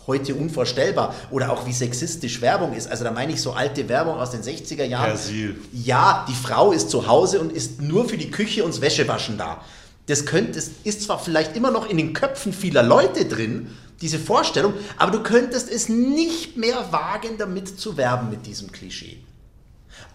heute 0.08 0.36
unvorstellbar. 0.36 1.16
Oder 1.32 1.52
auch 1.52 1.66
wie 1.66 1.74
sexistisch 1.74 2.42
Werbung 2.42 2.74
ist. 2.74 2.88
Also 2.88 3.06
da 3.06 3.12
meine 3.12 3.32
ich 3.32 3.42
so 3.42 3.54
alte 3.54 3.88
Werbung 3.88 4.16
aus 4.16 4.32
den 4.32 4.42
60er 4.42 4.84
Jahren. 4.84 5.12
Persil. 5.12 5.56
Ja, 5.72 6.26
die 6.28 6.36
Frau 6.36 6.74
ist 6.74 6.90
zu 6.90 7.08
Hause 7.08 7.40
und 7.40 7.52
ist 7.52 7.82
nur 7.82 8.08
für 8.08 8.18
die 8.18 8.30
Küche 8.30 8.64
und 8.64 8.74
das 8.74 8.82
Wäschewaschen 8.82 9.38
da 9.38 9.64
das, 10.08 10.26
könnte, 10.26 10.54
das 10.54 10.70
ist 10.84 11.04
zwar 11.04 11.20
vielleicht 11.20 11.56
immer 11.56 11.72
noch 11.72 11.90
in 11.90 11.98
den 11.98 12.14
Köpfen 12.14 12.54
vieler 12.54 12.84
Leute 12.84 13.26
drin, 13.26 13.70
diese 14.02 14.20
Vorstellung, 14.20 14.74
aber 14.98 15.12
du 15.12 15.24
könntest 15.24 15.72
es 15.72 15.88
nicht 15.88 16.58
mehr 16.58 16.92
wagen, 16.92 17.38
damit 17.38 17.80
zu 17.80 17.96
werben 17.96 18.30
mit 18.30 18.46
diesem 18.46 18.72
Klischee. 18.72 19.18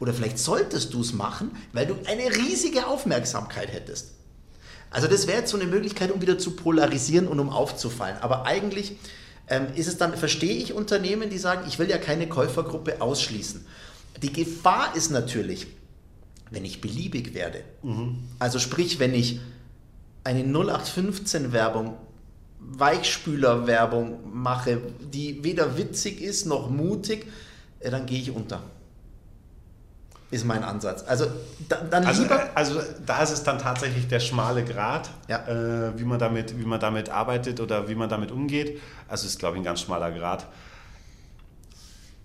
Oder 0.01 0.12
vielleicht 0.12 0.38
solltest 0.38 0.92
du 0.92 1.01
es 1.01 1.12
machen, 1.12 1.53
weil 1.72 1.87
du 1.87 1.94
eine 2.07 2.37
riesige 2.37 2.87
Aufmerksamkeit 2.87 3.72
hättest. 3.72 4.12
Also 4.90 5.07
das 5.07 5.27
wäre 5.27 5.38
jetzt 5.38 5.51
so 5.51 5.59
eine 5.59 5.68
Möglichkeit, 5.68 6.11
um 6.11 6.20
wieder 6.20 6.38
zu 6.38 6.53
polarisieren 6.53 7.29
und 7.29 7.40
um 7.40 7.51
aufzufallen. 7.51 8.18
Aber 8.18 8.46
eigentlich 8.46 8.96
ähm, 9.48 9.66
ist 9.74 9.87
es 9.87 9.96
dann, 9.96 10.16
verstehe 10.16 10.57
ich 10.57 10.72
Unternehmen, 10.72 11.31
die 11.31 11.38
sagen, 11.38 11.66
ich 11.66 11.79
will 11.79 11.88
ja 11.88 11.98
keine 11.98 12.29
Käufergruppe 12.29 13.01
ausschließen. 13.01 13.66
Die 14.22 14.33
Gefahr 14.33 14.94
ist 14.96 15.11
natürlich, 15.11 15.66
wenn 16.51 16.64
ich 16.64 16.81
beliebig 16.81 17.35
werde. 17.35 17.62
Mhm. 17.83 18.18
Also 18.38 18.59
sprich, 18.59 18.98
wenn 18.98 19.14
ich 19.14 19.40
eine 20.29 20.43
0815-Werbung, 20.43 21.97
Weichspüler-Werbung 22.61 24.31
mache, 24.31 24.79
die 25.01 25.43
weder 25.43 25.79
witzig 25.79 26.21
ist 26.21 26.45
noch 26.45 26.69
mutig, 26.69 27.27
dann 27.81 28.05
gehe 28.05 28.21
ich 28.21 28.31
unter. 28.31 28.62
Ist 30.31 30.45
mein 30.45 30.62
Ansatz. 30.62 31.03
Also 31.07 31.29
dann 31.67 32.05
also, 32.05 32.23
lieber. 32.23 32.51
Also 32.55 32.83
da 33.07 33.23
ist 33.23 33.31
es 33.31 33.43
dann 33.43 33.59
tatsächlich 33.59 34.07
der 34.09 34.21
schmale 34.21 34.62
Grat, 34.62 35.09
ja. 35.29 35.47
äh, 35.47 35.99
wie, 35.99 36.05
man 36.05 36.19
damit, 36.19 36.59
wie 36.59 36.67
man 36.67 36.79
damit 36.79 37.09
arbeitet 37.09 37.61
oder 37.61 37.88
wie 37.88 37.95
man 37.95 38.11
damit 38.11 38.31
umgeht. 38.31 38.83
Also 39.09 39.27
ist, 39.27 39.38
glaube 39.38 39.57
ich, 39.57 39.62
ein 39.62 39.64
ganz 39.64 39.81
schmaler 39.81 40.11
Grat. 40.11 40.47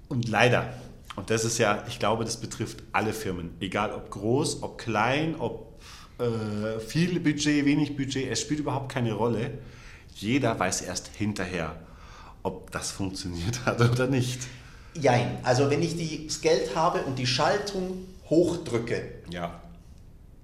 Und 0.09 0.27
leider, 0.27 0.65
und 1.15 1.29
das 1.29 1.45
ist 1.45 1.57
ja, 1.57 1.83
ich 1.87 1.99
glaube, 1.99 2.25
das 2.25 2.35
betrifft 2.35 2.83
alle 2.91 3.13
Firmen, 3.13 3.55
egal 3.61 3.93
ob 3.93 4.09
groß, 4.09 4.61
ob 4.61 4.77
klein, 4.77 5.37
ob 5.39 5.72
äh, 6.19 6.79
viel 6.79 7.19
Budget, 7.19 7.65
wenig 7.65 7.95
Budget, 7.95 8.29
es 8.29 8.41
spielt 8.41 8.59
überhaupt 8.59 8.91
keine 8.91 9.13
Rolle. 9.13 9.51
Jeder 10.15 10.59
weiß 10.59 10.81
erst 10.81 11.09
hinterher, 11.15 11.75
ob 12.43 12.71
das 12.71 12.91
funktioniert 12.91 13.65
hat 13.65 13.81
oder 13.81 14.07
nicht. 14.07 14.41
Jein, 14.93 15.37
also 15.43 15.69
wenn 15.71 15.81
ich 15.81 16.27
das 16.27 16.41
Geld 16.41 16.75
habe 16.75 17.01
und 17.03 17.17
die 17.17 17.25
Schaltung 17.25 18.05
hochdrücke, 18.29 19.01
ja. 19.31 19.59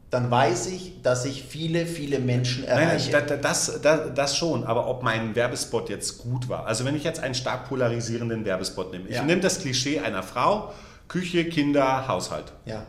dann 0.09 0.31
weiß 0.31 0.67
ich, 0.67 1.03
dass 1.03 1.25
ich 1.25 1.43
viele, 1.43 1.85
viele 1.85 2.17
Menschen 2.17 2.63
erreiche. 2.63 3.11
Nein, 3.11 3.39
das, 3.43 3.79
das, 3.81 4.13
das, 4.15 4.35
schon, 4.35 4.63
aber 4.63 4.87
ob 4.87 5.03
mein 5.03 5.35
Werbespot 5.35 5.89
jetzt 5.89 6.17
gut 6.17 6.49
war. 6.49 6.65
Also 6.65 6.83
wenn 6.83 6.95
ich 6.95 7.03
jetzt 7.03 7.19
einen 7.19 7.35
stark 7.35 7.69
polarisierenden 7.69 8.43
Werbespot 8.43 8.91
nehme. 8.91 9.07
Ich 9.07 9.17
ja. 9.17 9.23
nehme 9.23 9.41
das 9.41 9.59
Klischee 9.59 9.99
einer 9.99 10.23
Frau, 10.23 10.73
Küche, 11.07 11.45
Kinder, 11.45 12.07
Haushalt. 12.07 12.51
Ja 12.65 12.87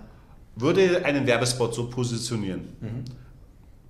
würde 0.61 1.05
einen 1.05 1.27
Werbespot 1.27 1.75
so 1.75 1.89
positionieren, 1.89 2.69
mhm. 2.81 3.05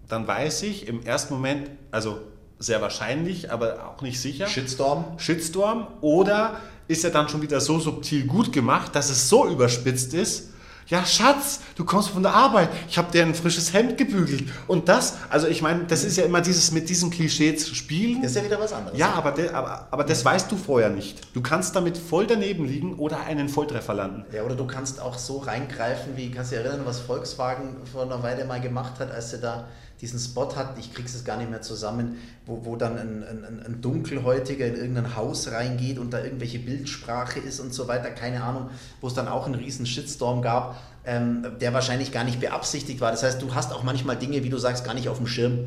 dann 0.09 0.27
weiß 0.27 0.63
ich 0.63 0.89
im 0.89 1.03
ersten 1.03 1.35
Moment, 1.35 1.71
also 1.91 2.21
sehr 2.59 2.83
wahrscheinlich, 2.83 3.51
aber 3.51 3.89
auch 3.89 4.03
nicht 4.03 4.21
sicher. 4.21 4.47
Shitstorm. 4.47 5.19
Shitstorm. 5.19 5.87
Oder 6.03 6.61
ist 6.89 7.05
er 7.05 7.11
dann 7.11 7.29
schon 7.29 7.41
wieder 7.41 7.61
so 7.61 7.79
subtil 7.79 8.27
gut 8.27 8.53
gemacht, 8.53 8.95
dass 8.95 9.11
es 9.11 9.29
so 9.29 9.49
überspitzt 9.49 10.13
ist, 10.13 10.50
ja, 10.91 11.07
Schatz, 11.07 11.61
du 11.77 11.85
kommst 11.85 12.11
von 12.11 12.23
der 12.23 12.35
Arbeit. 12.35 12.69
Ich 12.89 12.99
habe 12.99 13.13
dir 13.13 13.23
ein 13.23 13.35
frisches 13.35 13.73
Hemd 13.73 13.97
gebügelt. 13.97 14.51
Und 14.67 14.89
das, 14.89 15.19
also 15.29 15.47
ich 15.47 15.63
meine, 15.63 15.85
das 15.85 16.03
ist 16.03 16.17
ja 16.17 16.25
immer 16.25 16.41
dieses 16.41 16.73
mit 16.73 16.89
diesem 16.89 17.11
Klischee 17.11 17.55
zu 17.55 17.77
spielen. 17.77 18.23
Das 18.23 18.33
ist 18.33 18.37
ja 18.37 18.45
wieder 18.45 18.59
was 18.59 18.73
anderes. 18.73 18.99
Ja, 18.99 19.13
aber, 19.13 19.31
de, 19.31 19.51
aber, 19.51 19.87
aber 19.91 20.03
das 20.03 20.25
weißt 20.25 20.51
du 20.51 20.57
vorher 20.57 20.91
nicht. 20.91 21.35
Du 21.35 21.43
kannst 21.43 21.77
damit 21.77 21.97
voll 21.97 22.27
daneben 22.27 22.65
liegen 22.65 22.97
oder 22.97 23.21
einen 23.21 23.49
Volltreffer 23.49 23.95
landen. 23.95 24.25
Ja, 24.33 24.43
oder 24.43 24.57
du 24.57 24.67
kannst 24.67 25.01
auch 25.01 25.17
so 25.17 25.39
reingreifen, 25.39 26.17
wie, 26.17 26.33
kannst 26.33 26.51
du 26.51 26.57
dich 26.57 26.65
erinnern, 26.65 26.85
was 26.85 26.99
Volkswagen 26.99 27.77
vor 27.93 28.03
einer 28.03 28.23
Weile 28.25 28.45
mal 28.45 28.61
gemacht 28.61 28.99
hat, 28.99 29.13
als 29.13 29.31
sie 29.31 29.39
da 29.39 29.69
diesen 30.01 30.19
Spot 30.19 30.57
hat, 30.57 30.79
ich 30.79 30.95
krieg's 30.95 31.15
es 31.15 31.25
gar 31.25 31.37
nicht 31.37 31.51
mehr 31.51 31.61
zusammen, 31.63 32.17
wo, 32.47 32.65
wo 32.65 32.77
dann 32.77 32.99
ein, 32.99 33.23
ein, 33.23 33.63
ein 33.67 33.81
Dunkelhäutiger 33.83 34.67
in 34.67 34.77
irgendein 34.77 35.15
Haus 35.17 35.51
reingeht 35.51 35.99
und 35.99 36.13
da 36.13 36.23
irgendwelche 36.25 36.59
Bildsprache 36.59 37.39
ist 37.39 37.61
und 37.61 37.75
so 37.75 37.87
weiter, 37.87 38.11
keine 38.11 38.43
Ahnung, 38.43 38.71
wo 39.01 39.09
es 39.09 39.15
dann 39.15 39.29
auch 39.29 39.47
einen 39.47 39.57
riesen 39.57 39.85
Shitstorm 39.85 40.41
gab, 40.41 40.81
ähm, 41.05 41.47
der 41.61 41.75
wahrscheinlich 41.75 42.13
gar 42.13 42.25
nicht 42.25 42.41
beabsichtigt 42.41 43.01
war. 43.01 43.11
Das 43.11 43.23
heißt, 43.23 43.43
du 43.43 43.55
hast 43.55 43.73
auch 43.73 43.83
manchmal 43.83 44.17
Dinge, 44.17 44.43
wie 44.43 44.51
du 44.51 44.59
sagst, 44.59 44.85
gar 44.85 44.95
nicht 44.95 45.09
auf 45.09 45.19
dem 45.19 45.27
Schirm. 45.27 45.67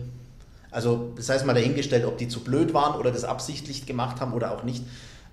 Also 0.72 1.14
das 1.16 1.30
heißt 1.30 1.46
mal 1.46 1.54
dahingestellt, 1.54 2.06
ob 2.06 2.18
die 2.18 2.28
zu 2.28 2.44
blöd 2.44 2.74
waren 2.74 3.00
oder 3.00 3.12
das 3.12 3.24
absichtlich 3.24 3.86
gemacht 3.86 4.20
haben 4.20 4.34
oder 4.34 4.52
auch 4.52 4.64
nicht. 4.64 4.84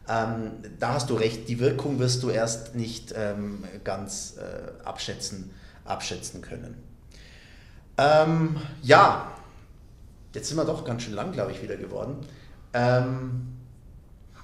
Ähm, 0.09 0.51
da 0.79 0.95
hast 0.95 1.09
du 1.09 1.15
recht, 1.15 1.49
die 1.49 1.59
Wirkung 1.61 1.99
wirst 1.99 2.23
du 2.23 2.29
erst 2.29 2.75
nicht 2.75 3.15
ähm, 3.17 3.65
ganz 3.85 4.35
äh, 4.37 4.85
abschätzen, 4.85 5.51
abschätzen 5.85 6.43
können. 6.43 6.90
Ähm, 8.01 8.57
ja, 8.83 9.31
jetzt 10.35 10.49
sind 10.49 10.57
wir 10.57 10.65
doch 10.65 10.85
ganz 10.85 11.03
schön 11.03 11.15
lang, 11.15 11.33
glaube 11.33 11.53
ich, 11.53 11.63
wieder 11.63 11.77
geworden. 11.77 12.17
Ähm, 12.73 13.43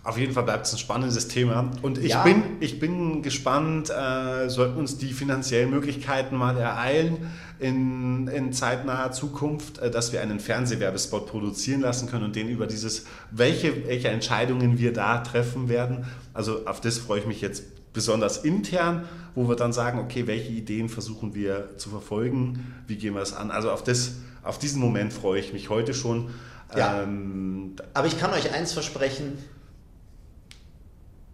auf 0.05 0.19
jeden 0.19 0.35
Fall 0.35 0.45
bleibt 0.45 0.67
es 0.67 0.73
ein 0.73 0.79
spannendes 0.79 1.27
Thema. 1.29 1.71
Und 1.83 1.99
ich, 1.99 2.11
ja. 2.11 2.23
bin, 2.23 2.43
ich 2.61 2.79
bin 2.79 3.23
gespannt, 3.23 3.91
äh, 3.91 4.49
sollten 4.49 4.79
uns 4.79 4.99
die 4.99 5.13
finanziellen 5.13 5.71
Möglichkeiten 5.71 6.37
mal 6.37 6.57
ereilen 6.57 7.29
in, 7.59 8.29
in 8.29 8.53
zeitnaher 8.53 9.11
Zukunft, 9.13 9.79
äh, 9.79 9.91
dass 9.91 10.13
wir 10.13 10.21
einen 10.21 10.39
Fernsehwerbespot 10.39 11.27
produzieren 11.27 11.81
lassen 11.81 12.09
können 12.09 12.25
und 12.25 12.37
den 12.37 12.49
über 12.49 12.67
dieses, 12.67 13.07
welche, 13.31 13.89
welche 13.89 14.09
Entscheidungen 14.09 14.79
wir 14.79 14.93
da 14.93 15.19
treffen 15.19 15.69
werden. 15.69 16.05
Also 16.35 16.67
auf 16.67 16.81
das 16.81 16.99
freue 16.99 17.21
ich 17.21 17.27
mich 17.27 17.41
jetzt 17.41 17.65
besonders 17.97 18.37
intern, 18.37 19.09
wo 19.35 19.49
wir 19.49 19.57
dann 19.57 19.73
sagen, 19.73 19.99
okay, 19.99 20.27
welche 20.27 20.53
Ideen 20.53 20.91
versuchen 20.91 21.35
wir 21.35 21.77
zu 21.79 21.89
verfolgen, 21.89 22.75
wie 22.87 22.97
gehen 22.97 23.15
wir 23.15 23.23
es 23.23 23.33
an. 23.33 23.51
Also 23.51 23.71
auf, 23.71 23.83
das, 23.83 24.17
auf 24.43 24.59
diesen 24.59 24.83
Moment 24.83 25.15
freue 25.15 25.41
ich 25.41 25.55
mich 25.55 25.71
heute 25.71 25.95
schon. 25.95 26.29
Ja. 26.77 27.03
Ähm, 27.03 27.75
Aber 27.95 28.07
ich 28.07 28.19
kann 28.21 28.35
euch 28.35 28.53
eins 28.53 28.75
versprechen, 28.75 29.39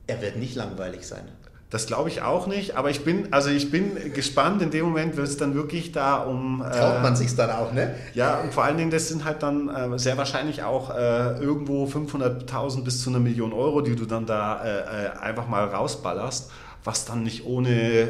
er 0.06 0.22
wird 0.22 0.36
nicht 0.36 0.54
langweilig 0.54 1.04
sein. 1.04 1.24
Das 1.72 1.86
glaube 1.86 2.10
ich 2.10 2.20
auch 2.20 2.46
nicht, 2.46 2.76
aber 2.76 2.90
ich 2.90 3.02
bin, 3.02 3.32
also 3.32 3.48
ich 3.48 3.70
bin 3.70 4.12
gespannt, 4.12 4.60
in 4.60 4.70
dem 4.70 4.84
Moment 4.84 5.16
wird 5.16 5.26
es 5.26 5.38
dann 5.38 5.54
wirklich 5.54 5.90
da 5.90 6.16
um... 6.16 6.62
Traut 6.62 6.98
äh, 6.98 7.00
man 7.00 7.16
sich 7.16 7.34
dann 7.34 7.48
auch, 7.48 7.72
ne? 7.72 7.94
Ja, 8.12 8.40
und 8.40 8.52
vor 8.52 8.64
allen 8.64 8.76
Dingen, 8.76 8.90
das 8.90 9.08
sind 9.08 9.24
halt 9.24 9.42
dann 9.42 9.70
äh, 9.70 9.98
sehr 9.98 10.18
wahrscheinlich 10.18 10.62
auch 10.64 10.94
äh, 10.94 11.38
irgendwo 11.38 11.86
500.000 11.86 12.84
bis 12.84 13.00
zu 13.00 13.08
einer 13.08 13.20
Million 13.20 13.54
Euro, 13.54 13.80
die 13.80 13.96
du 13.96 14.04
dann 14.04 14.26
da 14.26 14.62
äh, 14.62 14.80
äh, 14.80 15.18
einfach 15.18 15.48
mal 15.48 15.64
rausballerst, 15.64 16.50
was 16.84 17.06
dann 17.06 17.22
nicht 17.22 17.46
ohne, 17.46 18.08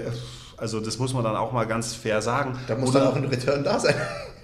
also 0.57 0.81
das 0.81 0.99
muss 0.99 1.15
man 1.15 1.23
dann 1.23 1.37
auch 1.37 1.53
mal 1.53 1.65
ganz 1.65 1.95
fair 1.95 2.21
sagen. 2.21 2.59
Da 2.67 2.75
muss 2.75 2.91
dann 2.91 3.07
auch 3.07 3.15
ein 3.15 3.27
Return 3.27 3.63
da 3.63 3.79
sein. 3.79 3.95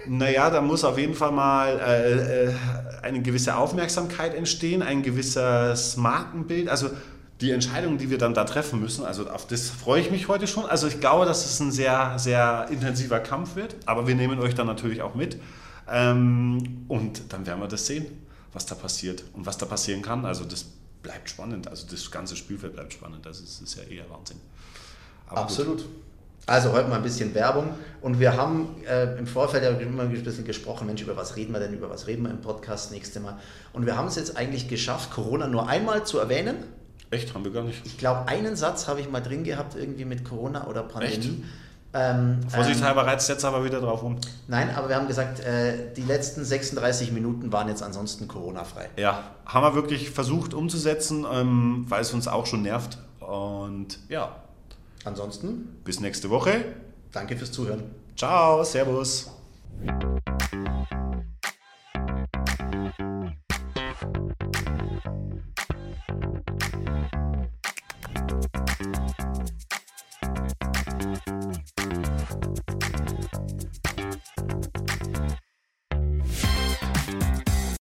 Naja, 0.07 0.49
da 0.49 0.61
muss 0.61 0.85
auf 0.85 0.97
jeden 0.97 1.13
Fall 1.13 1.33
mal 1.33 1.77
äh, 1.77 3.05
eine 3.05 3.21
gewisse 3.21 3.57
Aufmerksamkeit 3.57 4.33
entstehen, 4.33 4.81
ein 4.81 5.03
gewisses 5.03 5.97
Markenbild, 5.97 6.69
also 6.69 6.89
die 7.41 7.51
Entscheidungen, 7.51 7.97
die 7.97 8.09
wir 8.09 8.17
dann 8.17 8.33
da 8.33 8.43
treffen 8.43 8.81
müssen, 8.81 9.05
also 9.05 9.29
auf 9.29 9.47
das 9.47 9.69
freue 9.69 10.01
ich 10.01 10.11
mich 10.11 10.27
heute 10.27 10.45
schon. 10.45 10.65
Also 10.65 10.87
ich 10.87 10.99
glaube, 10.99 11.25
dass 11.25 11.45
es 11.45 11.59
ein 11.59 11.71
sehr, 11.71 12.19
sehr 12.19 12.67
intensiver 12.69 13.19
Kampf 13.19 13.55
wird, 13.55 13.77
aber 13.85 14.07
wir 14.07 14.15
nehmen 14.15 14.39
euch 14.39 14.55
dann 14.55 14.67
natürlich 14.67 15.01
auch 15.01 15.15
mit. 15.15 15.37
Ähm, 15.89 16.85
und 16.87 17.31
dann 17.31 17.45
werden 17.45 17.61
wir 17.61 17.67
das 17.67 17.85
sehen, 17.85 18.05
was 18.51 18.65
da 18.65 18.75
passiert 18.75 19.23
und 19.33 19.45
was 19.45 19.57
da 19.57 19.65
passieren 19.65 20.01
kann. 20.01 20.25
Also 20.25 20.43
das 20.43 20.65
bleibt 21.01 21.29
spannend. 21.29 21.67
Also 21.67 21.87
das 21.89 22.11
ganze 22.11 22.35
Spielfeld 22.35 22.73
bleibt 22.73 22.93
spannend. 22.93 23.25
Das 23.25 23.39
ist, 23.39 23.61
ist 23.61 23.75
ja 23.75 23.83
eher 23.83 24.09
Wahnsinn. 24.09 24.37
Aber 25.27 25.41
Absolut. 25.41 25.77
Gut. 25.77 25.89
Also 26.45 26.71
heute 26.71 26.89
mal 26.89 26.95
ein 26.95 27.03
bisschen 27.03 27.33
Werbung. 27.35 27.69
Und 28.01 28.19
wir 28.19 28.35
haben 28.35 28.75
äh, 28.87 29.17
im 29.17 29.27
Vorfeld 29.27 29.63
ja 29.63 29.69
immer 29.69 30.03
ein 30.03 30.23
bisschen 30.23 30.45
gesprochen, 30.45 30.87
Mensch, 30.87 31.01
über 31.01 31.15
was 31.15 31.35
reden 31.35 31.53
wir 31.53 31.59
denn, 31.59 31.73
über 31.73 31.89
was 31.89 32.07
reden 32.07 32.23
wir 32.23 32.31
im 32.31 32.41
Podcast 32.41 32.91
nächste 32.91 33.19
Mal. 33.19 33.37
Und 33.71 33.85
wir 33.85 33.95
haben 33.95 34.07
es 34.07 34.15
jetzt 34.15 34.35
eigentlich 34.35 34.67
geschafft, 34.67 35.11
Corona 35.11 35.47
nur 35.47 35.69
einmal 35.69 36.05
zu 36.05 36.17
erwähnen. 36.17 36.63
Echt? 37.11 37.33
Haben 37.33 37.43
wir 37.43 37.51
gar 37.51 37.63
nicht. 37.63 37.85
Ich 37.85 37.97
glaube, 37.97 38.27
einen 38.27 38.55
Satz 38.55 38.87
habe 38.87 39.01
ich 39.01 39.09
mal 39.09 39.21
drin 39.21 39.43
gehabt, 39.43 39.75
irgendwie 39.75 40.05
mit 40.05 40.23
Corona 40.23 40.67
oder 40.67 40.83
Pandemie. 40.83 41.15
Echt? 41.15 41.29
Ähm, 41.91 42.39
Vorsichtshalber 42.47 43.01
ähm, 43.01 43.07
reizt 43.07 43.29
jetzt 43.29 43.43
aber 43.43 43.63
wieder 43.63 43.81
drauf 43.81 44.03
um. 44.03 44.17
Nein, 44.47 44.69
aber 44.75 44.89
wir 44.89 44.95
haben 44.95 45.07
gesagt, 45.07 45.39
äh, 45.39 45.91
die 45.95 46.03
letzten 46.03 46.45
36 46.45 47.11
Minuten 47.11 47.51
waren 47.51 47.67
jetzt 47.67 47.81
ansonsten 47.81 48.27
Corona-frei. 48.27 48.89
Ja, 48.97 49.23
haben 49.45 49.63
wir 49.63 49.73
wirklich 49.73 50.11
versucht 50.11 50.53
umzusetzen, 50.53 51.25
ähm, 51.31 51.85
weil 51.89 52.01
es 52.01 52.13
uns 52.13 52.27
auch 52.27 52.45
schon 52.45 52.61
nervt. 52.61 52.99
Und 53.19 53.97
ja. 54.07 54.35
Ansonsten. 55.03 55.79
Bis 55.83 55.99
nächste 55.99 56.29
Woche. 56.29 56.63
Danke 57.11 57.35
fürs 57.37 57.51
Zuhören. 57.51 57.83
Ciao, 58.15 58.63
Servus. 58.63 59.31